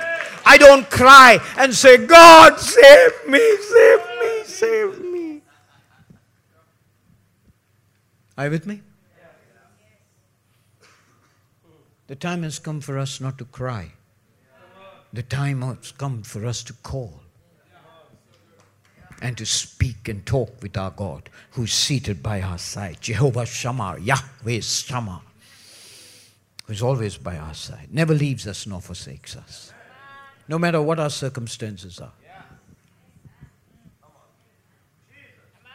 I 0.46 0.58
don't 0.58 0.89
cry 0.89 1.39
and 1.58 1.74
say, 1.74 1.98
God, 2.06 2.60
save 2.60 3.28
me, 3.28 3.58
save 3.58 4.00
me, 4.20 4.44
save 4.44 5.02
me. 5.02 5.41
Are 8.38 8.46
you 8.46 8.52
with 8.52 8.68
me? 8.68 8.82
The 12.08 12.16
time 12.16 12.44
has 12.44 12.60
come 12.60 12.82
for 12.82 12.98
us 12.98 13.22
not 13.22 13.38
to 13.38 13.46
cry. 13.46 13.91
The 15.14 15.24
time 15.24 15.62
has 15.62 15.91
come 15.91 16.24
for 16.24 16.46
us 16.46 16.64
to 16.64 16.74
call 16.74 17.22
and 19.22 19.38
to 19.38 19.46
speak 19.46 20.10
and 20.10 20.26
talk 20.26 20.62
with 20.62 20.78
our 20.78 20.91
God 20.91 21.30
who's 21.52 21.72
seated 21.72 22.22
by 22.22 22.41
our 22.41 22.58
side. 22.58 22.98
Jehovah 23.00 23.46
Shammah, 23.46 24.00
Yahweh 24.02 24.60
Shammah, 24.60 25.22
who's 26.66 26.82
always 26.82 27.18
by 27.18 27.38
our 27.38 27.54
side, 27.54 27.88
never 27.91 28.14
leaves 28.14 28.48
us 28.48 28.68
nor 28.68 28.82
forsakes 28.82 29.36
us 29.36 29.73
no 30.48 30.60
matter 30.60 30.82
what 30.82 31.00
our 31.00 31.10
circumstances 31.10 32.00
are. 32.00 32.12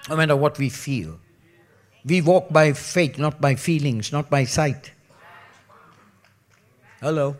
No 0.08 0.16
matter 0.16 0.36
what 0.36 0.58
we 0.58 0.68
feel. 0.68 1.18
We 2.04 2.22
walk 2.22 2.50
by 2.50 2.72
faith, 2.72 3.18
not 3.18 3.40
by 3.40 3.54
feelings, 3.54 4.10
not 4.12 4.30
by 4.30 4.44
sight. 4.44 4.92
Hello. 7.00 7.36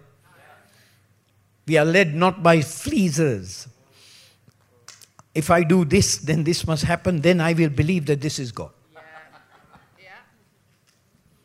We 1.67 1.77
are 1.77 1.85
led 1.85 2.15
not 2.15 2.43
by 2.43 2.61
fleas. 2.63 3.69
If 5.35 5.51
I 5.51 5.63
do 5.63 5.85
this, 5.85 6.19
then 6.19 6.45
this 6.45 6.67
must 6.67 6.85
happen, 6.85 7.21
then 7.21 7.41
I 7.41 7.53
will 7.53 7.71
believe 7.71 8.07
that 8.07 8.21
this 8.21 8.39
is 8.39 8.53
God. 8.53 8.71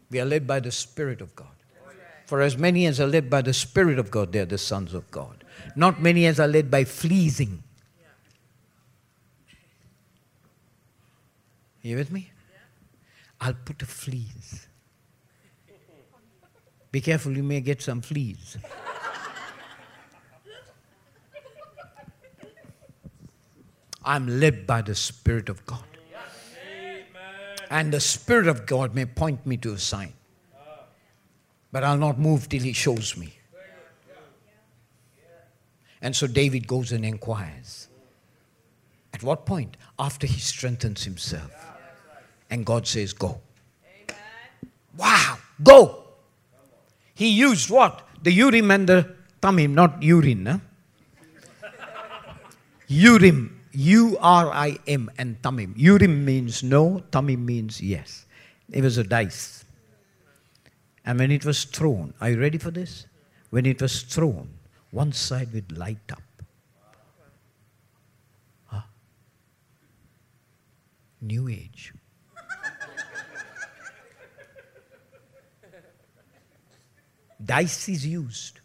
We 0.09 0.19
are 0.19 0.25
led 0.25 0.45
by 0.45 0.59
the 0.59 0.71
Spirit 0.71 1.21
of 1.21 1.35
God. 1.35 1.47
For 2.25 2.41
as 2.41 2.57
many 2.57 2.85
as 2.85 2.99
are 2.99 3.07
led 3.07 3.29
by 3.29 3.41
the 3.41 3.53
Spirit 3.53 3.99
of 3.99 4.11
God, 4.11 4.31
they 4.31 4.39
are 4.39 4.45
the 4.45 4.57
sons 4.57 4.93
of 4.93 5.09
God. 5.11 5.42
Not 5.75 6.01
many 6.01 6.25
as 6.25 6.39
are 6.39 6.47
led 6.47 6.69
by 6.69 6.83
fleecing. 6.83 7.63
You 11.81 11.97
with 11.97 12.11
me? 12.11 12.31
I'll 13.41 13.53
put 13.53 13.81
a 13.81 13.85
fleece. 13.85 14.67
Be 16.91 17.01
careful, 17.01 17.35
you 17.35 17.43
may 17.43 17.59
get 17.59 17.81
some 17.81 18.01
fleas. 18.01 18.57
I'm 24.05 24.39
led 24.39 24.67
by 24.67 24.81
the 24.81 24.95
Spirit 24.95 25.49
of 25.49 25.65
God. 25.65 25.83
And 27.69 27.91
the 27.91 27.99
Spirit 27.99 28.47
of 28.47 28.65
God 28.65 28.93
may 28.93 29.05
point 29.05 29.45
me 29.45 29.57
to 29.57 29.73
a 29.73 29.79
sign. 29.79 30.13
But 31.71 31.83
I'll 31.83 31.97
not 31.97 32.19
move 32.19 32.47
till 32.47 32.61
He 32.61 32.73
shows 32.73 33.17
me. 33.17 33.33
And 36.03 36.13
so 36.13 36.27
David 36.27 36.67
goes 36.67 36.91
and 36.91 37.05
inquires. 37.05 37.87
At 39.13 39.23
what 39.23 39.45
point? 39.45 39.77
After 39.97 40.27
he 40.27 40.39
strengthens 40.39 41.05
himself. 41.05 41.51
And 42.49 42.65
God 42.65 42.85
says, 42.85 43.13
Go. 43.13 43.39
Wow, 44.97 45.37
go. 45.63 46.03
He 47.15 47.29
used 47.29 47.69
what? 47.69 48.07
The 48.21 48.31
Urim 48.31 48.69
and 48.69 48.87
the 48.87 49.15
Thummim, 49.41 49.73
not 49.73 50.03
urine. 50.03 50.45
Huh? 50.45 50.59
Urim, 52.87 53.61
U 53.71 54.17
R 54.19 54.51
I 54.51 54.77
M, 54.87 55.09
and 55.17 55.41
Thummim. 55.41 55.73
Urim 55.77 56.25
means 56.25 56.63
no, 56.63 57.01
Thummim 57.11 57.45
means 57.45 57.81
yes. 57.81 58.25
It 58.71 58.83
was 58.83 58.97
a 58.97 59.03
dice. 59.03 59.65
And 61.05 61.17
when 61.17 61.31
it 61.31 61.43
was 61.43 61.63
thrown, 61.63 62.13
are 62.21 62.29
you 62.29 62.39
ready 62.39 62.57
for 62.57 62.71
this? 62.71 63.07
When 63.49 63.65
it 63.65 63.81
was 63.81 64.03
thrown, 64.03 64.49
one 64.93 65.11
side 65.11 65.51
would 65.53 65.75
light 65.75 66.11
up. 66.11 66.21
Huh? 68.67 68.81
New 71.19 71.47
age. 71.49 71.93
Dice 77.43 77.89
is 77.89 78.05
used. 78.05 78.59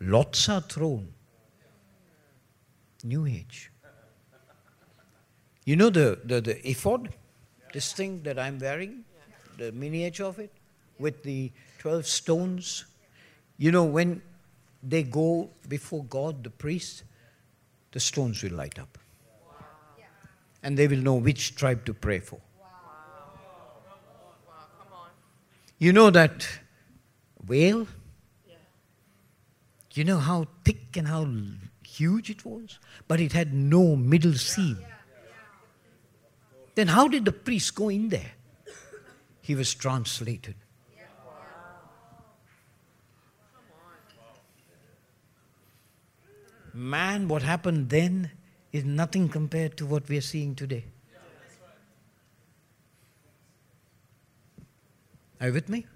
Lots 0.00 0.48
are 0.48 0.60
thrown. 0.60 1.12
New 3.02 3.26
age. 3.26 3.72
You 5.64 5.76
know 5.76 5.90
the, 5.90 6.18
the, 6.24 6.40
the 6.40 6.68
ephod? 6.68 7.12
This 7.72 7.92
thing 7.92 8.22
that 8.22 8.38
I'm 8.38 8.58
wearing? 8.60 9.04
The 9.58 9.72
miniature 9.72 10.28
of 10.28 10.38
it? 10.38 10.52
With 10.98 11.24
the 11.24 11.50
12 11.80 12.06
stones? 12.06 12.84
You 13.60 13.70
know, 13.70 13.84
when 13.84 14.22
they 14.82 15.02
go 15.02 15.50
before 15.68 16.02
God, 16.04 16.42
the 16.42 16.48
priest, 16.48 17.02
the 17.92 18.00
stones 18.00 18.42
will 18.42 18.52
light 18.52 18.78
up. 18.78 18.96
And 20.62 20.78
they 20.78 20.88
will 20.88 20.96
know 20.96 21.16
which 21.16 21.56
tribe 21.56 21.84
to 21.84 21.92
pray 21.92 22.20
for. 22.20 22.40
You 25.76 25.92
know 25.92 26.08
that 26.08 26.48
whale? 27.46 27.86
You 29.92 30.04
know 30.04 30.18
how 30.18 30.46
thick 30.64 30.96
and 30.96 31.06
how 31.06 31.28
huge 31.84 32.30
it 32.30 32.46
was? 32.46 32.78
But 33.08 33.20
it 33.20 33.32
had 33.32 33.52
no 33.52 33.94
middle 33.94 34.34
seam. 34.34 34.78
Then 36.76 36.86
how 36.86 37.08
did 37.08 37.26
the 37.26 37.32
priest 37.32 37.74
go 37.74 37.90
in 37.90 38.08
there? 38.08 38.32
He 39.42 39.54
was 39.54 39.74
translated. 39.74 40.54
Man, 46.72 47.28
what 47.28 47.42
happened 47.42 47.90
then 47.90 48.30
is 48.72 48.84
nothing 48.84 49.28
compared 49.28 49.76
to 49.78 49.86
what 49.86 50.08
we 50.08 50.16
are 50.18 50.22
seeing 50.22 50.54
today. 50.54 50.84
Are 55.40 55.48
you 55.48 55.52
with 55.52 55.68
me? 55.68 55.86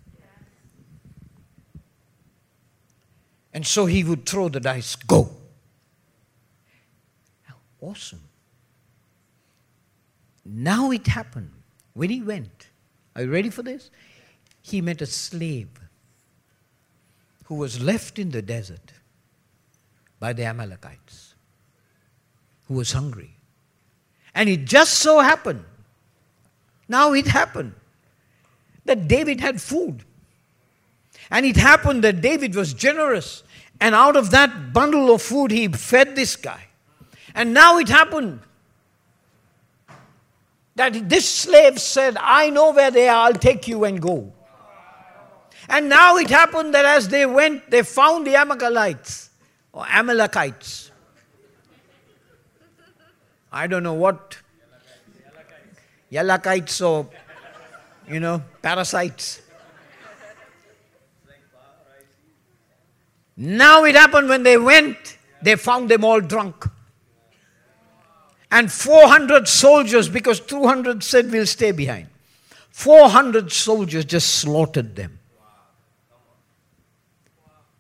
And 3.53 3.65
so 3.65 3.87
he 3.87 4.03
would 4.03 4.27
throw 4.27 4.49
the 4.49 4.59
dice, 4.59 4.97
go. 4.97 5.31
Awesome. 7.81 8.23
Now 10.45 10.91
it 10.91 11.07
happened. 11.07 11.51
When 11.93 12.11
he 12.11 12.23
went, 12.23 12.69
are 13.15 13.23
you 13.23 13.31
ready 13.31 13.51
for 13.51 13.63
this? 13.63 13.91
He 14.63 14.81
met 14.81 15.03
a 15.03 15.07
slave 15.07 15.69
who 17.45 17.57
was 17.57 17.81
left 17.81 18.19
in 18.19 18.31
the 18.31 18.41
desert 18.41 18.94
by 20.25 20.33
the 20.33 20.47
Amalekites, 20.47 21.35
who 22.67 22.73
was 22.73 22.93
hungry. 22.93 23.37
And 24.35 24.49
it 24.49 24.65
just 24.65 24.95
so 24.95 25.21
happened, 25.21 25.63
now 26.89 27.13
it 27.13 27.27
happened, 27.27 27.75
that 28.87 29.07
David 29.07 29.43
had 29.43 29.61
food. 29.61 30.03
And 31.31 31.45
it 31.45 31.59
happened 31.59 32.05
that 32.05 32.23
David 32.23 32.55
was 32.55 32.73
generous. 32.73 33.43
And 33.83 33.95
out 33.95 34.17
of 34.17 34.31
that 34.31 34.73
bundle 34.73 35.15
of 35.15 35.21
food, 35.21 35.51
he 35.51 35.69
fed 35.69 36.17
this 36.17 36.37
guy. 36.37 36.69
And 37.35 37.53
now 37.53 37.77
it 37.77 37.91
happened 37.91 38.41
that 40.75 41.07
this 41.07 41.29
slave 41.29 41.79
said, 41.79 42.17
I 42.19 42.49
know 42.49 42.73
where 42.73 42.91
they 42.91 43.09
are, 43.09 43.27
I'll 43.27 43.35
take 43.35 43.69
you 43.69 43.85
and 43.85 44.01
go. 44.01 44.33
And 45.69 45.91
now 45.91 46.17
it 46.17 46.31
happened 46.31 46.73
that 46.73 46.87
as 46.87 47.09
they 47.09 47.27
went, 47.27 47.71
they 47.71 47.83
found 47.83 48.27
the 48.27 48.37
Amalekites 48.37 49.24
or 49.75 49.85
Amalekites. 49.89 50.93
I 53.53 53.67
don't 53.67 53.83
know 53.83 53.95
what. 53.95 54.39
Yalakites 56.11 56.81
or, 56.87 57.09
you 58.09 58.21
know, 58.21 58.43
parasites. 58.63 59.43
Now 63.37 63.85
it 63.85 63.97
happened 63.97 64.29
when 64.29 64.45
they 64.45 64.57
went, 64.57 65.19
they 65.43 65.57
found 65.57 65.89
them 65.89 66.05
all 66.05 66.21
drunk. 66.21 66.67
And 68.53 68.71
400 68.71 69.49
soldiers, 69.49 70.09
because 70.09 70.39
200 70.39 71.03
said 71.03 71.33
we'll 71.33 71.47
stay 71.47 71.73
behind. 71.73 72.07
400 72.71 73.51
soldiers 73.51 74.05
just 74.05 74.37
slaughtered 74.37 74.95
them. 74.95 75.19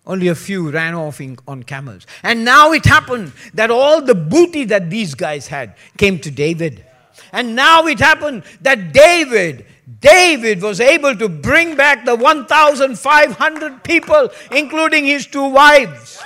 Only 0.06 0.28
a 0.28 0.34
few 0.34 0.70
ran 0.70 0.94
off 0.94 1.20
in, 1.20 1.38
on 1.48 1.62
camels. 1.62 2.06
And 2.22 2.44
now 2.44 2.72
it 2.72 2.84
happened 2.84 3.32
that 3.54 3.70
all 3.70 4.02
the 4.02 4.14
booty 4.14 4.64
that 4.64 4.90
these 4.90 5.14
guys 5.14 5.46
had 5.46 5.76
came 5.96 6.18
to 6.20 6.30
David. 6.30 6.84
And 7.32 7.56
now 7.56 7.86
it 7.86 7.98
happened 7.98 8.42
that 8.60 8.92
David, 8.92 9.64
David 10.00 10.60
was 10.60 10.80
able 10.80 11.16
to 11.16 11.28
bring 11.28 11.74
back 11.74 12.04
the 12.04 12.14
1,500 12.14 13.82
people, 13.82 14.28
including 14.50 15.06
his 15.06 15.26
two 15.26 15.48
wives. 15.48 16.22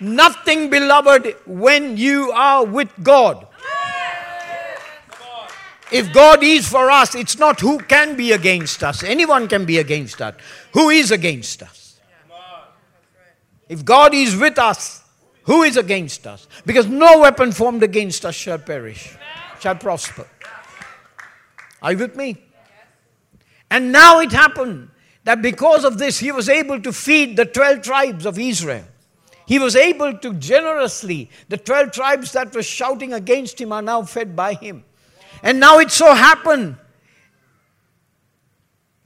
Nothing, 0.00 0.70
beloved, 0.70 1.36
when 1.44 1.96
you 1.96 2.30
are 2.30 2.64
with 2.64 2.90
God. 3.02 3.47
If 5.90 6.12
God 6.12 6.42
is 6.42 6.68
for 6.68 6.90
us, 6.90 7.14
it's 7.14 7.38
not 7.38 7.60
who 7.60 7.78
can 7.78 8.16
be 8.16 8.32
against 8.32 8.82
us. 8.84 9.02
Anyone 9.02 9.48
can 9.48 9.64
be 9.64 9.78
against 9.78 10.20
us. 10.20 10.34
Who 10.72 10.90
is 10.90 11.10
against 11.10 11.62
us? 11.62 11.98
If 13.68 13.84
God 13.84 14.14
is 14.14 14.36
with 14.36 14.58
us, 14.58 15.02
who 15.44 15.62
is 15.62 15.76
against 15.76 16.26
us? 16.26 16.46
Because 16.66 16.86
no 16.86 17.20
weapon 17.20 17.52
formed 17.52 17.82
against 17.82 18.24
us 18.24 18.34
shall 18.34 18.58
perish, 18.58 19.16
shall 19.60 19.76
prosper. 19.76 20.26
Are 21.82 21.92
you 21.92 21.98
with 21.98 22.16
me? 22.16 22.36
And 23.70 23.92
now 23.92 24.20
it 24.20 24.32
happened 24.32 24.90
that 25.24 25.42
because 25.42 25.84
of 25.84 25.98
this, 25.98 26.18
he 26.18 26.32
was 26.32 26.48
able 26.48 26.80
to 26.80 26.92
feed 26.92 27.36
the 27.36 27.44
12 27.44 27.82
tribes 27.82 28.26
of 28.26 28.38
Israel. 28.38 28.84
He 29.46 29.58
was 29.58 29.76
able 29.76 30.18
to 30.18 30.34
generously, 30.34 31.30
the 31.48 31.56
12 31.56 31.92
tribes 31.92 32.32
that 32.32 32.54
were 32.54 32.62
shouting 32.62 33.14
against 33.14 33.60
him 33.60 33.72
are 33.72 33.82
now 33.82 34.02
fed 34.02 34.36
by 34.36 34.54
him. 34.54 34.84
And 35.42 35.60
now 35.60 35.78
it 35.78 35.90
so 35.90 36.14
happened 36.14 36.76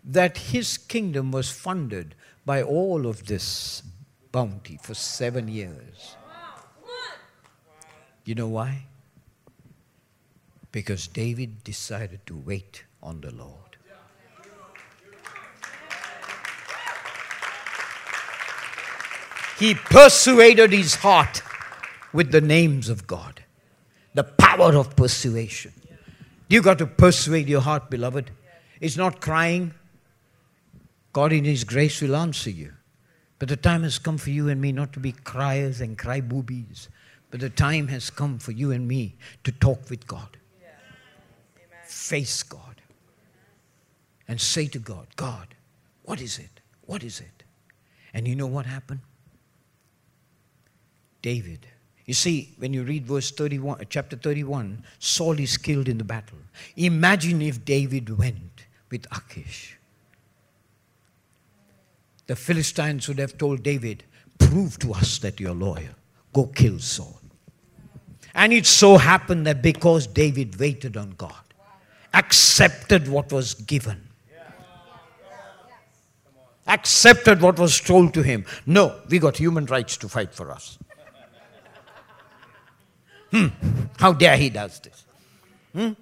that 0.05 0.37
his 0.39 0.79
kingdom 0.79 1.31
was 1.31 1.51
funded 1.51 2.15
by 2.45 2.63
all 2.63 3.07
of 3.07 3.27
this 3.27 3.83
bounty 4.33 4.79
for 4.83 4.95
seven 4.95 5.49
years. 5.49 6.17
You 8.25 8.35
know 8.35 8.49
why? 8.49 8.87
Because 10.71 11.07
David 11.07 11.65
decided 11.65 12.27
to 12.27 12.37
wait 12.37 12.85
on 13.03 13.21
the 13.21 13.31
Lord. 13.33 13.59
He 19.59 19.75
persuaded 19.75 20.73
his 20.73 20.97
heart 20.97 21.43
with 22.13 22.33
the 22.33 22.41
names 22.41 22.89
of 22.89 23.07
God. 23.07 23.45
The 24.15 24.25
power 24.25 24.77
of 24.77 24.97
persuasion. 24.97 25.73
You 26.53 26.61
got 26.61 26.77
to 26.81 26.87
persuade 26.87 27.49
your 27.49 27.63
heart, 27.63 27.89
beloved. 27.89 28.31
It's 28.79 28.99
not 28.99 29.23
crying. 29.23 29.73
God 31.15 31.33
in 31.33 31.47
His 31.47 31.65
grace 31.65 32.03
will 32.03 32.15
answer 32.15 32.51
you. 32.51 32.75
But 33.39 33.49
the 33.49 33.57
time 33.57 33.85
has 33.85 33.99
come 33.99 34.19
for 34.19 34.29
you 34.29 34.51
and 34.51 34.61
me 34.61 34.71
not 34.71 34.93
to 34.93 35.01
be 35.01 35.13
criers 35.13 35.81
and 35.81 35.97
cry 35.97 36.21
boobies, 36.21 36.91
but 37.31 37.41
the 37.41 37.49
time 37.49 37.89
has 37.89 38.11
come 38.11 38.39
for 38.39 38.53
you 38.53 38.71
and 38.71 38.87
me 38.87 39.17
to 39.45 39.53
talk 39.53 39.89
with 39.89 40.07
God. 40.07 40.37
Face 41.87 42.43
God. 42.43 42.83
And 44.29 44.39
say 44.39 44.67
to 44.67 44.79
God, 44.79 45.07
God, 45.17 45.55
what 46.03 46.21
is 46.21 46.39
it? 46.39 46.61
What 46.85 47.03
is 47.03 47.21
it? 47.21 47.45
And 48.13 48.29
you 48.29 48.37
know 48.37 48.47
what 48.47 48.67
happened? 48.67 49.01
David. 51.23 51.67
You 52.07 52.15
see, 52.15 52.53
when 52.59 52.73
you 52.73 52.83
read 52.83 53.07
verse 53.07 53.31
31, 53.31 53.81
uh, 53.81 53.85
chapter 53.89 54.17
31, 54.17 54.83
Saul 54.99 55.39
is 55.39 55.57
killed 55.57 55.89
in 55.89 55.99
the 55.99 56.05
battle. 56.05 56.39
Imagine 56.77 57.43
if 57.43 57.65
David 57.65 58.19
went 58.19 58.67
with 58.91 59.07
Achish. 59.13 59.79
The 62.27 62.37
Philistines 62.37 63.09
would 63.09 63.19
have 63.19 63.39
told 63.39 63.63
David, 63.63 64.05
Prove 64.39 64.79
to 64.81 64.93
us 64.93 65.19
that 65.19 65.39
you're 65.39 65.55
loyal. 65.55 65.95
Go 66.33 66.47
kill 66.47 66.79
Saul. 66.79 67.21
And 68.35 68.53
it 68.53 68.67
so 68.67 68.97
happened 68.97 69.47
that 69.47 69.63
because 69.63 70.07
David 70.07 70.59
waited 70.59 70.97
on 70.97 71.11
God, 71.13 71.35
accepted 72.15 73.07
what 73.09 73.31
was 73.31 73.55
given, 73.55 74.09
accepted 76.67 77.41
what 77.43 77.59
was 77.59 77.81
told 77.81 78.15
to 78.15 78.23
him. 78.23 78.47
No, 78.67 78.99
we 79.09 79.19
got 79.19 79.37
human 79.37 79.67
rights 79.67 79.97
to 79.99 80.09
fight 80.09 80.35
for 80.35 80.51
us. 80.51 80.79
Hmm, 83.33 83.49
how 83.99 84.13
dare 84.13 84.37
he 84.37 84.51
does 84.51 84.79
this? 84.81 85.05
Hmm? 85.73 85.93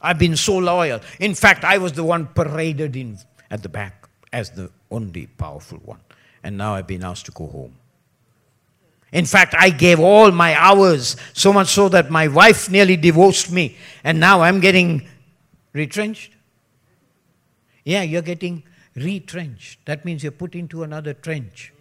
I've 0.00 0.18
been 0.18 0.36
so 0.36 0.56
loyal. 0.58 1.00
In 1.20 1.34
fact, 1.34 1.64
I 1.64 1.78
was 1.78 1.92
the 1.92 2.04
one 2.04 2.26
paraded 2.26 2.96
in 2.96 3.18
at 3.50 3.62
the 3.62 3.68
back 3.68 4.08
as 4.32 4.50
the 4.50 4.70
only 4.90 5.26
powerful 5.26 5.78
one. 5.78 6.00
And 6.42 6.56
now 6.56 6.74
I've 6.74 6.86
been 6.86 7.04
asked 7.04 7.26
to 7.26 7.32
go 7.32 7.46
home. 7.46 7.74
In 9.12 9.24
fact, 9.24 9.54
I 9.58 9.70
gave 9.70 10.00
all 10.00 10.30
my 10.30 10.54
hours, 10.54 11.16
so 11.32 11.52
much 11.52 11.68
so 11.68 11.88
that 11.88 12.10
my 12.10 12.28
wife 12.28 12.70
nearly 12.70 12.96
divorced 12.96 13.50
me. 13.50 13.76
And 14.04 14.20
now 14.20 14.42
I'm 14.42 14.60
getting 14.60 15.06
retrenched. 15.72 16.32
Yeah, 17.84 18.02
you're 18.02 18.22
getting 18.22 18.62
retrenched. 18.94 19.84
That 19.86 20.04
means 20.04 20.22
you're 20.22 20.32
put 20.32 20.54
into 20.54 20.82
another 20.82 21.14
trench. 21.14 21.72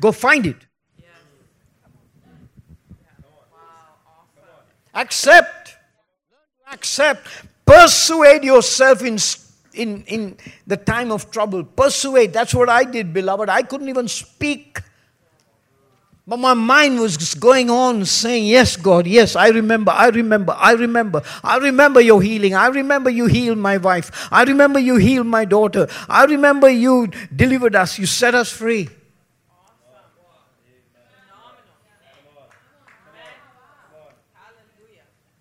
Go 0.00 0.12
find 0.12 0.46
it. 0.46 0.56
Accept. 4.94 5.76
Accept. 6.72 7.26
Persuade 7.64 8.44
yourself 8.44 9.02
in, 9.02 9.18
in, 9.74 10.04
in 10.06 10.36
the 10.66 10.76
time 10.76 11.12
of 11.12 11.30
trouble. 11.30 11.64
Persuade. 11.64 12.32
That's 12.32 12.54
what 12.54 12.68
I 12.68 12.84
did, 12.84 13.12
beloved. 13.12 13.48
I 13.48 13.62
couldn't 13.62 13.88
even 13.88 14.08
speak. 14.08 14.80
But 16.26 16.38
my 16.38 16.54
mind 16.54 17.00
was 17.00 17.34
going 17.34 17.70
on 17.70 18.04
saying, 18.04 18.46
Yes, 18.46 18.76
God, 18.76 19.06
yes, 19.06 19.34
I 19.34 19.48
remember, 19.48 19.90
I 19.90 20.10
remember, 20.10 20.54
I 20.56 20.72
remember. 20.72 21.22
I 21.42 21.56
remember 21.56 22.00
your 22.00 22.22
healing. 22.22 22.54
I 22.54 22.68
remember 22.68 23.10
you 23.10 23.26
healed 23.26 23.58
my 23.58 23.78
wife. 23.78 24.28
I 24.30 24.44
remember 24.44 24.78
you 24.78 24.96
healed 24.96 25.26
my 25.26 25.44
daughter. 25.44 25.88
I 26.08 26.26
remember 26.26 26.68
you 26.68 27.08
delivered 27.34 27.74
us. 27.74 27.98
You 27.98 28.06
set 28.06 28.36
us 28.36 28.52
free. 28.52 28.88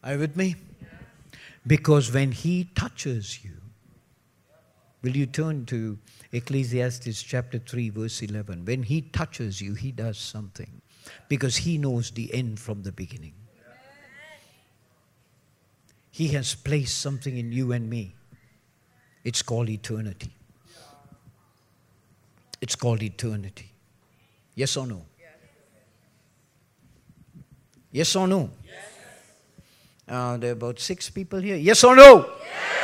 Are 0.04 0.14
you 0.14 0.20
with 0.20 0.36
me? 0.38 0.56
Because 1.68 2.14
when 2.14 2.32
He 2.32 2.66
touches 2.76 3.44
you, 3.44 3.58
will 5.02 5.16
you 5.16 5.26
turn 5.26 5.66
to 5.68 5.98
Ecclesiastes 6.32 7.22
chapter 7.22 7.60
3, 7.60 7.90
verse 7.90 8.22
11? 8.22 8.66
When 8.66 8.84
He 8.84 9.02
touches 9.02 9.62
you, 9.62 9.74
He 9.74 9.92
does 9.92 10.18
something 10.18 10.82
because 11.28 11.58
He 11.58 11.78
knows 11.78 12.12
the 12.12 12.34
end 12.34 12.60
from 12.60 12.84
the 12.84 12.92
beginning. 12.92 13.34
He 16.12 16.30
has 16.30 16.56
placed 16.56 17.00
something 17.00 17.38
in 17.38 17.52
you 17.52 17.72
and 17.72 17.90
me. 17.90 18.16
It's 19.24 19.42
called 19.42 19.70
eternity. 19.70 20.34
It's 22.62 22.76
called 22.76 23.04
eternity. 23.04 23.72
Yes 24.56 24.76
or 24.76 24.88
no? 24.88 25.06
Yes 27.92 28.16
or 28.16 28.28
no? 28.28 28.50
Uh, 30.10 30.38
there 30.38 30.50
are 30.50 30.54
about 30.54 30.80
six 30.80 31.10
people 31.10 31.40
here. 31.40 31.56
Yes 31.56 31.84
or 31.84 31.96
no? 31.96 32.30
Yes. 32.42 32.80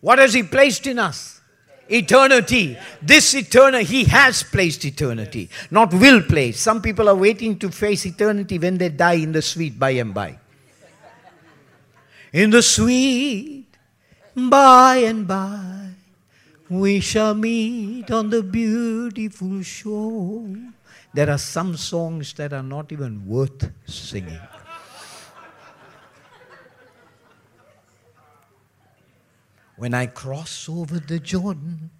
What 0.00 0.18
has 0.18 0.34
He 0.34 0.42
placed 0.42 0.86
in 0.86 0.98
us? 0.98 1.40
Eternity. 1.88 2.76
This 3.00 3.34
eternity, 3.34 3.84
He 3.84 4.04
has 4.04 4.42
placed 4.42 4.84
eternity, 4.84 5.48
not 5.70 5.94
will 5.94 6.20
place. 6.22 6.60
Some 6.60 6.82
people 6.82 7.08
are 7.08 7.14
waiting 7.14 7.58
to 7.60 7.70
face 7.70 8.04
eternity 8.04 8.58
when 8.58 8.76
they 8.76 8.90
die 8.90 9.14
in 9.14 9.32
the 9.32 9.40
sweet 9.40 9.78
by 9.78 9.90
and 9.90 10.12
by. 10.12 10.38
In 12.32 12.50
the 12.50 12.62
sweet 12.62 13.66
by 14.34 14.96
and 15.06 15.26
by, 15.26 15.88
we 16.68 17.00
shall 17.00 17.34
meet 17.34 18.10
on 18.10 18.30
the 18.30 18.42
beautiful 18.42 19.62
shore. 19.62 20.46
There 21.14 21.28
are 21.28 21.38
some 21.38 21.76
songs 21.76 22.32
that 22.34 22.52
are 22.52 22.62
not 22.62 22.90
even 22.90 23.26
worth 23.26 23.70
singing. 23.86 24.40
When 29.82 29.94
I 29.94 30.06
cross 30.06 30.68
over 30.68 31.00
the 31.00 31.18
Jordan. 31.18 31.90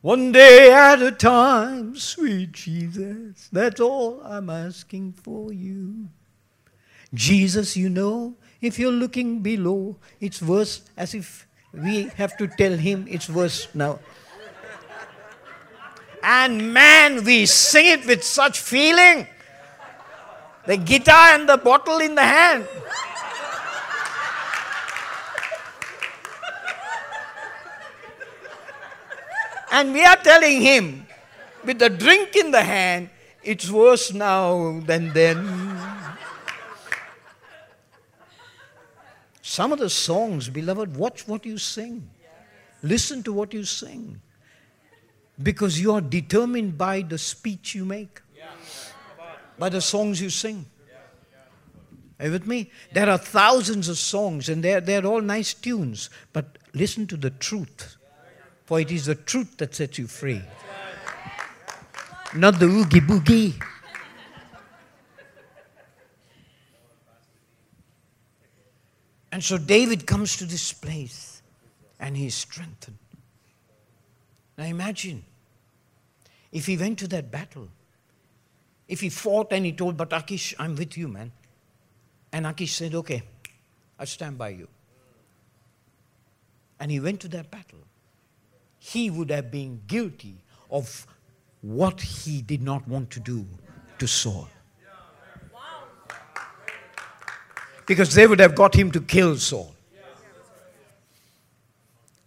One 0.00 0.32
day 0.32 0.72
at 0.72 1.02
a 1.02 1.12
time, 1.12 1.96
sweet 1.96 2.52
Jesus, 2.52 3.50
that's 3.52 3.78
all 3.78 4.22
I'm 4.24 4.48
asking 4.48 5.12
for 5.22 5.52
you. 5.52 6.08
Jesus, 7.12 7.76
you 7.76 7.90
know, 7.90 8.36
if 8.62 8.78
you're 8.78 8.90
looking 8.90 9.40
below, 9.40 9.98
it's 10.18 10.40
worse 10.40 10.80
as 10.96 11.12
if 11.12 11.46
we 11.74 12.04
have 12.16 12.34
to 12.38 12.46
tell 12.46 12.72
him 12.72 13.04
it's 13.06 13.28
worse 13.28 13.68
now. 13.74 13.98
And 16.22 16.72
man, 16.72 17.22
we 17.22 17.44
sing 17.44 17.84
it 17.84 18.06
with 18.06 18.24
such 18.24 18.60
feeling. 18.60 19.26
The 20.66 20.78
guitar 20.78 21.34
and 21.34 21.46
the 21.46 21.58
bottle 21.58 21.98
in 21.98 22.14
the 22.14 22.22
hand. 22.22 22.66
And 29.74 29.92
we 29.92 30.04
are 30.04 30.14
telling 30.14 30.60
him, 30.62 31.04
with 31.64 31.80
the 31.80 31.90
drink 31.90 32.36
in 32.36 32.52
the 32.52 32.62
hand, 32.62 33.10
it's 33.42 33.68
worse 33.68 34.12
now 34.12 34.78
than 34.86 35.12
then. 35.12 35.76
Some 39.42 39.72
of 39.72 39.80
the 39.80 39.90
songs, 39.90 40.48
beloved, 40.48 40.96
watch 40.96 41.26
what 41.26 41.44
you 41.44 41.58
sing. 41.58 42.08
Listen 42.84 43.24
to 43.24 43.32
what 43.32 43.52
you 43.52 43.64
sing. 43.64 44.20
Because 45.42 45.80
you 45.80 45.90
are 45.90 46.00
determined 46.00 46.78
by 46.78 47.02
the 47.02 47.18
speech 47.18 47.74
you 47.74 47.84
make, 47.84 48.22
by 49.58 49.70
the 49.70 49.80
songs 49.80 50.22
you 50.22 50.30
sing. 50.30 50.66
Are 52.20 52.26
you 52.26 52.30
with 52.30 52.46
me? 52.46 52.70
There 52.92 53.10
are 53.10 53.18
thousands 53.18 53.88
of 53.88 53.98
songs 53.98 54.48
and 54.48 54.62
they're, 54.62 54.80
they're 54.80 55.04
all 55.04 55.20
nice 55.20 55.52
tunes, 55.52 56.10
but 56.32 56.58
listen 56.74 57.08
to 57.08 57.16
the 57.16 57.30
truth 57.30 57.93
for 58.64 58.80
it 58.80 58.90
is 58.90 59.06
the 59.06 59.14
truth 59.14 59.56
that 59.58 59.74
sets 59.74 59.98
you 59.98 60.06
free, 60.06 60.42
not 62.34 62.58
the 62.58 62.66
oogie 62.66 63.00
boogie. 63.00 63.62
And 69.30 69.42
so 69.42 69.58
David 69.58 70.06
comes 70.06 70.36
to 70.36 70.44
this 70.44 70.72
place 70.72 71.42
and 71.98 72.16
he's 72.16 72.36
strengthened. 72.36 72.98
Now 74.56 74.64
imagine 74.64 75.24
if 76.52 76.66
he 76.66 76.76
went 76.76 77.00
to 77.00 77.08
that 77.08 77.32
battle, 77.32 77.68
if 78.86 79.00
he 79.00 79.08
fought 79.08 79.52
and 79.52 79.64
he 79.64 79.72
told, 79.72 79.96
But 79.96 80.12
Achish, 80.12 80.54
I'm 80.56 80.76
with 80.76 80.96
you, 80.96 81.08
man. 81.08 81.32
And 82.32 82.46
Achish 82.46 82.74
said, 82.74 82.94
Okay, 82.94 83.24
I 83.98 84.04
stand 84.04 84.38
by 84.38 84.50
you. 84.50 84.68
And 86.78 86.92
he 86.92 87.00
went 87.00 87.20
to 87.20 87.28
that 87.28 87.50
battle 87.50 87.80
he 88.84 89.08
would 89.08 89.30
have 89.30 89.50
been 89.50 89.80
guilty 89.86 90.36
of 90.70 91.06
what 91.62 92.02
he 92.02 92.42
did 92.42 92.60
not 92.60 92.86
want 92.86 93.08
to 93.08 93.18
do 93.18 93.46
to 93.98 94.06
Saul. 94.06 94.46
Because 97.86 98.14
they 98.14 98.26
would 98.26 98.40
have 98.40 98.54
got 98.54 98.74
him 98.74 98.90
to 98.90 99.00
kill 99.00 99.36
Saul. 99.36 99.74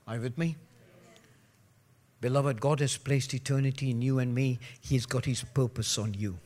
Are 0.07 0.15
you 0.15 0.21
with 0.21 0.37
me? 0.39 0.55
Beloved, 2.21 2.59
God 2.59 2.79
has 2.79 2.97
placed 2.97 3.35
eternity 3.35 3.91
in 3.91 4.01
you 4.01 4.17
and 4.17 4.33
me. 4.33 4.57
He's 4.81 5.05
got 5.05 5.25
His 5.25 5.43
purpose 5.43 5.99
on 5.99 6.15
you. 6.15 6.39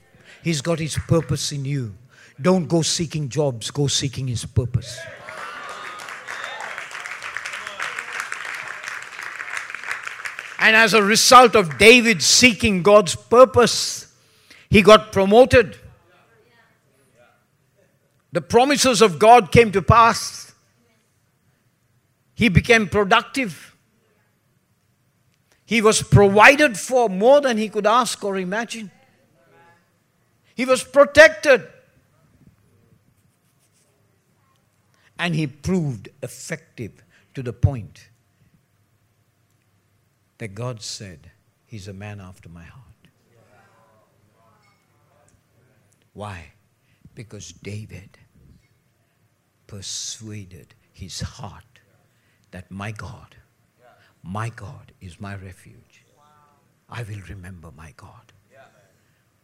He's 0.43 0.61
got 0.61 0.79
His 0.79 0.97
purpose 1.07 1.53
in 1.53 1.63
you. 1.63 1.95
Don't 2.41 2.67
go 2.67 2.81
seeking 2.81 3.29
jobs, 3.29 3.71
go 3.71 3.87
seeking 3.87 4.27
His 4.27 4.43
purpose. 4.43 4.99
And 10.61 10.75
as 10.75 10.93
a 10.93 11.01
result 11.01 11.55
of 11.55 11.79
David 11.79 12.21
seeking 12.21 12.83
God's 12.83 13.15
purpose, 13.15 14.13
he 14.69 14.83
got 14.83 15.11
promoted. 15.11 15.75
The 18.31 18.41
promises 18.41 19.01
of 19.01 19.17
God 19.17 19.51
came 19.51 19.71
to 19.71 19.81
pass. 19.81 20.53
He 22.35 22.47
became 22.47 22.87
productive. 22.87 23.75
He 25.65 25.81
was 25.81 26.03
provided 26.03 26.77
for 26.77 27.09
more 27.09 27.41
than 27.41 27.57
he 27.57 27.67
could 27.67 27.87
ask 27.87 28.23
or 28.23 28.37
imagine. 28.37 28.91
He 30.53 30.65
was 30.65 30.83
protected. 30.83 31.67
And 35.17 35.33
he 35.33 35.47
proved 35.47 36.09
effective 36.21 37.03
to 37.33 37.41
the 37.41 37.51
point 37.51 38.10
that 40.41 40.55
God 40.55 40.81
said, 40.81 41.29
He's 41.67 41.87
a 41.87 41.93
man 41.93 42.19
after 42.19 42.49
my 42.49 42.63
heart. 42.63 43.03
Why? 46.13 46.53
Because 47.13 47.51
David 47.51 48.17
persuaded 49.67 50.73
his 50.91 51.21
heart 51.21 51.81
that 52.49 52.71
my 52.71 52.89
God, 52.89 53.35
my 54.23 54.49
God 54.49 54.91
is 54.99 55.21
my 55.21 55.35
refuge. 55.35 56.05
I 56.89 57.03
will 57.03 57.21
remember 57.29 57.69
my 57.77 57.93
God. 57.95 58.33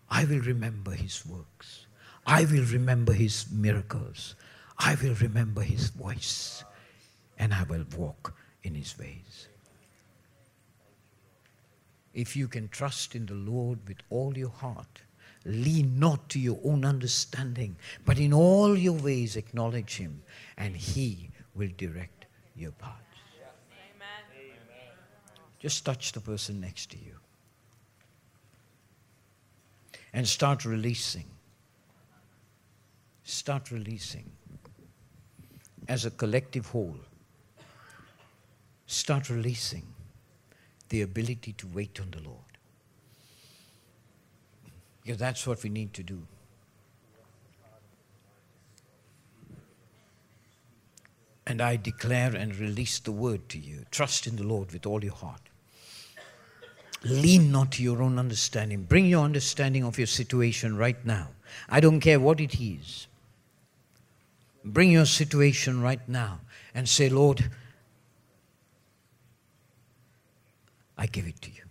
I 0.09 0.25
will 0.25 0.39
remember 0.39 0.93
his 0.93 1.23
works. 1.27 1.85
I 2.25 2.45
will 2.45 2.65
remember 2.65 3.13
his 3.13 3.45
miracles. 3.51 4.33
I 4.79 4.95
will 4.95 5.13
remember 5.13 5.61
his 5.61 5.89
voice. 5.89 6.63
And 7.37 7.53
I 7.53 7.61
will 7.69 7.85
walk 7.95 8.33
in 8.63 8.73
his 8.73 8.97
ways. 8.97 9.47
If 12.17 12.35
you 12.35 12.47
can 12.47 12.67
trust 12.69 13.13
in 13.13 13.27
the 13.27 13.35
Lord 13.35 13.77
with 13.87 13.97
all 14.09 14.35
your 14.35 14.49
heart, 14.49 15.03
lean 15.45 15.99
not 15.99 16.29
to 16.29 16.39
your 16.39 16.59
own 16.63 16.83
understanding, 16.83 17.75
but 18.05 18.17
in 18.17 18.33
all 18.33 18.75
your 18.75 18.93
ways 18.93 19.35
acknowledge 19.35 19.97
Him, 19.97 20.23
and 20.57 20.75
He 20.75 21.29
will 21.53 21.69
direct 21.77 22.25
your 22.55 22.71
paths. 22.71 22.95
Amen. 23.95 24.47
Just 25.59 25.85
touch 25.85 26.11
the 26.11 26.19
person 26.19 26.59
next 26.59 26.89
to 26.89 26.97
you 26.97 27.13
and 30.11 30.27
start 30.27 30.65
releasing. 30.65 31.27
Start 33.25 33.69
releasing 33.69 34.31
as 35.87 36.05
a 36.05 36.09
collective 36.09 36.65
whole. 36.65 36.97
Start 38.87 39.29
releasing 39.29 39.83
the 40.89 41.01
ability 41.01 41.53
to 41.53 41.67
wait 41.67 41.99
on 41.99 42.11
the 42.11 42.21
Lord. 42.21 42.37
Because 45.03 45.17
that's 45.17 45.47
what 45.47 45.63
we 45.63 45.69
need 45.69 45.93
to 45.93 46.03
do. 46.03 46.21
And 51.45 51.61
I 51.61 51.77
declare 51.77 52.35
and 52.35 52.53
release 52.57 52.99
the 52.99 53.13
word 53.13 53.47
to 53.49 53.57
you. 53.57 53.85
Trust 53.89 54.27
in 54.27 54.35
the 54.35 54.43
Lord 54.43 54.73
with 54.73 54.85
all 54.85 55.01
your 55.01 55.13
heart. 55.13 55.39
Lean 57.03 57.51
not 57.51 57.71
to 57.73 57.83
your 57.83 58.01
own 58.01 58.19
understanding. 58.19 58.83
Bring 58.83 59.05
your 59.05 59.23
understanding 59.23 59.85
of 59.85 59.97
your 59.97 60.07
situation 60.07 60.75
right 60.75 61.05
now. 61.05 61.29
I 61.69 61.79
don't 61.79 62.01
care 62.01 62.19
what 62.19 62.41
it 62.41 62.59
is. 62.59 63.07
Bring 64.65 64.91
your 64.91 65.05
situation 65.05 65.81
right 65.81 66.07
now 66.09 66.41
and 66.73 66.89
say, 66.89 67.07
Lord, 67.07 67.49
I 70.97 71.05
give 71.05 71.27
it 71.27 71.41
to 71.41 71.51
you. 71.51 71.63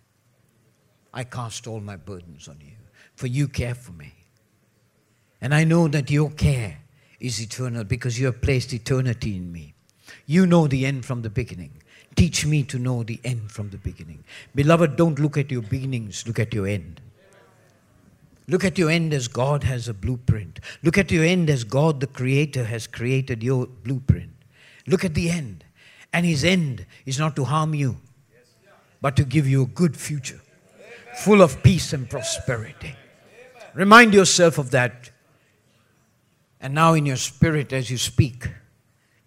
I 1.13 1.23
cast 1.23 1.67
all 1.67 1.79
my 1.79 1.95
burdens 1.95 2.47
on 2.47 2.57
you, 2.61 2.73
for 3.15 3.27
you 3.27 3.47
care 3.47 3.75
for 3.75 3.91
me. 3.91 4.13
And 5.41 5.53
I 5.53 5.63
know 5.63 5.87
that 5.87 6.09
your 6.09 6.29
care 6.31 6.79
is 7.19 7.41
eternal 7.41 7.83
because 7.83 8.19
you 8.19 8.27
have 8.27 8.41
placed 8.41 8.73
eternity 8.73 9.35
in 9.35 9.51
me. 9.51 9.73
You 10.25 10.45
know 10.45 10.67
the 10.67 10.85
end 10.85 11.05
from 11.05 11.21
the 11.21 11.29
beginning. 11.29 11.81
Teach 12.15 12.45
me 12.45 12.63
to 12.63 12.79
know 12.79 13.03
the 13.03 13.19
end 13.23 13.51
from 13.51 13.69
the 13.69 13.77
beginning. 13.77 14.23
Beloved, 14.55 14.95
don't 14.95 15.19
look 15.19 15.37
at 15.37 15.51
your 15.51 15.61
beginnings, 15.61 16.25
look 16.25 16.39
at 16.39 16.53
your 16.53 16.67
end. 16.67 17.01
Look 18.47 18.63
at 18.63 18.77
your 18.77 18.89
end 18.89 19.13
as 19.13 19.27
God 19.27 19.63
has 19.63 19.89
a 19.89 19.93
blueprint. 19.93 20.61
Look 20.81 20.97
at 20.97 21.11
your 21.11 21.25
end 21.25 21.49
as 21.49 21.65
God, 21.65 21.99
the 21.99 22.07
Creator, 22.07 22.63
has 22.63 22.87
created 22.87 23.43
your 23.43 23.67
blueprint. 23.67 24.31
Look 24.87 25.03
at 25.03 25.15
the 25.15 25.29
end. 25.29 25.65
And 26.13 26.25
His 26.25 26.45
end 26.45 26.85
is 27.05 27.19
not 27.19 27.35
to 27.35 27.43
harm 27.43 27.75
you, 27.75 27.97
but 29.01 29.15
to 29.15 29.23
give 29.23 29.47
you 29.47 29.63
a 29.63 29.67
good 29.67 29.95
future, 29.95 30.41
full 31.17 31.41
of 31.41 31.61
peace 31.63 31.93
and 31.93 32.09
prosperity. 32.09 32.95
Remind 33.73 34.13
yourself 34.13 34.57
of 34.57 34.71
that. 34.71 35.11
And 36.59 36.73
now, 36.73 36.93
in 36.93 37.05
your 37.05 37.17
spirit, 37.17 37.71
as 37.71 37.91
you 37.91 37.97
speak, 37.97 38.47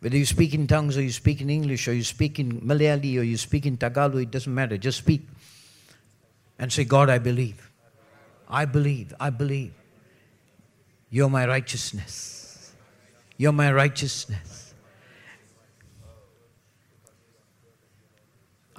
whether 0.01 0.17
you 0.17 0.27
speak 0.27 0.55
in 0.55 0.67
tongues 0.67 0.97
or 0.97 1.03
you 1.03 1.13
speak 1.13 1.41
in 1.41 1.51
English 1.51 1.87
or 1.87 1.93
you 1.93 2.03
speak 2.03 2.39
in 2.39 2.61
Malayali 2.63 3.19
or 3.19 3.23
you 3.23 3.37
speak 3.37 3.67
in 3.67 3.77
Tagalog, 3.77 4.17
it 4.17 4.31
doesn't 4.31 4.53
matter. 4.53 4.77
Just 4.77 4.99
speak 4.99 5.29
and 6.59 6.73
say, 6.73 6.85
God, 6.85 7.09
I 7.11 7.19
believe. 7.19 7.71
I 8.49 8.65
believe. 8.65 9.15
I 9.21 9.31
believe. 9.31 9.73
You're 11.11 11.31
my 11.31 11.47
righteousness. 11.47 12.73
You're 13.37 13.53
my 13.53 13.73
righteousness. 13.73 14.70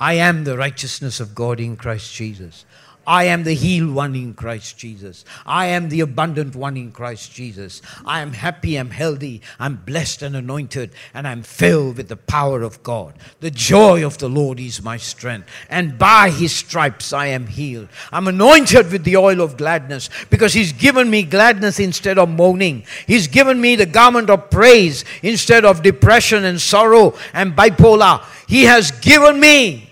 I 0.02 0.14
am 0.14 0.46
the 0.46 0.58
righteousness 0.58 1.20
of 1.20 1.36
God 1.36 1.60
in 1.60 1.78
Christ 1.78 2.12
Jesus. 2.12 2.66
I 3.06 3.26
am 3.26 3.44
the 3.44 3.54
healed 3.54 3.94
one 3.94 4.16
in 4.16 4.34
Christ 4.34 4.80
Jesus. 4.80 5.26
I 5.46 5.68
am 5.68 5.90
the 5.90 6.02
abundant 6.02 6.56
one 6.56 6.76
in 6.76 6.92
Christ 6.92 7.32
Jesus. 7.32 7.84
I 8.04 8.22
am 8.22 8.34
happy, 8.34 8.78
I'm 8.78 8.90
healthy, 8.90 9.44
I'm 9.60 9.76
blessed 9.76 10.24
and 10.24 10.36
anointed, 10.36 10.94
and 11.14 11.28
I'm 11.28 11.44
filled 11.44 11.98
with 11.98 12.08
the 12.08 12.16
power 12.16 12.64
of 12.64 12.82
God. 12.82 13.14
The 13.42 13.52
joy 13.52 14.04
of 14.04 14.18
the 14.18 14.28
Lord 14.28 14.60
is 14.60 14.82
my 14.82 14.98
strength, 14.98 15.48
and 15.70 16.00
by 16.00 16.32
his 16.32 16.52
stripes 16.56 17.14
I 17.14 17.28
am 17.28 17.46
healed. 17.46 17.90
I'm 18.12 18.28
anointed 18.28 18.92
with 18.92 19.04
the 19.04 19.18
oil 19.18 19.42
of 19.42 19.56
gladness 19.56 20.10
because 20.32 20.54
he's 20.54 20.74
given 20.74 21.12
me 21.12 21.22
gladness 21.22 21.80
instead 21.80 22.18
of 22.18 22.28
mourning. 22.28 22.86
He's 23.06 23.28
given 23.28 23.62
me 23.62 23.76
the 23.76 23.86
garment 23.86 24.32
of 24.32 24.50
praise 24.50 25.06
instead 25.22 25.64
of 25.64 25.84
depression 25.84 26.44
and 26.46 26.60
sorrow 26.60 27.14
and 27.34 27.56
bipolar. 27.56 28.24
He 28.48 28.64
has 28.64 28.90
given 28.90 29.40
me 29.40 29.90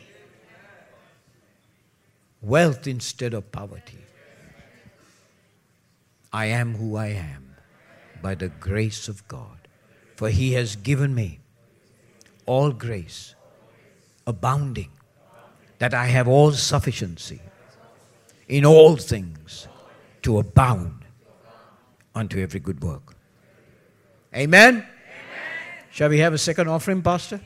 wealth 2.42 2.88
instead 2.88 3.34
of 3.34 3.52
poverty. 3.52 4.00
I 6.32 6.46
am 6.46 6.76
who 6.76 6.96
I 6.96 7.08
am 7.08 7.56
by 8.22 8.36
the 8.36 8.50
grace 8.50 9.08
of 9.08 9.28
God. 9.28 9.68
For 10.16 10.30
He 10.30 10.54
has 10.54 10.76
given 10.76 11.16
me 11.16 11.40
all 12.46 12.72
grace, 12.72 13.36
abounding, 14.28 14.92
that 15.78 15.94
I 15.94 16.08
have 16.08 16.28
all 16.28 16.52
sufficiency 16.52 17.40
in 18.48 18.66
all 18.66 18.98
things 18.98 19.68
to 20.24 20.40
abound 20.40 21.06
unto 22.14 22.42
every 22.42 22.60
good 22.60 22.84
work. 22.84 23.16
Amen? 24.36 24.76
Amen. 24.76 24.88
Shall 25.92 26.10
we 26.10 26.20
have 26.20 26.34
a 26.34 26.38
second 26.38 26.68
offering, 26.68 27.02
Pastor? 27.02 27.40